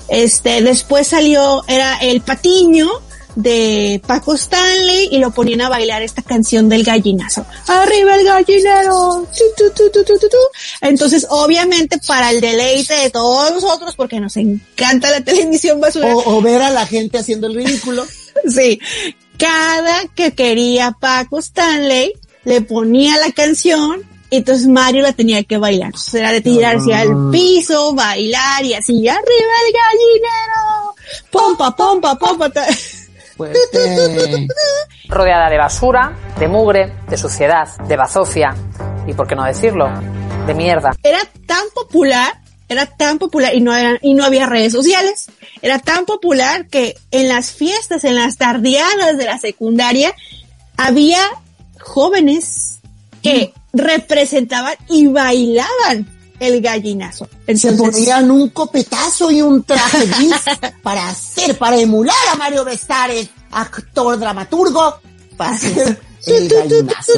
Este, 0.08 0.60
después 0.60 1.06
salió, 1.06 1.62
era 1.68 1.98
El 1.98 2.20
Patiño 2.20 2.88
de 3.42 4.00
Paco 4.06 4.34
Stanley 4.34 5.08
y 5.12 5.18
lo 5.18 5.30
ponían 5.30 5.60
a 5.62 5.68
bailar 5.68 6.02
esta 6.02 6.22
canción 6.22 6.68
del 6.68 6.84
gallinazo. 6.84 7.44
Arriba 7.66 8.14
el 8.16 8.24
gallinero. 8.24 9.26
Tu, 9.36 9.44
tu, 9.56 9.70
tu, 9.74 9.90
tu, 9.90 10.02
tu, 10.04 10.18
tu, 10.18 10.28
tu. 10.28 10.36
Entonces, 10.80 11.26
obviamente, 11.30 11.98
para 12.06 12.30
el 12.30 12.40
deleite 12.40 12.94
de 12.94 13.10
todos 13.10 13.50
nosotros, 13.52 13.94
porque 13.96 14.20
nos 14.20 14.36
encanta 14.36 15.10
la 15.10 15.20
televisión 15.22 15.80
basura, 15.80 16.14
O, 16.14 16.36
o 16.36 16.40
ver 16.42 16.60
a 16.62 16.70
la 16.70 16.86
gente 16.86 17.18
haciendo 17.18 17.46
el 17.46 17.54
ridículo. 17.54 18.04
Sí. 18.48 18.78
Cada 19.36 20.06
que 20.14 20.32
quería 20.32 20.96
Paco 20.98 21.38
Stanley, 21.40 22.12
le 22.44 22.60
ponía 22.60 23.16
la 23.18 23.32
canción 23.32 24.02
y 24.30 24.36
entonces 24.36 24.68
Mario 24.68 25.02
la 25.02 25.12
tenía 25.12 25.42
que 25.42 25.58
bailar. 25.58 25.86
Entonces 25.88 26.14
era 26.14 26.32
de 26.32 26.40
tirarse 26.40 26.94
Ah. 26.94 27.00
al 27.00 27.30
piso, 27.32 27.92
bailar 27.92 28.64
y 28.64 28.74
así, 28.74 29.06
arriba 29.08 29.52
el 29.66 29.72
gallinero, 29.74 30.94
pompa, 31.30 31.74
pompa, 31.76 32.16
pompa. 32.16 32.50
Fuerte. 33.40 34.48
rodeada 35.08 35.48
de 35.48 35.56
basura, 35.56 36.14
de 36.38 36.46
mugre, 36.46 36.92
de 37.08 37.16
suciedad, 37.16 37.68
de 37.88 37.96
bazofia 37.96 38.54
y, 39.06 39.14
por 39.14 39.26
qué 39.26 39.34
no 39.34 39.44
decirlo, 39.44 39.88
de 40.46 40.52
mierda. 40.52 40.94
Era 41.02 41.20
tan 41.46 41.64
popular, 41.74 42.38
era 42.68 42.84
tan 42.84 43.18
popular 43.18 43.54
y 43.54 43.62
no 43.62 43.74
era, 43.74 43.98
y 44.02 44.12
no 44.12 44.24
había 44.24 44.44
redes 44.44 44.74
sociales. 44.74 45.30
Era 45.62 45.78
tan 45.78 46.04
popular 46.04 46.66
que 46.66 46.96
en 47.12 47.28
las 47.28 47.52
fiestas, 47.52 48.04
en 48.04 48.16
las 48.16 48.36
tardeadas 48.36 49.16
de 49.16 49.24
la 49.24 49.38
secundaria, 49.38 50.14
había 50.76 51.22
jóvenes 51.80 52.80
que 53.22 53.54
representaban 53.72 54.74
y 54.86 55.06
bailaban 55.06 56.06
el 56.40 56.60
gallinazo. 56.60 57.28
Se 57.46 57.52
Entonces, 57.68 57.76
ponían 57.78 58.30
un 58.30 58.48
copetazo 58.48 59.30
y 59.30 59.42
un 59.42 59.62
traje 59.62 60.06
gris 60.06 60.34
para 60.82 61.08
hacer, 61.08 61.56
para 61.56 61.78
emular 61.78 62.16
a 62.32 62.36
Mario 62.36 62.64
Besares, 62.64 63.28
actor 63.52 64.18
dramaturgo, 64.18 64.98
para 65.36 65.52
hacer 65.52 66.00
el 66.26 66.48
gallinazo. 66.48 67.12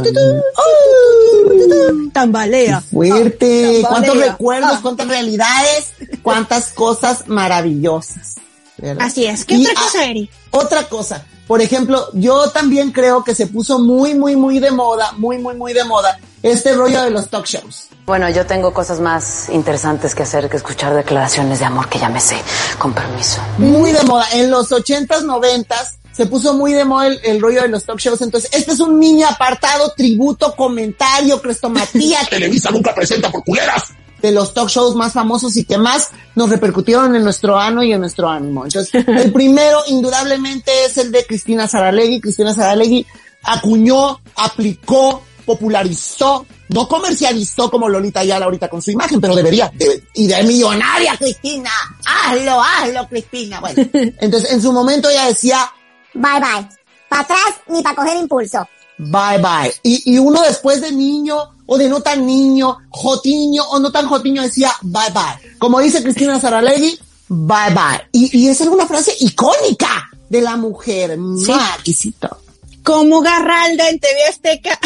tambalea. 2.12 2.80
Fuerte. 2.80 3.82
¿Cuántos 3.88 4.18
recuerdos, 4.18 4.80
cuántas 4.80 5.08
realidades, 5.08 5.92
cuántas 6.22 6.72
cosas 6.72 7.28
maravillosas? 7.28 8.34
¿verdad? 8.78 9.06
Así 9.06 9.24
es. 9.24 9.44
¿Qué 9.44 9.54
Y, 9.54 9.66
otra 9.66 9.74
cosa, 9.80 10.04
Eri? 10.04 10.30
Otra 10.50 10.88
cosa, 10.88 11.24
por 11.52 11.60
ejemplo, 11.60 12.08
yo 12.14 12.48
también 12.48 12.92
creo 12.92 13.22
que 13.22 13.34
se 13.34 13.46
puso 13.46 13.78
muy, 13.78 14.14
muy, 14.14 14.36
muy 14.36 14.58
de 14.58 14.70
moda, 14.70 15.12
muy, 15.18 15.36
muy, 15.36 15.54
muy 15.54 15.74
de 15.74 15.84
moda, 15.84 16.18
este 16.42 16.72
rollo 16.72 17.02
de 17.02 17.10
los 17.10 17.28
talk 17.28 17.44
shows. 17.44 17.88
Bueno, 18.06 18.30
yo 18.30 18.46
tengo 18.46 18.72
cosas 18.72 19.00
más 19.00 19.50
interesantes 19.50 20.14
que 20.14 20.22
hacer 20.22 20.48
que 20.48 20.56
escuchar 20.56 20.94
declaraciones 20.94 21.58
de 21.58 21.66
amor 21.66 21.90
que 21.90 21.98
ya 21.98 22.08
me 22.08 22.20
sé, 22.20 22.36
con 22.78 22.94
permiso. 22.94 23.42
Muy 23.58 23.92
de 23.92 24.02
moda. 24.04 24.24
En 24.32 24.50
los 24.50 24.72
ochentas, 24.72 25.24
noventas, 25.24 25.98
se 26.10 26.24
puso 26.24 26.54
muy 26.54 26.72
de 26.72 26.86
moda 26.86 27.08
el, 27.08 27.20
el 27.22 27.38
rollo 27.38 27.60
de 27.60 27.68
los 27.68 27.84
talk 27.84 27.98
shows. 27.98 28.22
Entonces, 28.22 28.48
este 28.54 28.72
es 28.72 28.80
un 28.80 28.98
mini 28.98 29.22
apartado, 29.22 29.92
tributo, 29.94 30.56
comentario, 30.56 31.38
crestomatía. 31.38 32.20
Televisa 32.30 32.70
nunca 32.70 32.94
presenta 32.94 33.30
por 33.30 33.44
culeras. 33.44 33.92
De 34.22 34.32
los 34.32 34.54
talk 34.54 34.68
shows 34.68 34.94
más 34.94 35.12
famosos 35.12 35.56
y 35.56 35.64
que 35.64 35.76
más 35.76 36.10
nos 36.36 36.48
repercutieron 36.48 37.14
en 37.16 37.24
nuestro 37.24 37.58
ano 37.58 37.82
y 37.82 37.92
en 37.92 38.00
nuestro 38.00 38.28
ánimo. 38.28 38.64
Entonces, 38.64 39.04
el 39.06 39.32
primero, 39.32 39.80
indudablemente, 39.88 40.70
es 40.86 40.96
el 40.98 41.10
de 41.12 41.26
Cristina 41.26 41.66
Saralegui. 41.68 42.20
Cristina 42.20 42.54
Saralegui 42.54 43.04
acuñó, 43.42 44.20
aplicó, 44.36 45.22
popularizó, 45.44 46.46
no 46.68 46.88
comercializó 46.88 47.70
como 47.70 47.88
Lolita 47.88 48.20
Ayala 48.20 48.44
ahorita 48.46 48.68
con 48.68 48.80
su 48.80 48.90
imagen, 48.92 49.20
pero 49.20 49.34
debería, 49.34 49.70
debe- 49.74 50.04
y 50.14 50.26
de 50.26 50.42
millonaria, 50.44 51.16
Cristina, 51.18 51.70
hazlo, 52.06 52.62
hazlo, 52.62 53.08
Cristina. 53.08 53.60
Bueno, 53.60 53.82
entonces 54.20 54.52
en 54.52 54.62
su 54.62 54.72
momento 54.72 55.08
ella 55.08 55.26
decía, 55.26 55.70
Bye 56.14 56.40
bye. 56.40 56.68
Para 57.08 57.22
atrás 57.22 57.54
ni 57.68 57.82
para 57.82 57.96
coger 57.96 58.16
impulso. 58.18 58.66
bye 58.98 59.38
bye. 59.38 59.74
Y, 59.82 60.14
y 60.14 60.18
uno 60.18 60.40
después 60.42 60.80
de 60.80 60.92
niño 60.92 61.36
o 61.72 61.78
de 61.78 61.88
no 61.88 62.02
tan 62.02 62.26
niño, 62.26 62.76
jotiño 62.90 63.64
o 63.70 63.78
no 63.78 63.90
tan 63.90 64.06
jotiño 64.06 64.42
decía 64.42 64.70
bye 64.82 65.10
bye. 65.14 65.56
Como 65.58 65.80
dice 65.80 66.02
Cristina 66.02 66.38
Saralegui, 66.38 66.98
bye 67.28 67.70
bye. 67.70 68.08
Y, 68.12 68.40
y 68.40 68.48
es 68.48 68.60
alguna 68.60 68.86
frase 68.86 69.14
icónica 69.20 70.10
de 70.28 70.42
la 70.42 70.56
mujer. 70.56 71.16
Maquisito. 71.16 72.36
Como 72.84 73.22
Garralda 73.22 73.88
en 73.88 73.98
TV 73.98 74.24
Azteca. 74.28 74.78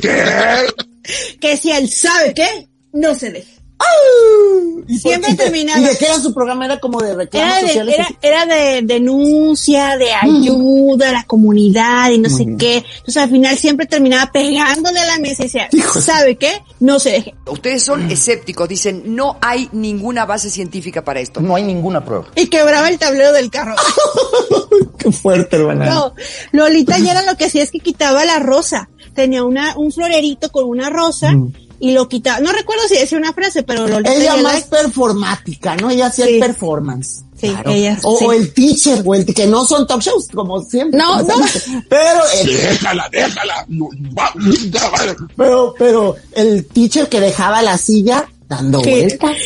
que 1.40 1.56
si 1.56 1.70
él 1.70 1.88
sabe 1.88 2.34
qué, 2.34 2.68
no 2.92 3.14
se 3.14 3.30
deje. 3.30 3.61
¿Y 4.86 4.98
por 4.98 5.10
Siempre 5.12 5.30
qué? 5.30 5.36
terminaba. 5.36 5.80
¿Y 5.80 5.84
de 5.84 5.96
qué 5.96 6.06
era 6.06 6.18
su 6.20 6.34
programa? 6.34 6.64
Era 6.64 6.80
como 6.80 7.00
de 7.00 7.14
reclamos 7.14 7.48
Era 7.48 7.60
de, 7.60 7.68
sociales. 7.68 7.94
era, 7.94 8.08
era 8.20 8.46
de 8.46 8.82
denuncia, 8.82 9.96
de 9.96 10.12
ayuda 10.12 11.10
a 11.10 11.12
la 11.12 11.24
comunidad 11.24 12.10
y 12.10 12.18
no 12.18 12.28
sé 12.28 12.46
qué. 12.58 12.84
Entonces 12.98 13.16
al 13.16 13.30
final 13.30 13.56
siempre 13.56 13.86
terminaba 13.86 14.30
pegándole 14.32 14.98
a 14.98 15.06
la 15.06 15.18
mesa 15.18 15.42
y 15.42 15.46
decía, 15.46 15.68
¿sabe 16.00 16.36
qué? 16.36 16.62
No 16.80 16.98
se 16.98 17.10
deje. 17.10 17.34
Ustedes 17.46 17.82
son 17.84 18.10
escépticos, 18.10 18.68
dicen, 18.68 19.02
no 19.14 19.36
hay 19.40 19.68
ninguna 19.72 20.24
base 20.26 20.50
científica 20.50 21.04
para 21.04 21.20
esto. 21.20 21.40
No 21.40 21.54
hay 21.54 21.62
ninguna 21.62 22.04
prueba. 22.04 22.26
Y 22.34 22.48
quebraba 22.48 22.88
el 22.88 22.98
tablero 22.98 23.32
del 23.32 23.50
carro. 23.50 23.76
Qué 24.98 25.10
fuerte, 25.12 25.56
hermana. 25.56 25.86
No, 25.86 26.14
Lolita 26.52 26.98
ya 26.98 27.12
era 27.12 27.22
lo 27.22 27.36
que 27.36 27.46
hacía 27.46 27.62
es 27.62 27.70
que 27.70 27.80
quitaba 27.80 28.24
la 28.24 28.38
rosa. 28.38 28.88
Tenía 29.14 29.44
una, 29.44 29.76
un 29.76 29.92
florerito 29.92 30.50
con 30.50 30.64
una 30.64 30.88
rosa 30.90 31.34
y 31.84 31.90
lo 31.90 32.08
quitaba. 32.08 32.38
No 32.38 32.52
recuerdo 32.52 32.86
si 32.86 32.94
decía 32.96 33.18
una 33.18 33.32
frase, 33.32 33.64
pero 33.64 33.88
Lolita 33.88 34.14
Ella 34.14 34.36
la- 34.36 34.42
más 34.44 34.62
performática, 34.62 35.74
¿no? 35.74 35.90
Ella 35.90 36.06
hacía 36.06 36.26
el 36.26 36.38
performance. 36.38 37.24
Sí, 37.36 37.48
Claro. 37.48 37.72
ella 37.72 37.98
o, 38.04 38.16
sí. 38.18 38.24
o 38.24 38.32
el 38.32 38.52
teacher, 38.54 39.02
o 39.04 39.14
el 39.16 39.26
que 39.26 39.48
no 39.48 39.64
son 39.66 39.84
talk 39.84 40.00
shows, 40.00 40.28
como 40.32 40.62
siempre. 40.62 40.96
No, 40.96 41.18
como 41.26 41.38
no. 41.38 41.48
siempre. 41.48 41.84
Pero, 41.90 42.20
el- 42.40 42.56
Déjala, 42.56 43.08
déjala. 43.10 43.66
pero, 45.36 45.74
pero 45.76 46.16
el 46.36 46.64
teacher 46.68 47.08
que 47.08 47.18
dejaba 47.18 47.60
la 47.62 47.76
silla 47.78 48.28
dando 48.48 48.80
Sí. 48.84 48.90
vueltas. 48.90 49.36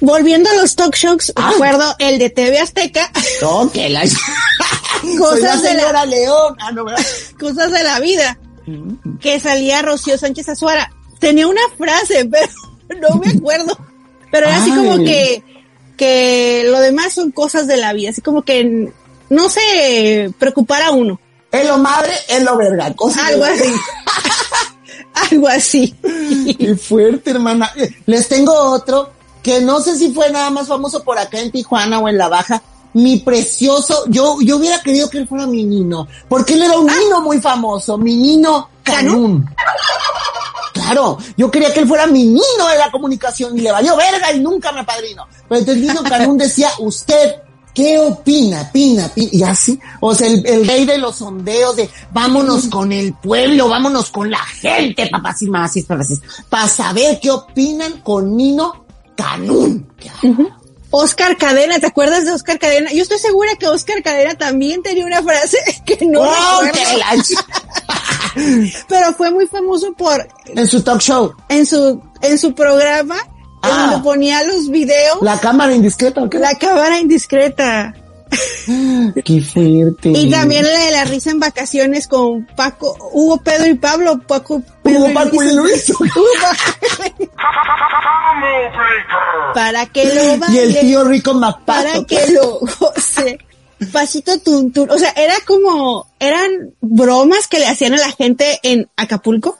Volviendo 0.00 0.50
a 0.50 0.54
los 0.54 0.74
talk 0.74 0.94
shows, 0.96 1.32
recuerdo 1.36 1.94
el 2.00 2.18
de 2.18 2.30
TV 2.30 2.58
Azteca. 2.58 3.10
No, 3.40 3.70
que 3.70 3.88
la... 3.88 4.02
Cosas 5.18 5.38
Soy 5.38 5.42
la 5.42 5.56
de 5.56 5.62
la- 5.62 5.70
señora 5.70 6.06
León. 6.06 6.56
Ah, 6.60 6.72
no, 6.72 6.84
¿verdad? 6.84 7.04
Cosas 7.40 7.70
de 7.70 7.82
la 7.84 8.00
vida. 8.00 8.38
Que 9.20 9.40
salía 9.40 9.82
Rocío 9.82 10.18
Sánchez 10.18 10.48
Azuara. 10.48 10.92
Tenía 11.18 11.46
una 11.46 11.62
frase, 11.76 12.28
pero 12.88 13.08
no 13.08 13.16
me 13.16 13.30
acuerdo. 13.30 13.78
Pero 14.30 14.46
era 14.46 14.56
así 14.56 14.70
Ay. 14.70 14.76
como 14.76 15.04
que, 15.04 15.42
que 15.96 16.64
lo 16.66 16.80
demás 16.80 17.14
son 17.14 17.30
cosas 17.30 17.66
de 17.66 17.76
la 17.76 17.92
vida. 17.92 18.10
Así 18.10 18.20
como 18.20 18.42
que 18.42 18.92
no 19.30 19.48
se 19.48 20.32
preocupara 20.38 20.90
uno. 20.90 21.20
Es 21.50 21.66
lo 21.66 21.78
madre, 21.78 22.12
es 22.28 22.42
lo 22.42 22.56
verga. 22.56 22.92
cosas 22.94 23.28
de 23.28 23.32
Algo 23.34 23.44
así. 23.44 23.72
Algo 25.30 25.48
así. 25.48 25.94
Qué 26.58 26.76
fuerte, 26.76 27.30
hermana. 27.30 27.72
Les 28.04 28.28
tengo 28.28 28.52
otro 28.52 29.10
que 29.42 29.60
no 29.60 29.80
sé 29.80 29.96
si 29.96 30.12
fue 30.12 30.30
nada 30.30 30.50
más 30.50 30.68
famoso 30.68 31.04
por 31.04 31.18
acá 31.18 31.40
en 31.40 31.50
Tijuana 31.50 31.98
o 32.00 32.08
en 32.08 32.18
La 32.18 32.28
Baja. 32.28 32.62
Mi 32.96 33.18
precioso, 33.18 34.04
yo, 34.08 34.38
yo 34.40 34.56
hubiera 34.56 34.80
querido 34.80 35.10
que 35.10 35.18
él 35.18 35.28
fuera 35.28 35.46
mi 35.46 35.64
nino, 35.64 36.08
porque 36.30 36.54
él 36.54 36.62
era 36.62 36.78
un 36.78 36.86
nino 36.86 37.20
muy 37.20 37.38
famoso, 37.42 37.98
mi 37.98 38.16
nino 38.16 38.70
Canún. 38.82 39.46
Claro, 40.72 41.18
yo 41.36 41.50
quería 41.50 41.74
que 41.74 41.80
él 41.80 41.88
fuera 41.88 42.06
mi 42.06 42.24
nino 42.24 42.68
de 42.70 42.78
la 42.78 42.90
comunicación 42.90 43.58
y 43.58 43.60
le 43.60 43.70
valió 43.70 43.96
verga 43.96 44.32
y 44.32 44.40
nunca 44.40 44.72
me 44.72 44.82
padrino. 44.82 45.26
Pero 45.46 45.58
entonces 45.60 45.82
Nino 45.84 46.02
Canún 46.08 46.38
decía, 46.38 46.70
usted, 46.78 47.42
¿qué 47.74 47.98
opina? 47.98 48.72
Pina, 48.72 49.10
pina, 49.12 49.30
y 49.30 49.42
así. 49.42 49.78
O 50.00 50.14
sea, 50.14 50.26
el, 50.28 50.46
el 50.46 50.66
rey 50.66 50.86
de 50.86 50.96
los 50.96 51.16
sondeos 51.16 51.76
de 51.76 51.90
vámonos 52.14 52.66
con 52.68 52.92
el 52.92 53.12
pueblo, 53.12 53.68
vámonos 53.68 54.08
con 54.10 54.30
la 54.30 54.38
gente, 54.38 55.06
papás 55.08 55.42
y 55.42 55.50
más, 55.50 55.74
para 56.48 56.66
saber 56.66 57.20
qué 57.20 57.30
opinan 57.30 58.00
con 58.00 58.34
Nino 58.34 58.86
Canún. 59.14 59.86
Oscar 60.90 61.36
Cadena, 61.36 61.78
¿te 61.78 61.86
acuerdas 61.86 62.24
de 62.24 62.32
Oscar 62.32 62.58
Cadena? 62.58 62.90
Yo 62.92 63.02
estoy 63.02 63.18
segura 63.18 63.50
que 63.58 63.66
Oscar 63.66 64.02
Cadena 64.02 64.34
también 64.36 64.82
tenía 64.82 65.04
una 65.04 65.22
frase 65.22 65.58
que 65.86 65.98
no 66.06 66.20
¡Oh, 66.22 66.60
Pero 68.88 69.12
fue 69.14 69.30
muy 69.30 69.46
famoso 69.46 69.92
por 69.94 70.26
En 70.46 70.66
su 70.66 70.82
talk 70.82 71.00
show. 71.00 71.34
en 71.48 71.66
su 71.66 72.00
en 72.22 72.38
su 72.38 72.54
programa 72.54 73.16
Ah. 73.62 73.88
donde 73.90 74.04
ponía 74.04 74.44
los 74.44 74.70
videos 74.70 75.18
La 75.22 75.40
cámara 75.40 75.74
indiscreta, 75.74 76.22
¿o 76.22 76.30
qué? 76.30 76.38
la 76.38 76.54
cámara 76.56 76.98
indiscreta 77.00 77.94
Qué 79.24 79.40
fuerte. 79.40 80.10
y 80.10 80.30
también 80.30 80.64
la 80.64 80.78
de 80.78 80.90
la 80.90 81.04
risa 81.04 81.30
en 81.30 81.40
vacaciones 81.40 82.06
con 82.08 82.46
Paco 82.56 82.96
Hugo 83.12 83.38
Pedro 83.38 83.66
y 83.66 83.74
Pablo 83.74 84.18
Paco 84.26 84.62
Pedro 84.82 85.04
Hugo, 85.04 85.14
Paco 85.14 85.42
y 85.42 85.52
Luis. 85.54 85.92
Para 89.54 89.86
que 89.86 90.14
lo 90.14 90.38
baile 90.38 90.54
Y 90.54 90.58
el 90.58 90.80
tío 90.80 91.04
rico 91.04 91.34
Mapato. 91.34 91.64
para 91.66 92.04
que 92.04 92.32
lo 92.32 92.58
goce. 92.78 93.38
Pasito 93.92 94.38
tuntún. 94.40 94.90
O 94.90 94.98
sea, 94.98 95.10
era 95.16 95.34
como, 95.46 96.06
eran 96.18 96.50
bromas 96.80 97.46
que 97.48 97.58
le 97.58 97.66
hacían 97.66 97.94
a 97.94 97.98
la 97.98 98.10
gente 98.12 98.58
en 98.62 98.88
Acapulco. 98.96 99.58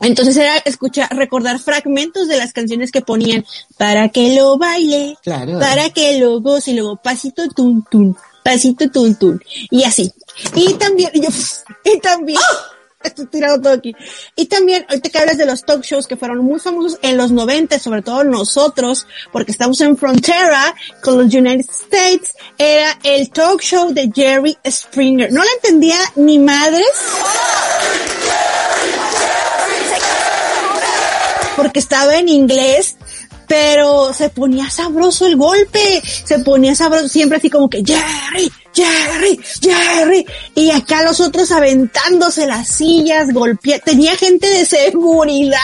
Entonces 0.00 0.36
era 0.36 0.56
escuchar, 0.58 1.08
recordar 1.16 1.58
fragmentos 1.58 2.28
de 2.28 2.36
las 2.36 2.52
canciones 2.52 2.90
que 2.92 3.00
ponían 3.00 3.44
para 3.78 4.08
que 4.10 4.34
lo 4.34 4.58
baile, 4.58 5.16
Claro. 5.22 5.58
para 5.58 5.90
que 5.90 6.18
lo 6.18 6.40
goce, 6.40 6.72
y 6.72 6.74
luego 6.74 6.96
pasito 6.96 7.48
tuntún, 7.48 8.16
pasito 8.44 8.90
tuntún, 8.90 9.42
y 9.70 9.84
así. 9.84 10.12
Y 10.54 10.74
también, 10.74 11.10
y 11.14 11.22
yo, 11.22 11.28
y 11.84 11.98
también, 12.00 12.38
estoy 13.02 13.26
tirado 13.26 13.60
todo 13.60 13.72
aquí. 13.72 13.94
Y 14.34 14.46
también, 14.46 14.84
ahorita 14.88 15.08
que 15.08 15.18
hablas 15.18 15.38
de 15.38 15.46
los 15.46 15.62
talk 15.64 15.82
shows 15.82 16.06
que 16.06 16.16
fueron 16.16 16.38
muy 16.38 16.58
famosos 16.60 16.98
en 17.02 17.16
los 17.16 17.30
90, 17.30 17.78
sobre 17.78 18.02
todo 18.02 18.22
nosotros, 18.24 19.06
porque 19.32 19.52
estamos 19.52 19.80
en 19.80 19.96
frontera 19.96 20.74
con 21.02 21.16
los 21.16 21.32
United 21.32 21.64
States, 21.70 22.34
era 22.58 22.98
el 23.02 23.30
talk 23.30 23.62
show 23.62 23.92
de 23.94 24.10
Jerry 24.14 24.58
Springer. 24.68 25.32
No 25.32 25.42
la 25.42 25.50
entendía 25.52 25.98
ni 26.16 26.38
madres. 26.38 26.84
Porque 31.56 31.80
estaba 31.80 32.16
en 32.16 32.28
inglés, 32.28 32.96
pero 33.48 34.12
se 34.12 34.28
ponía 34.28 34.68
sabroso 34.70 35.26
el 35.26 35.36
golpe, 35.36 36.02
se 36.24 36.38
ponía 36.40 36.74
sabroso, 36.74 37.08
siempre 37.08 37.38
así 37.38 37.48
como 37.50 37.70
que 37.70 37.82
Jerry, 37.84 38.52
Jerry, 38.74 39.40
Jerry, 39.62 40.26
y 40.54 40.70
acá 40.70 41.02
los 41.02 41.20
otros 41.20 41.50
aventándose 41.52 42.46
las 42.46 42.68
sillas, 42.68 43.32
golpea, 43.32 43.78
tenía 43.78 44.16
gente 44.16 44.48
de 44.48 44.66
seguridad 44.66 45.58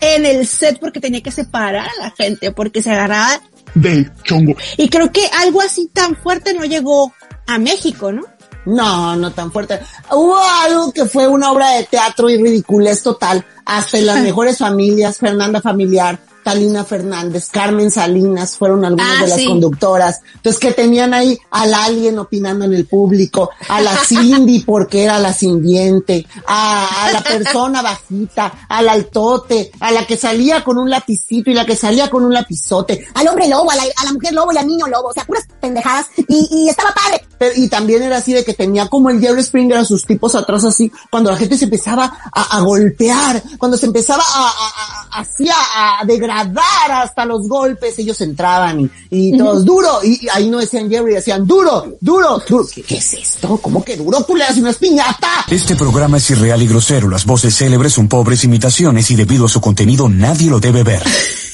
en 0.00 0.26
el 0.26 0.46
set 0.46 0.78
porque 0.78 1.00
tenía 1.00 1.22
que 1.22 1.30
separar 1.32 1.86
a 1.86 2.02
la 2.02 2.10
gente, 2.10 2.52
porque 2.52 2.82
se 2.82 2.90
agarraba, 2.90 3.40
Del 3.74 4.12
chongo. 4.22 4.54
y 4.76 4.88
creo 4.88 5.10
que 5.10 5.26
algo 5.38 5.60
así 5.62 5.88
tan 5.92 6.16
fuerte 6.16 6.52
no 6.54 6.64
llegó 6.64 7.12
a 7.46 7.58
México, 7.58 8.12
¿no? 8.12 8.22
No, 8.66 9.16
no 9.16 9.32
tan 9.32 9.50
fuerte. 9.52 9.80
Hubo 10.10 10.36
algo 10.38 10.92
que 10.92 11.06
fue 11.06 11.26
una 11.26 11.52
obra 11.52 11.70
de 11.70 11.84
teatro 11.84 12.28
y 12.28 12.36
ridiculez 12.36 13.02
total. 13.02 13.44
Hasta 13.64 13.98
en 13.98 14.06
las 14.06 14.18
mejores 14.22 14.58
familias, 14.58 15.18
Fernanda 15.18 15.60
Familiar, 15.60 16.18
Talina 16.46 16.84
Fernández, 16.84 17.48
Carmen 17.50 17.90
Salinas, 17.90 18.56
fueron 18.56 18.84
algunas 18.84 19.18
Ah, 19.18 19.22
de 19.24 19.28
las 19.30 19.40
sí. 19.40 19.46
conductoras. 19.48 20.20
Entonces 20.36 20.60
que 20.60 20.70
tenían 20.70 21.12
ahí 21.12 21.36
al 21.50 21.74
alien 21.74 22.20
opinando 22.20 22.64
en 22.66 22.72
el 22.72 22.86
público, 22.86 23.50
a 23.68 23.80
la 23.80 23.96
Cindy 23.96 24.60
porque 24.64 25.02
era 25.02 25.18
la 25.18 25.32
sindiente, 25.32 26.24
a, 26.46 27.06
a 27.06 27.10
la 27.12 27.20
persona 27.24 27.82
bajita, 27.82 28.66
al 28.68 28.88
altote, 28.88 29.72
a 29.80 29.90
la 29.90 30.06
que 30.06 30.16
salía 30.16 30.62
con 30.62 30.78
un 30.78 30.88
lapicito 30.88 31.50
y 31.50 31.54
la 31.54 31.66
que 31.66 31.74
salía 31.74 32.08
con 32.08 32.24
un 32.24 32.32
lapizote, 32.32 33.08
Al 33.14 33.26
hombre 33.26 33.48
lobo, 33.48 33.68
a 33.68 33.74
la, 33.74 33.82
a 33.82 34.04
la 34.04 34.12
mujer 34.12 34.32
lobo 34.32 34.52
y 34.52 34.56
al 34.58 34.68
niño 34.68 34.86
lobo. 34.86 35.08
O 35.08 35.12
sea, 35.12 35.24
puras 35.24 35.44
pendejadas. 35.60 36.06
Y, 36.28 36.48
y 36.52 36.68
estaba 36.68 36.94
padre. 36.94 37.26
Pero, 37.38 37.54
y 37.56 37.66
también 37.68 38.04
era 38.04 38.18
así 38.18 38.32
de 38.32 38.44
que 38.44 38.54
tenía 38.54 38.86
como 38.86 39.10
el 39.10 39.20
Jerry 39.20 39.42
Springer 39.42 39.78
a 39.78 39.84
sus 39.84 40.06
tipos 40.06 40.36
atrás 40.36 40.62
así, 40.62 40.92
cuando 41.10 41.32
la 41.32 41.36
gente 41.36 41.58
se 41.58 41.64
empezaba 41.64 42.04
a, 42.32 42.56
a 42.56 42.60
golpear, 42.60 43.42
cuando 43.58 43.76
se 43.76 43.86
empezaba 43.86 44.22
a, 44.22 44.42
a, 44.42 44.48
a- 44.48 45.20
así 45.20 45.48
a, 45.48 45.98
a 46.00 46.04
degradar 46.44 47.02
hasta 47.02 47.24
los 47.24 47.48
golpes, 47.48 47.98
ellos 47.98 48.20
entraban 48.20 48.80
y, 48.80 48.90
y 49.10 49.38
todos 49.38 49.64
duro, 49.64 50.00
y, 50.02 50.24
y 50.24 50.28
ahí 50.32 50.48
no 50.48 50.58
decían 50.58 50.90
Jerry, 50.90 51.14
decían 51.14 51.46
duro, 51.46 51.96
duro, 52.00 52.42
duro. 52.48 52.66
¿Qué, 52.72 52.82
qué 52.82 52.96
es 52.98 53.14
esto? 53.14 53.58
¿Cómo 53.58 53.84
que 53.84 53.96
duro, 53.96 54.24
culeras? 54.24 54.56
Una 54.56 54.72
piñata. 54.72 55.44
Este 55.48 55.76
programa 55.76 56.18
es 56.18 56.30
irreal 56.30 56.62
y 56.62 56.68
grosero. 56.68 57.08
Las 57.08 57.24
voces 57.24 57.56
célebres 57.56 57.92
son 57.92 58.08
pobres 58.08 58.44
imitaciones 58.44 59.10
y 59.10 59.16
debido 59.16 59.46
a 59.46 59.48
su 59.48 59.60
contenido 59.60 60.08
nadie 60.08 60.50
lo 60.50 60.60
debe 60.60 60.82
ver. 60.82 61.02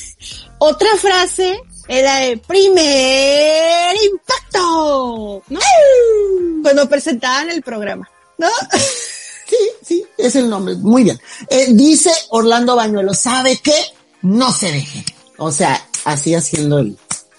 Otra 0.58 0.88
frase 0.96 1.60
era 1.88 2.16
de 2.16 2.38
primer 2.38 3.96
impacto, 4.04 5.42
¿no? 5.48 5.60
Cuando 6.62 6.88
presentaban 6.88 7.50
el 7.50 7.62
programa. 7.62 8.08
¿no? 8.38 8.48
Sí, 9.52 9.56
sí, 9.82 10.06
es 10.16 10.34
el 10.36 10.48
nombre. 10.48 10.76
Muy 10.76 11.04
bien. 11.04 11.20
Eh, 11.50 11.66
dice 11.70 12.10
Orlando 12.30 12.74
Bañuelo, 12.74 13.12
¿sabe 13.12 13.60
qué? 13.62 13.74
No 14.22 14.52
se 14.52 14.72
deje. 14.72 15.04
O 15.38 15.50
sea, 15.50 15.80
así 16.04 16.34
haciendo 16.34 16.78
el, 16.78 16.96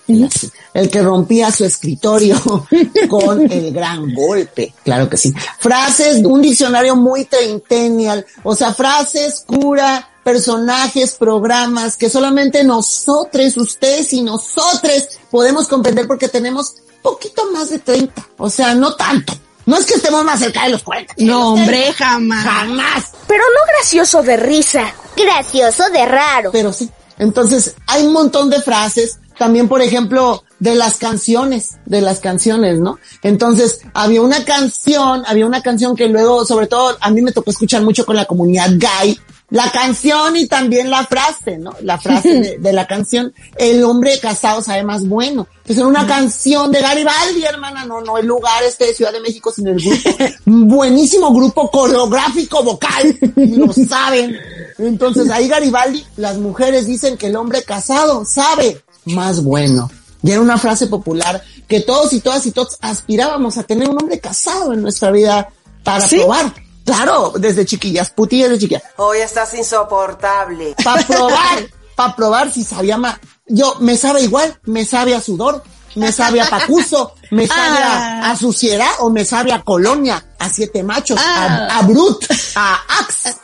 el, 0.07 0.25
así, 0.25 0.49
el 0.73 0.89
que 0.89 1.01
rompía 1.01 1.51
su 1.51 1.65
escritorio 1.65 2.41
con 3.09 3.51
el 3.51 3.71
gran 3.71 4.13
golpe. 4.13 4.73
Claro 4.83 5.09
que 5.09 5.17
sí. 5.17 5.33
Frases, 5.59 6.23
un 6.25 6.41
diccionario 6.41 6.95
muy 6.95 7.25
centennial. 7.25 8.25
O 8.43 8.55
sea, 8.55 8.73
frases, 8.73 9.43
cura, 9.45 10.09
personajes, 10.23 11.13
programas 11.13 11.97
que 11.97 12.09
solamente 12.09 12.63
nosotros, 12.63 13.57
ustedes 13.57 14.13
y 14.13 14.21
nosotros 14.21 15.07
podemos 15.29 15.67
comprender 15.67 16.07
porque 16.07 16.27
tenemos 16.27 16.75
poquito 17.01 17.51
más 17.51 17.69
de 17.69 17.79
30. 17.79 18.27
O 18.37 18.49
sea, 18.49 18.73
no 18.73 18.95
tanto. 18.95 19.33
No 19.65 19.77
es 19.77 19.85
que 19.85 19.93
estemos 19.93 20.23
más 20.25 20.39
cerca 20.39 20.63
de 20.63 20.69
los 20.69 20.83
40. 20.83 21.15
No, 21.19 21.53
hombre, 21.53 21.93
jamás. 21.93 22.43
Jamás. 22.43 23.11
Pero 23.27 23.43
no 23.43 23.73
gracioso 23.73 24.21
de 24.21 24.35
risa, 24.35 24.93
gracioso 25.15 25.89
de 25.89 26.05
raro. 26.05 26.51
Pero 26.51 26.73
sí. 26.73 26.89
Entonces, 27.17 27.75
hay 27.87 28.05
un 28.05 28.13
montón 28.13 28.49
de 28.49 28.61
frases. 28.61 29.19
También, 29.37 29.67
por 29.67 29.81
ejemplo, 29.81 30.43
de 30.59 30.75
las 30.75 30.97
canciones, 30.97 31.77
de 31.85 32.01
las 32.01 32.19
canciones, 32.19 32.79
¿no? 32.79 32.99
Entonces, 33.23 33.81
había 33.93 34.21
una 34.21 34.45
canción, 34.45 35.23
había 35.25 35.45
una 35.45 35.61
canción 35.61 35.95
que 35.95 36.07
luego, 36.07 36.45
sobre 36.45 36.67
todo, 36.67 36.97
a 37.01 37.09
mí 37.09 37.21
me 37.21 37.31
tocó 37.31 37.51
escuchar 37.51 37.81
mucho 37.81 38.05
con 38.05 38.15
la 38.15 38.25
comunidad 38.25 38.69
gay, 38.77 39.19
la 39.53 39.69
canción 39.69 40.35
y 40.35 40.47
también 40.47 40.89
la 40.89 41.05
frase, 41.05 41.59
¿no? 41.59 41.75
La 41.83 41.99
frase 41.99 42.41
de, 42.41 42.57
de, 42.59 42.73
la 42.73 42.87
canción, 42.87 43.31
el 43.55 43.83
hombre 43.83 44.17
casado 44.19 44.63
sabe 44.63 44.83
más 44.83 45.07
bueno. 45.07 45.47
Entonces 45.57 45.77
era 45.77 45.85
una 45.85 46.07
canción 46.07 46.71
de 46.71 46.81
Garibaldi, 46.81 47.43
hermana, 47.43 47.85
no, 47.85 48.01
no 48.01 48.17
el 48.17 48.25
lugar 48.25 48.63
este 48.63 48.87
de 48.87 48.95
Ciudad 48.95 49.11
de 49.13 49.19
México, 49.19 49.53
sino 49.55 49.69
el 49.69 49.79
grupo. 49.79 50.09
Buenísimo 50.45 51.31
grupo 51.31 51.69
coreográfico 51.69 52.63
vocal, 52.63 53.15
y 53.35 53.55
lo 53.55 53.71
saben. 53.71 54.35
Entonces 54.79 55.29
ahí 55.29 55.47
Garibaldi, 55.47 56.03
las 56.17 56.39
mujeres 56.39 56.87
dicen 56.87 57.15
que 57.15 57.27
el 57.27 57.35
hombre 57.35 57.61
casado 57.61 58.25
sabe 58.25 58.81
más 59.05 59.43
bueno. 59.43 59.91
Y 60.23 60.31
era 60.31 60.41
una 60.41 60.57
frase 60.57 60.87
popular 60.87 61.43
que 61.67 61.81
todos 61.81 62.11
y 62.13 62.21
todas 62.21 62.43
y 62.47 62.51
todos 62.51 62.79
aspirábamos 62.81 63.59
a 63.59 63.63
tener 63.63 63.87
un 63.87 64.01
hombre 64.01 64.19
casado 64.19 64.73
en 64.73 64.81
nuestra 64.81 65.11
vida 65.11 65.49
para 65.83 66.07
¿Sí? 66.07 66.15
probar. 66.15 66.62
Claro, 66.85 67.33
desde 67.37 67.65
chiquillas, 67.65 68.09
putillas 68.09 68.49
de 68.49 68.59
chiquillas. 68.59 68.83
Hoy 68.97 69.19
estás 69.19 69.53
insoportable. 69.53 70.75
Para 70.83 71.03
probar, 71.07 71.69
para 71.95 72.15
probar 72.15 72.51
si 72.51 72.63
sabía 72.63 72.97
más. 72.97 73.17
Yo, 73.47 73.75
me 73.79 73.97
sabe 73.97 74.21
igual, 74.21 74.57
me 74.63 74.85
sabe 74.85 75.15
a 75.15 75.21
sudor, 75.21 75.63
me 75.95 76.11
sabe 76.11 76.41
a 76.41 76.49
pacuso, 76.49 77.13
me 77.31 77.47
sabe 77.47 77.77
ah. 77.81 78.21
a, 78.23 78.31
a, 78.31 78.35
suciedad 78.35 78.89
o 78.99 79.09
me 79.09 79.25
sabe 79.25 79.51
a 79.51 79.61
colonia, 79.61 80.23
a 80.39 80.49
siete 80.49 80.83
machos, 80.83 81.19
ah. 81.21 81.67
a, 81.69 81.79
a, 81.79 81.81
brut, 81.83 82.25
a 82.55 82.79
axe. 82.99 83.35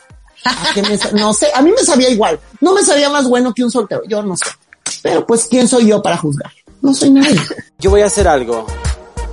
A 0.44 0.72
que 0.72 0.82
me, 0.82 0.98
no 1.12 1.34
sé, 1.34 1.48
a 1.54 1.60
mí 1.60 1.70
me 1.70 1.84
sabía 1.84 2.08
igual. 2.08 2.40
No 2.60 2.72
me 2.72 2.82
sabía 2.82 3.10
más 3.10 3.28
bueno 3.28 3.52
que 3.52 3.62
un 3.62 3.70
soltero, 3.70 4.02
yo 4.08 4.22
no 4.22 4.36
sé. 4.36 4.46
Pero 5.02 5.26
pues, 5.26 5.46
¿quién 5.48 5.68
soy 5.68 5.86
yo 5.86 6.02
para 6.02 6.16
juzgar? 6.16 6.52
No 6.80 6.94
soy 6.94 7.10
nadie. 7.10 7.40
Yo 7.78 7.90
voy 7.90 8.00
a 8.02 8.06
hacer 8.06 8.26
algo. 8.26 8.66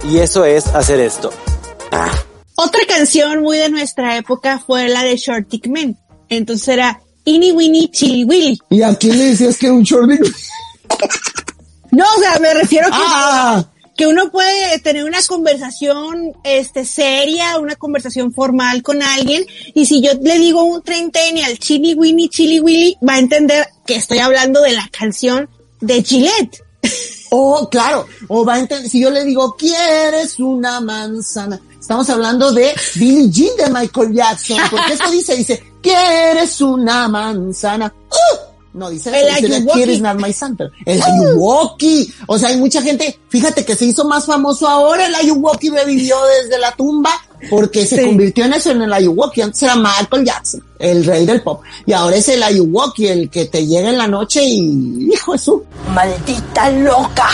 Y 0.04 0.20
eso 0.20 0.46
es 0.46 0.68
hacer 0.68 1.00
esto. 1.00 1.32
Ah. 1.92 2.12
Otra 2.60 2.82
canción 2.88 3.44
muy 3.44 3.60
de 3.60 3.70
nuestra 3.70 4.18
época 4.18 4.58
fue 4.58 4.90
la 4.90 5.04
de 5.04 5.16
Short 5.16 5.48
Dick 5.48 5.68
Men. 5.68 5.96
Entonces 6.28 6.68
era 6.70 7.00
Inni 7.24 7.52
Winnie 7.52 7.92
Chili 7.92 8.24
Willy. 8.24 8.58
¿Y 8.72 8.82
a 8.82 8.96
quién 8.96 9.16
le 9.16 9.26
decías 9.26 9.58
que 9.58 9.68
era 9.68 9.76
un 9.76 9.84
Short 9.84 10.10
Dick 10.10 10.26
No, 11.92 12.04
o 12.18 12.20
sea, 12.20 12.40
me 12.40 12.52
refiero 12.56 12.88
que, 12.88 12.98
ah. 12.98 13.64
que 13.96 14.08
uno 14.08 14.32
puede 14.32 14.80
tener 14.80 15.04
una 15.04 15.22
conversación 15.22 16.34
este 16.44 16.84
seria, 16.84 17.60
una 17.60 17.76
conversación 17.76 18.34
formal 18.34 18.82
con 18.82 19.04
alguien, 19.04 19.46
y 19.76 19.86
si 19.86 20.02
yo 20.02 20.14
le 20.20 20.40
digo 20.40 20.64
un 20.64 20.82
al 21.46 21.60
Chili 21.60 21.94
Winnie 21.94 22.28
Chili 22.28 22.60
Willy, 22.60 22.98
va 23.08 23.14
a 23.14 23.20
entender 23.20 23.68
que 23.86 23.98
estoy 23.98 24.18
hablando 24.18 24.64
de 24.64 24.72
la 24.72 24.90
canción 24.92 25.48
de 25.80 26.02
Gillette. 26.02 26.64
Oh, 27.30 27.70
claro. 27.70 28.08
O 28.30 28.44
va 28.44 28.56
a 28.56 28.60
entender, 28.60 28.90
si 28.90 29.00
yo 29.00 29.12
le 29.12 29.26
digo, 29.26 29.56
¿quieres 29.56 30.40
una 30.40 30.80
manzana? 30.82 31.62
Estamos 31.80 32.10
hablando 32.10 32.52
de 32.52 32.74
Billie 32.96 33.30
Jean 33.30 33.56
de 33.58 33.70
Michael 33.70 34.14
Jackson. 34.14 34.58
Porque 34.70 34.94
esto 34.94 35.12
dice, 35.12 35.36
dice, 35.36 35.74
¿quieres 35.82 36.60
una 36.62 37.08
manzana? 37.08 37.94
¡Uh! 38.10 38.48
No, 38.78 38.92
dice, 38.92 39.10
el 39.10 39.44
dice 39.44 39.66
¿quieres 39.74 40.02
not 40.02 40.18
my? 40.18 40.36
El. 40.86 41.02
Ayuwoki. 41.02 42.14
O 42.28 42.38
sea, 42.38 42.50
hay 42.50 42.58
mucha 42.58 42.80
gente, 42.80 43.20
fíjate 43.28 43.66
que 43.66 43.76
se 43.76 43.86
hizo 43.86 44.06
más 44.06 44.28
famoso 44.28 44.68
ahora 44.68 45.08
el 45.08 45.16
Ayuwoki 45.16 45.72
revivió 45.72 46.16
desde 46.44 46.60
la 46.60 46.72
tumba 46.74 47.10
porque 47.50 47.88
se 47.88 48.06
convirtió 48.06 48.46
en 48.46 48.54
eso, 48.54 48.70
en 48.70 48.84
el 48.84 48.94
Ayuwoki. 48.94 49.42
Antes 49.42 49.64
era 49.64 49.76
Michael 49.76 50.26
Jackson, 50.26 50.64
el 50.78 51.06
rey 51.06 51.26
del 51.26 51.42
pop. 51.42 51.64
Y 51.88 51.94
ahora 51.94 52.18
es 52.18 52.30
el 52.30 52.44
Ayuwoki, 52.44 53.08
el 53.08 53.30
que 53.32 53.46
te 53.46 53.66
llega 53.66 53.90
en 53.90 53.98
la 53.98 54.08
noche 54.08 54.44
y, 54.44 55.12
hijo 55.12 55.32
de 55.32 55.40
su. 55.40 55.64
Maldita 55.96 56.70
loca. 56.70 57.30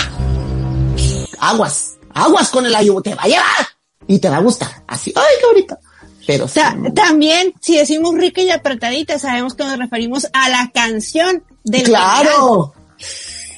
Aguas, 1.39 1.95
aguas 2.13 2.49
con 2.49 2.65
el 2.65 2.73
Ayuwoki, 2.73 3.09
te 3.09 3.15
va 3.15 3.23
a 3.23 3.27
llevar 3.27 3.72
y 4.07 4.19
te 4.19 4.29
va 4.29 4.37
a 4.37 4.41
gustar. 4.41 4.69
Así, 4.87 5.11
ay, 5.15 5.23
qué 5.39 5.45
bonito. 5.47 5.77
Pero 6.25 6.47
Ta 6.47 6.71
sí, 6.71 6.91
también, 6.93 7.53
si 7.59 7.77
decimos 7.77 8.15
rica 8.15 8.41
y 8.41 8.49
apretadita, 8.49 9.19
sabemos 9.19 9.55
que 9.55 9.65
nos 9.65 9.77
referimos 9.77 10.27
a 10.33 10.49
la 10.49 10.71
canción 10.73 11.43
del 11.63 11.83
Claro. 11.83 12.73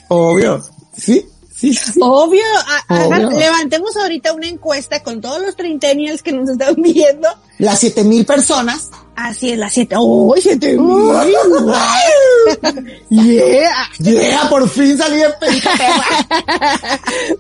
Obvio. 0.08 0.64
Sí. 0.98 1.26
Sí, 1.56 1.74
sí. 1.74 2.00
Obvio. 2.02 2.44
A, 2.68 2.96
a, 2.96 3.08
Obvio. 3.08 3.30
levantemos 3.30 3.96
ahorita 3.96 4.34
una 4.34 4.48
encuesta 4.48 5.02
con 5.04 5.22
todos 5.22 5.42
los 5.42 5.56
treintennials 5.56 6.22
que 6.22 6.34
nos 6.34 6.50
están 6.50 6.76
viendo. 6.78 7.30
Las 7.60 7.80
siete 7.80 8.04
mil 8.04 8.26
personas. 8.26 8.90
Así 9.16 9.52
es, 9.52 9.58
las 9.58 9.72
siete. 9.72 9.96
¡Oh, 9.98 10.36
siete 10.38 10.78
mil! 10.78 11.14
yeah. 13.10 13.90
Yeah, 14.00 14.50
por 14.50 14.68
fin 14.70 14.98
salí 14.98 15.18
de 15.18 15.30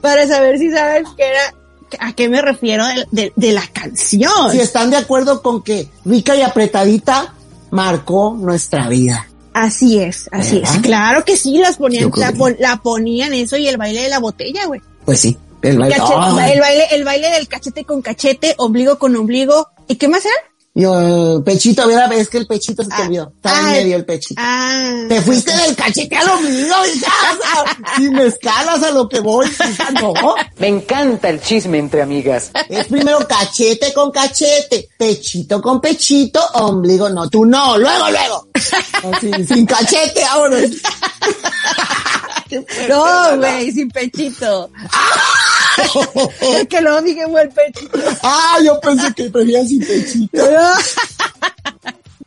Para 0.01 0.28
saber 0.28 0.58
si 0.60 0.72
sabes 0.72 1.08
que 1.18 1.24
era 1.24 1.53
a 1.99 2.13
qué 2.13 2.29
me 2.29 2.41
refiero 2.41 2.86
de, 2.86 3.05
de, 3.11 3.33
de, 3.36 3.51
la 3.51 3.65
canción. 3.71 4.51
Si 4.51 4.59
están 4.59 4.89
de 4.89 4.97
acuerdo 4.97 5.41
con 5.41 5.63
que 5.63 5.89
rica 6.03 6.36
y 6.36 6.41
apretadita 6.41 7.33
marcó 7.71 8.36
nuestra 8.39 8.88
vida. 8.88 9.27
Así 9.53 9.99
es, 9.99 10.27
así 10.31 10.59
¿verdad? 10.59 10.75
es. 10.75 10.81
Claro 10.81 11.25
que 11.25 11.38
sí, 11.38 11.57
las 11.59 11.77
ponían, 11.77 12.11
la, 12.15 12.33
la, 12.59 12.77
ponían 12.77 13.33
eso 13.33 13.55
y 13.55 13.67
el 13.67 13.77
baile 13.77 14.01
de 14.01 14.09
la 14.09 14.19
botella, 14.19 14.65
güey. 14.65 14.81
Pues 15.05 15.21
sí, 15.21 15.38
el 15.61 15.77
baile. 15.77 15.95
Cachete, 15.95 16.53
el 16.53 16.59
baile, 16.59 16.88
el 16.91 17.03
baile 17.05 17.29
del 17.29 17.47
cachete 17.47 17.86
con 17.86 18.01
cachete, 18.01 18.55
ombligo 18.57 18.99
con 18.99 19.15
ombligo. 19.15 19.69
¿Y 19.88 19.95
qué 19.95 20.07
más 20.07 20.25
era? 20.25 20.36
Yo, 20.78 21.41
pechito, 21.45 21.88
mira, 21.88 22.07
es 22.07 22.28
que 22.28 22.38
el 22.38 22.47
pechito 22.47 22.84
se 22.84 22.89
te 22.89 22.95
ah, 22.95 23.05
olvidó. 23.05 23.32
Estaba 23.34 23.59
en 23.59 23.65
medio 23.65 23.95
el 23.95 24.03
pechito. 24.03 24.41
Ah, 24.43 25.05
te 25.07 25.21
fuiste 25.21 25.55
del 25.55 25.73
cachete 25.73 26.17
al 26.17 26.28
ombligo, 26.28 26.76
hija. 26.93 27.13
si 27.95 28.09
me 28.09 28.26
escalas 28.26 28.84
a 28.84 28.91
lo 28.91 29.07
que 29.07 29.21
voy, 29.21 29.47
hija, 29.47 29.91
no. 29.91 30.13
Me 30.57 30.67
encanta 30.67 31.30
el 31.30 31.41
chisme 31.41 31.78
entre 31.78 32.01
amigas. 32.01 32.51
Es 32.67 32.88
primero 32.88 33.26
cachete 33.26 33.93
con 33.93 34.11
cachete, 34.11 34.89
pechito 34.97 35.61
con 35.61 35.80
pechito, 35.80 36.41
ombligo, 36.55 37.07
no, 37.07 37.30
tú 37.30 37.45
no, 37.45 37.78
luego, 37.78 38.09
luego. 38.09 38.49
sin, 39.21 39.47
sin 39.47 39.65
cachete, 39.65 40.26
ahora. 40.26 40.57
no, 42.89 43.38
güey, 43.38 43.71
sin 43.71 43.89
pechito. 43.89 44.69
es 46.41 46.67
que 46.67 46.82
lo 46.82 47.01
dije 47.01 47.23
el 47.23 47.49
pechito. 47.49 47.99
Ah, 48.23 48.57
yo 48.63 48.80
pensé 48.80 49.13
que 49.13 49.30
prefería 49.30 49.65
sin 49.65 49.80
pechito. 49.80 50.43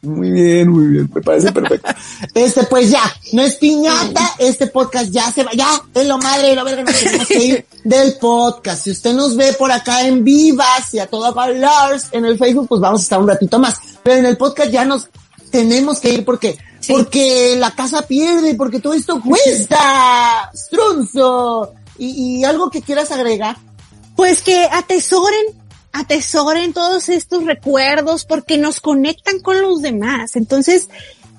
Muy 0.01 0.31
bien, 0.31 0.69
muy 0.69 0.87
bien, 0.87 1.11
me 1.13 1.21
parece 1.21 1.51
perfecto. 1.51 1.89
Este, 2.33 2.63
pues 2.65 2.89
ya, 2.89 3.03
no 3.33 3.43
es 3.43 3.57
piñata, 3.57 4.37
este 4.39 4.69
podcast 4.69 5.11
ya 5.11 5.33
se 5.33 5.43
va, 5.43 5.51
ya, 5.53 5.69
es 5.93 6.07
lo 6.07 6.19
madre, 6.19 6.55
lo 6.55 6.65
verga, 6.65 6.85
nos 6.85 6.97
tenemos 6.97 7.27
que 7.27 7.45
ir 7.45 7.67
del 7.83 8.15
podcast. 8.15 8.85
Si 8.85 8.93
usted 8.93 9.13
nos 9.13 9.37
ve 9.37 9.55
por 9.55 9.73
acá 9.73 10.07
en 10.07 10.23
Vivas 10.23 10.95
y 10.95 11.01
a 11.01 11.09
todo 11.09 11.35
Lars 11.53 12.09
en 12.13 12.25
el 12.27 12.39
Facebook, 12.39 12.69
pues 12.69 12.81
vamos 12.81 13.01
a 13.01 13.03
estar 13.03 13.19
un 13.21 13.27
ratito 13.27 13.59
más. 13.59 13.77
Pero 14.05 14.19
en 14.19 14.27
el 14.27 14.37
podcast 14.37 14.71
ya 14.71 14.85
nos 14.85 15.09
tenemos 15.51 15.99
que 15.99 16.11
ir 16.11 16.25
porque, 16.25 16.57
sí. 16.79 16.93
porque 16.93 17.57
la 17.59 17.73
casa 17.73 18.03
pierde, 18.03 18.55
porque 18.55 18.79
todo 18.79 18.95
esto 18.95 19.21
cuesta. 19.21 20.49
Strunzo. 20.55 21.75
Y, 21.99 22.39
y 22.39 22.45
algo 22.45 22.71
que 22.71 22.83
quieras 22.83 23.11
agregar. 23.11 23.57
Pues 24.17 24.43
que 24.43 24.69
atesoren 24.73 25.59
atesoren 25.93 26.73
todos 26.73 27.09
estos 27.09 27.45
recuerdos 27.45 28.25
porque 28.25 28.57
nos 28.59 28.81
conectan 28.81 29.41
con 29.41 29.61
los 29.61 29.83
demás. 29.83 30.37
Entonces, 30.37 30.89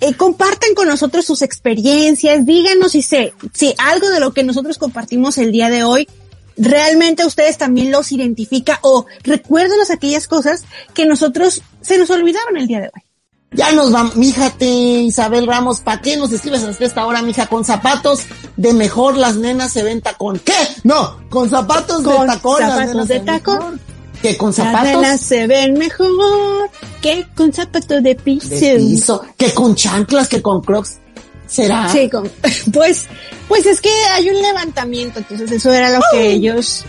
eh, 0.01 0.13
compartan 0.15 0.73
con 0.75 0.87
nosotros 0.87 1.25
sus 1.25 1.41
experiencias, 1.41 2.45
díganos 2.45 2.93
si 2.93 3.01
se, 3.01 3.33
si 3.53 3.73
algo 3.77 4.09
de 4.09 4.19
lo 4.19 4.33
que 4.33 4.43
nosotros 4.43 4.77
compartimos 4.77 5.37
el 5.37 5.51
día 5.51 5.69
de 5.69 5.83
hoy 5.83 6.07
realmente 6.55 7.23
a 7.23 7.27
ustedes 7.27 7.57
también 7.57 7.91
los 7.91 8.11
identifica 8.11 8.79
o 8.81 9.05
recuérdenos 9.23 9.89
aquellas 9.91 10.27
cosas 10.27 10.63
que 10.93 11.05
nosotros 11.05 11.61
se 11.81 11.97
nos 11.97 12.09
olvidaron 12.09 12.57
el 12.57 12.67
día 12.67 12.81
de 12.81 12.87
hoy. 12.93 13.08
Ya 13.51 13.71
nos 13.71 13.91
vamos, 13.91 14.15
míjate, 14.15 14.65
Isabel 14.67 15.47
Ramos, 15.47 15.79
¿para 15.79 16.01
qué 16.01 16.15
nos 16.17 16.31
escribes 16.31 16.63
hasta 16.63 16.85
esta 16.85 17.05
hora, 17.07 17.21
mija? 17.23 17.47
Con 17.47 17.65
zapatos 17.65 18.21
de 18.57 18.73
mejor 18.73 19.17
las 19.17 19.37
nenas 19.37 19.71
se 19.71 19.81
ven 19.83 20.01
tacón. 20.01 20.39
¿Qué? 20.39 20.53
No, 20.83 21.19
con 21.29 21.49
zapatos 21.49 22.03
con 22.03 22.21
de 22.27 22.33
tacón. 22.33 22.57
Zapatos 22.59 23.07
de 23.07 23.19
tacón. 23.21 23.81
Que 24.21 24.37
con 24.37 24.47
Las 24.49 24.55
zapatos 24.57 25.01
velas 25.01 25.21
se 25.21 25.47
ven 25.47 25.73
mejor 25.75 26.69
que 27.01 27.25
con 27.35 27.51
zapatos 27.53 28.03
de 28.03 28.15
piso. 28.15 28.49
de 28.49 28.75
piso, 28.77 29.23
que 29.37 29.53
con 29.53 29.73
chanclas, 29.75 30.27
que 30.27 30.41
con 30.41 30.61
crocs. 30.61 30.99
¿Será? 31.47 31.89
Sí, 31.89 32.07
con- 32.09 32.29
pues, 32.73 33.07
pues 33.47 33.65
es 33.65 33.81
que 33.81 33.89
hay 34.13 34.29
un 34.29 34.39
levantamiento, 34.41 35.17
entonces 35.19 35.49
eso 35.51 35.73
era 35.73 35.89
lo 35.89 36.01
que 36.11 36.31
ellos 36.33 36.83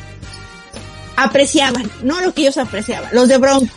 apreciaban, 1.16 1.90
no 2.02 2.20
lo 2.20 2.34
que 2.34 2.42
ellos 2.42 2.58
apreciaban, 2.58 3.08
los 3.12 3.28
de 3.28 3.38
Bronco, 3.38 3.72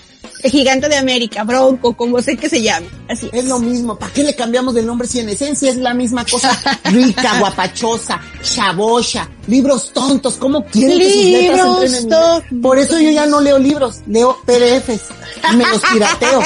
gigante 0.50 0.89
de 0.89 0.98
América, 0.98 1.44
Bronco, 1.44 1.94
como 1.94 2.22
sé 2.22 2.38
que 2.38 2.50
se 2.50 2.62
llame, 2.62 2.88
así 3.08 3.30
Es 3.32 3.46
lo 3.46 3.60
mismo. 3.60 3.98
¿Para 3.98 4.14
qué 4.14 4.24
le 4.24 4.36
cambiamos 4.36 4.76
el 4.76 4.86
nombre 4.86 5.08
si 5.08 5.20
en 5.20 5.30
esencia 5.30 5.70
es 5.70 5.78
la 5.78 5.94
misma 5.94 6.26
cosa? 6.26 6.58
Rica, 6.86 7.39
guapachosa, 7.39 8.22
chabocha, 8.41 9.30
libros 9.48 9.91
tontos. 9.94 10.36
¿Cómo 10.36 10.66
quieren 10.66 11.00
que 11.00 11.12
sus 11.12 11.26
letras 11.26 11.68
entren 11.68 11.96
en 11.96 12.56
mi? 12.56 12.62
Por 12.62 12.78
eso 12.78 13.00
yo 13.00 13.10
ya 13.12 13.26
no 13.26 13.41
leo 13.41 13.58
libros, 13.58 14.02
leo 14.08 14.38
PDFs. 14.46 15.56
Me 15.56 15.66
los 15.66 15.82
pirateo. 15.82 16.41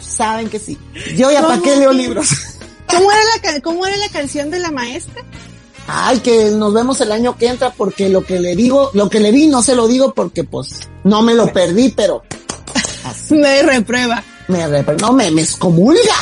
Saben 0.00 0.48
que 0.48 0.58
sí. 0.58 0.78
Yo 1.16 1.30
ya 1.30 1.42
para 1.42 1.54
¿Cómo 1.54 1.62
qué 1.62 1.76
leo 1.76 1.92
libros. 1.92 2.28
¿Cómo 2.88 3.10
era 3.10 3.20
la 3.42 3.60
cómo 3.60 3.86
era 3.86 3.96
la 3.96 4.08
canción 4.08 4.50
de 4.50 4.60
la 4.60 4.70
maestra? 4.70 5.22
Ay, 5.88 6.18
que 6.18 6.50
nos 6.50 6.72
vemos 6.72 7.00
el 7.00 7.12
año 7.12 7.36
que 7.36 7.46
entra 7.46 7.72
porque 7.72 8.08
lo 8.08 8.24
que 8.24 8.40
le 8.40 8.56
digo, 8.56 8.90
lo 8.94 9.08
que 9.08 9.20
le 9.20 9.30
vi 9.30 9.46
no 9.46 9.62
se 9.62 9.74
lo 9.74 9.86
digo 9.86 10.14
porque 10.14 10.42
pues 10.44 10.80
no 11.04 11.22
me 11.22 11.34
lo 11.34 11.52
perdí, 11.52 11.90
pero 11.90 12.22
Me 13.30 13.62
reprueba. 13.62 14.22
me 14.48 14.66
repre- 14.68 15.00
no 15.00 15.12
me, 15.12 15.30
me 15.30 15.42
excomulga. 15.42 16.14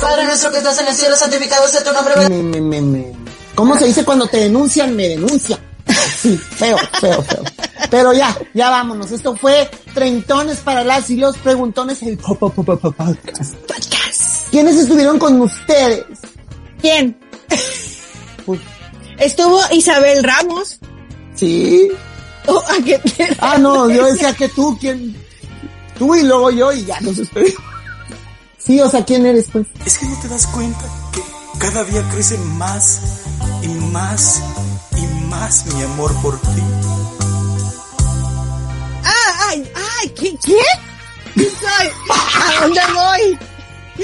Padre 0.00 0.24
nuestro 0.24 0.50
que 0.50 0.58
estás 0.58 0.78
en 0.80 0.88
el 0.88 0.94
cielo, 0.94 1.16
santificado 1.16 1.68
sea 1.68 1.84
tu 1.84 1.92
nombre. 1.92 2.14
Me, 2.28 2.42
me, 2.42 2.60
me, 2.60 2.80
me- 2.80 3.12
¿Cómo 3.54 3.76
se 3.78 3.84
dice 3.86 4.04
cuando 4.04 4.26
te 4.26 4.38
denuncian? 4.38 4.94
Me 4.96 5.08
denuncia. 5.08 5.58
Sí, 6.16 6.36
feo, 6.38 6.76
feo, 7.00 7.20
feo. 7.22 7.42
Pero 7.90 8.12
ya, 8.12 8.36
ya 8.54 8.70
vámonos. 8.70 9.10
Esto 9.10 9.34
fue 9.34 9.68
Treintones 9.92 10.58
para 10.58 10.84
las 10.84 11.10
y 11.10 11.16
los 11.16 11.36
Preguntones, 11.38 12.00
el 12.02 12.16
podcast. 12.16 13.54
¿Quiénes 14.50 14.76
estuvieron 14.76 15.18
con 15.18 15.40
ustedes? 15.40 16.04
¿Quién? 16.80 17.18
Estuvo 19.18 19.60
Isabel 19.72 20.22
Ramos. 20.22 20.78
Sí. 21.34 21.88
Oh, 22.46 22.62
¿a 22.68 22.82
qué 22.84 22.98
te- 22.98 23.36
Ah, 23.40 23.58
no, 23.58 23.88
yo 23.90 24.06
decía 24.06 24.34
que 24.34 24.48
tú, 24.48 24.76
¿quién? 24.80 25.16
Tú 25.98 26.14
y 26.14 26.22
luego 26.22 26.50
yo 26.50 26.72
y 26.72 26.84
ya 26.84 27.00
nos 27.00 27.16
despedimos. 27.16 27.62
Sí, 28.58 28.80
o 28.80 28.88
sea, 28.88 29.04
¿quién 29.04 29.26
eres 29.26 29.46
pues? 29.52 29.66
Es 29.84 29.98
que 29.98 30.06
no 30.06 30.20
te 30.20 30.28
das 30.28 30.46
cuenta 30.48 30.84
que 31.12 31.20
cada 31.58 31.84
día 31.84 32.02
crece 32.12 32.38
más 32.38 33.00
y 33.62 33.68
más 33.68 34.40
y 34.96 35.06
más 35.26 35.66
mi 35.66 35.82
amor 35.82 36.12
por 36.22 36.40
ti. 36.40 36.62
Ah, 39.04 39.48
ay, 39.50 39.70
ay, 40.00 40.08
¿qué? 40.10 40.36
¿Qué? 40.44 40.56
¿Quién 41.34 41.48
soy? 41.60 41.88
¿A 42.10 42.60
dónde 42.62 42.80
voy? 42.94 43.38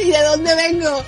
¿Y 0.03 0.11
de 0.11 0.23
dónde 0.25 0.55
vengo? 0.55 1.03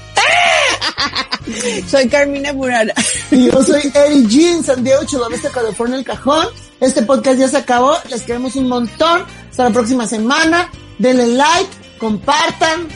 Soy 1.91 2.09
Carmina 2.09 2.53
Burana. 2.53 2.93
Y 3.31 3.47
yo 3.51 3.63
soy 3.65 3.91
Eric 3.95 4.29
Jean, 4.29 4.63
San 4.65 4.83
Diego, 4.85 5.05
Chulabesta, 5.05 5.51
California, 5.51 5.99
El 5.99 6.05
Cajón. 6.05 6.47
Este 6.81 7.03
podcast 7.03 7.39
ya 7.39 7.49
se 7.49 7.57
acabó. 7.59 7.95
Les 8.09 8.23
queremos 8.23 8.57
un 8.57 8.69
montón. 8.69 9.25
Hasta 9.51 9.65
la 9.65 9.71
próxima 9.71 10.07
semana. 10.07 10.71
Denle 10.99 11.27
like, 11.29 11.71
compartan, 11.99 12.89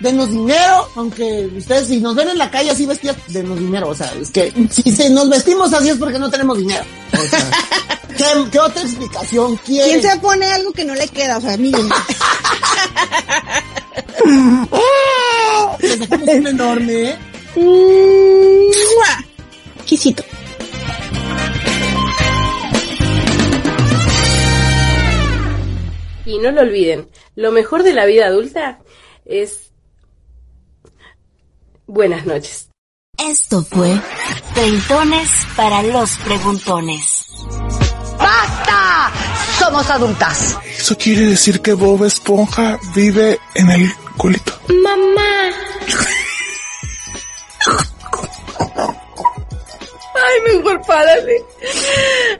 denos 0.00 0.30
dinero. 0.30 0.88
Aunque 0.96 1.48
ustedes, 1.56 1.88
si 1.88 2.00
nos 2.00 2.14
ven 2.14 2.28
en 2.30 2.38
la 2.38 2.50
calle 2.50 2.70
así 2.70 2.86
vestidas, 2.86 3.16
denos 3.28 3.58
dinero. 3.58 3.88
O 3.88 3.94
sea, 3.94 4.12
es 4.20 4.30
que 4.30 4.52
si 4.70 4.82
se- 4.92 5.10
nos 5.10 5.28
vestimos 5.28 5.72
así 5.72 5.90
es 5.90 5.96
porque 5.96 6.18
no 6.18 6.30
tenemos 6.30 6.58
dinero. 6.58 6.84
O 7.12 7.28
sea, 7.28 7.50
¿qué, 8.16 8.24
qué 8.50 8.58
otra 8.60 8.82
explicación 8.82 9.56
quieren? 9.58 10.00
¿Quién 10.00 10.12
se 10.12 10.18
pone 10.20 10.46
algo 10.52 10.72
que 10.72 10.84
no 10.84 10.94
le 10.94 11.08
queda? 11.08 11.38
O 11.38 11.40
sea, 11.40 11.56
miren. 11.56 11.88
Le 15.80 15.98
sacamos 15.98 16.28
un 16.28 16.46
enorme, 16.46 17.10
¿eh? 17.10 17.16
Quisito. 19.84 20.22
Y 26.24 26.38
no 26.38 26.50
lo 26.50 26.62
olviden, 26.62 27.08
lo 27.34 27.52
mejor 27.52 27.82
de 27.82 27.94
la 27.94 28.06
vida 28.06 28.26
adulta 28.26 28.80
es... 29.24 29.70
Buenas 31.86 32.24
noches. 32.26 32.68
Esto 33.18 33.62
fue 33.62 34.00
Treintones 34.54 35.28
para 35.56 35.82
los 35.82 36.16
Preguntones. 36.18 37.26
¡Basta! 38.18 39.12
Somos 39.58 39.90
adultas. 39.90 40.58
Eso 40.66 40.96
quiere 40.96 41.26
decir 41.26 41.60
que 41.60 41.74
Bob 41.74 42.04
Esponja 42.04 42.78
vive 42.94 43.38
en 43.54 43.70
el 43.70 43.92
culito. 44.16 44.52
Mamá. 44.68 45.50
Ay, 50.32 50.56
mejor 50.56 50.80
párale. 50.86 51.44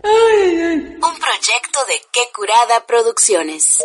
Ay, 0.02 0.62
ay. 0.62 0.96
Un 0.96 1.18
proyecto 1.18 1.84
de 1.86 2.00
Qué 2.12 2.20
Curada 2.34 2.86
Producciones. 2.86 3.84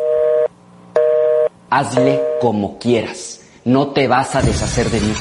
Hazle 1.70 2.22
como 2.40 2.80
quieras. 2.80 3.42
No 3.66 3.92
te 3.92 4.08
vas 4.08 4.36
a 4.36 4.42
deshacer 4.42 4.90
de 4.90 5.00
mí. 5.02 5.14